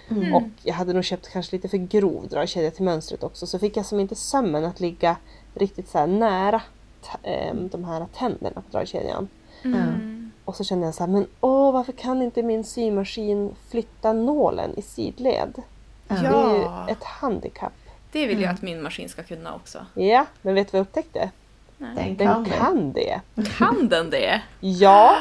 Mm. 0.09 0.33
Och 0.33 0.43
jag 0.63 0.73
hade 0.73 0.93
nog 0.93 1.03
köpt 1.03 1.29
kanske 1.29 1.55
lite 1.55 1.67
för 1.69 1.77
grov 1.77 2.27
dragkedja 2.27 2.71
till 2.71 2.83
mönstret 2.83 3.23
också 3.23 3.47
så 3.47 3.59
fick 3.59 3.77
jag 3.77 3.85
som 3.85 3.99
inte 3.99 4.15
sömmen 4.15 4.65
att 4.65 4.79
ligga 4.79 5.15
riktigt 5.53 5.89
så 5.89 5.97
här 5.97 6.07
nära 6.07 6.61
ehm, 7.23 7.67
de 7.67 7.83
här 7.83 8.05
tänderna 8.17 8.61
på 8.61 8.71
dragkedjan. 8.71 9.27
Mm. 9.63 10.31
Och 10.45 10.55
så 10.55 10.63
kände 10.63 10.85
jag 10.85 10.95
så 10.95 11.03
här, 11.03 11.11
men 11.11 11.27
åh 11.41 11.73
varför 11.73 11.93
kan 11.93 12.21
inte 12.21 12.43
min 12.43 12.63
symaskin 12.63 13.55
flytta 13.69 14.13
nålen 14.13 14.77
i 14.77 14.81
sidled? 14.81 15.61
Ja. 16.07 16.15
Det 16.15 16.27
är 16.27 16.55
ju 16.87 16.91
ett 16.91 17.03
handikapp. 17.03 17.73
Det 18.11 18.27
vill 18.27 18.41
jag 18.41 18.51
att 18.51 18.61
min 18.61 18.81
maskin 18.83 19.09
ska 19.09 19.23
kunna 19.23 19.55
också. 19.55 19.85
Ja, 19.93 20.25
men 20.41 20.55
vet 20.55 20.67
du 20.67 20.71
vad 20.71 20.79
jag 20.79 20.85
upptäckte? 20.87 21.31
Den 21.77 21.95
Den 21.95 22.15
kan 22.17 22.45
kan, 22.45 22.93
det. 22.93 23.21
det. 23.35 23.49
Kan 23.57 23.87
den 23.89 24.09
det? 24.09 24.41
Ja, 24.59 25.17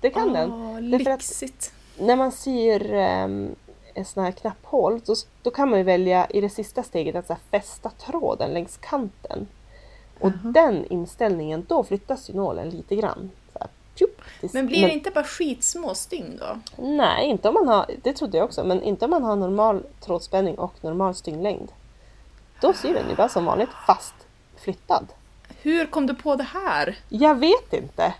det 0.00 0.10
kan 0.10 0.32
den. 0.32 0.52
Åh, 0.52 0.74
Därför 0.80 1.10
att- 1.10 1.18
lyxigt. 1.18 1.72
När 1.98 2.16
man 2.16 2.32
syr 2.32 2.94
um, 2.94 3.54
en 3.94 4.04
sån 4.04 4.24
här 4.24 4.32
knapphål 4.32 5.00
då, 5.06 5.14
då 5.42 5.50
kan 5.50 5.70
man 5.70 5.78
ju 5.78 5.84
välja 5.84 6.26
i 6.30 6.40
det 6.40 6.48
sista 6.50 6.82
steget 6.82 7.14
att 7.16 7.26
så 7.26 7.32
här, 7.32 7.40
fästa 7.60 7.90
tråden 7.90 8.50
längs 8.50 8.76
kanten. 8.76 9.46
Och 10.20 10.30
Jaha. 10.44 10.52
den 10.52 10.84
inställningen, 10.86 11.64
då 11.68 11.84
flyttas 11.84 12.30
ju 12.30 12.34
nålen 12.34 12.70
lite 12.70 12.96
grann. 12.96 13.30
Så 13.52 13.58
här, 13.58 13.68
tjup, 13.94 14.20
tills- 14.40 14.52
Men 14.52 14.66
blir 14.66 14.82
det 14.86 14.92
inte 14.94 15.10
bara 15.10 15.24
skitsmå 15.24 15.94
stygn 15.94 16.40
då? 16.40 16.82
Nej, 16.82 17.26
inte 17.26 17.48
om 17.48 17.54
man 17.54 17.68
har, 17.68 17.86
det 18.02 18.12
trodde 18.12 18.36
jag 18.38 18.44
också, 18.44 18.64
men 18.64 18.82
inte 18.82 19.04
om 19.04 19.10
man 19.10 19.24
har 19.24 19.36
normal 19.36 19.82
trådspänning 20.00 20.58
och 20.58 20.72
normal 20.80 21.14
stygnglängd. 21.14 21.72
Då 22.60 22.72
syr 22.72 22.94
den 22.94 23.08
ju 23.08 23.14
bara 23.16 23.28
som 23.28 23.44
vanligt 23.44 23.70
fast 23.86 24.14
flyttad. 24.64 25.06
Hur 25.62 25.86
kom 25.86 26.06
du 26.06 26.14
på 26.14 26.36
det 26.36 26.44
här? 26.44 26.98
Jag 27.08 27.34
vet 27.34 27.72
inte. 27.72 28.14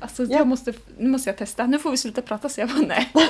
Alltså, 0.00 0.22
Ja. 0.22 0.38
jag 0.38 0.46
måste, 0.46 0.72
nu 0.98 1.08
måste 1.08 1.30
jag 1.30 1.36
testa. 1.36 1.66
Nu 1.66 1.78
får 1.78 1.90
vi 1.90 1.96
sluta 1.96 2.22
prata 2.22 2.48
så 2.48 2.60
jag 2.60 2.68
bara 2.68 2.86
nej. 2.86 3.12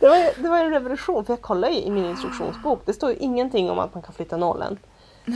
Det 0.00 0.08
var, 0.08 0.42
det 0.42 0.48
var 0.48 0.58
en 0.64 0.70
revolution 0.70 1.24
för 1.24 1.32
jag 1.32 1.40
kollar 1.42 1.68
ju 1.68 1.76
i 1.80 1.90
min 1.90 2.04
instruktionsbok. 2.04 2.82
Det 2.86 2.92
står 2.92 3.10
ju 3.10 3.16
ingenting 3.16 3.70
om 3.70 3.78
att 3.78 3.94
man 3.94 4.02
kan 4.02 4.14
flytta 4.14 4.36
nålen. 4.36 4.78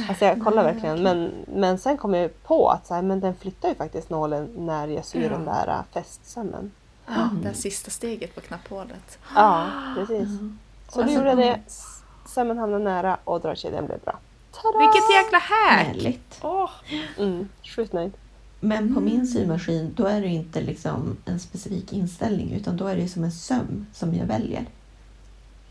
Alltså 0.08 0.24
jag 0.24 0.44
kollar 0.44 0.64
verkligen 0.64 1.02
men, 1.02 1.32
men 1.54 1.78
sen 1.78 1.96
kom 1.96 2.14
jag 2.14 2.42
på 2.42 2.68
att 2.70 2.86
så 2.86 2.94
här, 2.94 3.02
men 3.02 3.20
den 3.20 3.34
flyttar 3.34 3.68
ju 3.68 3.74
faktiskt 3.74 4.10
nålen 4.10 4.48
när 4.56 4.88
jag 4.88 5.04
syr 5.04 5.22
Ja. 5.22 5.28
den 5.28 5.44
där 5.44 5.68
äh, 5.68 5.80
fästsömmen. 5.92 6.70
Ja, 7.06 7.28
det 7.42 7.46
här 7.48 7.54
sista 7.54 7.90
steget 7.90 8.34
på 8.34 8.40
knapphålet. 8.40 9.18
Ja, 9.34 9.66
precis. 9.96 10.28
Så 10.88 10.94
då 10.94 11.02
Alltså, 11.02 11.16
gjorde 11.16 11.34
det, 11.34 11.60
s- 12.38 12.44
sömmen 12.44 12.58
hamnade 12.58 12.84
nära 12.84 13.18
och 13.24 13.40
dragkedjan 13.40 13.86
blev 13.86 14.00
bra. 14.00 14.18
Tada! 14.52 14.78
Vilket 14.78 15.10
jäkla 15.10 15.38
hack! 15.38 15.86
Härligt. 15.86 16.38
Åh, 16.42 16.70
Mm, 17.18 17.48
sjukt 17.76 17.92
nöjd. 17.92 18.12
Men 18.60 18.94
på 18.94 19.00
min 19.00 19.26
symaskin 19.26 19.92
då 19.96 20.06
är 20.06 20.20
det 20.20 20.26
inte 20.28 20.60
liksom 20.60 21.16
en 21.24 21.40
specifik 21.40 21.92
inställning 21.92 22.52
utan 22.52 22.76
då 22.76 22.86
är 22.86 22.96
det 22.96 23.08
som 23.08 23.24
en 23.24 23.32
söm 23.32 23.86
som 23.92 24.14
jag 24.14 24.26
väljer. 24.26 24.66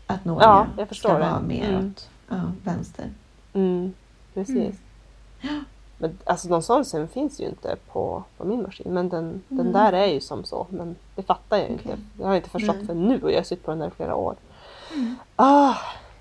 Att 0.06 0.24
nålen 0.24 0.42
Ja, 0.48 0.66
jag 0.78 0.96
ska 0.96 1.12
det. 1.12 1.18
vara 1.20 1.40
mer 1.40 1.68
Mm. 1.68 1.86
åt 1.90 2.08
ja, 2.28 2.42
vänster. 2.64 3.06
Mm, 3.52 3.92
precis. 4.34 4.76
Men 5.98 6.18
alltså 6.24 6.48
någon 6.48 6.62
sån 6.62 6.84
söm 6.84 7.08
finns 7.08 7.40
ju 7.40 7.44
inte 7.44 7.76
på, 7.92 8.22
på 8.36 8.44
min 8.44 8.62
maskin. 8.62 8.94
Men 8.94 9.08
den, 9.08 9.42
den 9.48 9.60
Mm. 9.60 9.72
där 9.72 9.92
är 9.92 10.06
ju 10.06 10.20
som 10.20 10.44
så. 10.44 10.66
Men 10.70 10.96
det 11.14 11.22
fattar 11.22 11.56
jag 11.56 11.64
Okej. 11.64 11.72
inte. 11.92 11.98
Jag 12.20 12.26
har 12.26 12.36
inte 12.36 12.50
förstått 12.50 12.76
Nej. 12.76 12.86
för 12.86 12.94
nu 12.94 13.22
och 13.22 13.30
jag 13.32 13.36
har 13.36 13.42
suttit 13.44 13.64
på 13.64 13.70
den 13.70 13.80
där 13.80 13.86
i 13.86 13.90
flera 13.90 14.14
år. 14.14 14.36
Ah, 15.36 15.74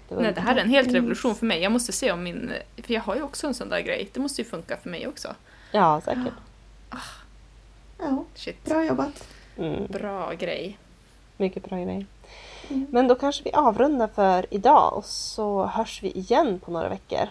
det 0.10 0.16
nej, 0.16 0.34
det 0.34 0.42
här 0.42 0.56
är 0.56 0.62
en 0.62 0.70
helt 0.70 0.94
revolution 0.94 1.36
för 1.36 1.46
mig. 1.46 1.62
Jag 1.62 1.72
måste 1.72 1.92
se 1.92 2.12
om 2.12 2.24
min... 2.24 2.52
För 2.84 2.94
jag 2.94 3.02
har 3.02 3.16
ju 3.16 3.22
också 3.22 3.48
en 3.48 3.54
sån 3.54 3.70
där 3.70 3.80
grej. 3.80 4.10
Det 4.14 4.20
måste 4.20 4.42
ju 4.42 4.48
funka 4.48 4.78
för 4.78 4.90
mig 4.90 5.08
också. 5.08 5.36
Ja, 5.72 6.02
säkert. 6.06 6.34
Ja, 8.00 8.24
Shit. 8.36 8.66
bra 8.66 8.86
jobbat. 8.86 9.28
Mm, 9.58 9.86
Bra 9.88 10.34
grej. 10.34 10.78
mycket 11.38 11.64
bra 11.70 11.78
grej. 11.84 12.06
Mm. 12.70 12.88
Men 12.90 13.08
då 13.08 13.16
kanske 13.16 13.44
vi 13.44 13.52
avrundar 13.54 14.08
för 14.08 14.46
idag 14.52 14.94
och 14.98 15.06
så 15.06 15.66
hörs 15.66 16.04
vi 16.04 16.12
igen 16.12 16.60
på 16.66 16.72
några 16.72 16.90
veckor. 16.90 17.30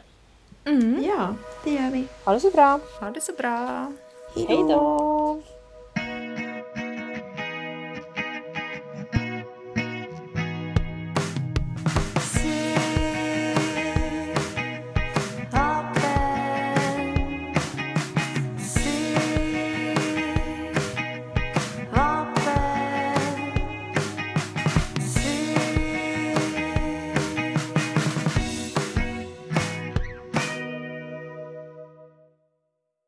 Mm. 0.64 1.05
Ja, 1.05 1.35
det 1.64 1.70
gör 1.74 1.91
vi. 1.91 2.07
Ha 2.24 2.33
det 2.33 2.41
så 2.41 2.51
bra! 2.51 2.81
Ha 3.01 3.11
det 3.11 3.20
så 3.20 3.32
bra. 3.32 3.93
Hej 4.35 4.47
då! 4.57 5.43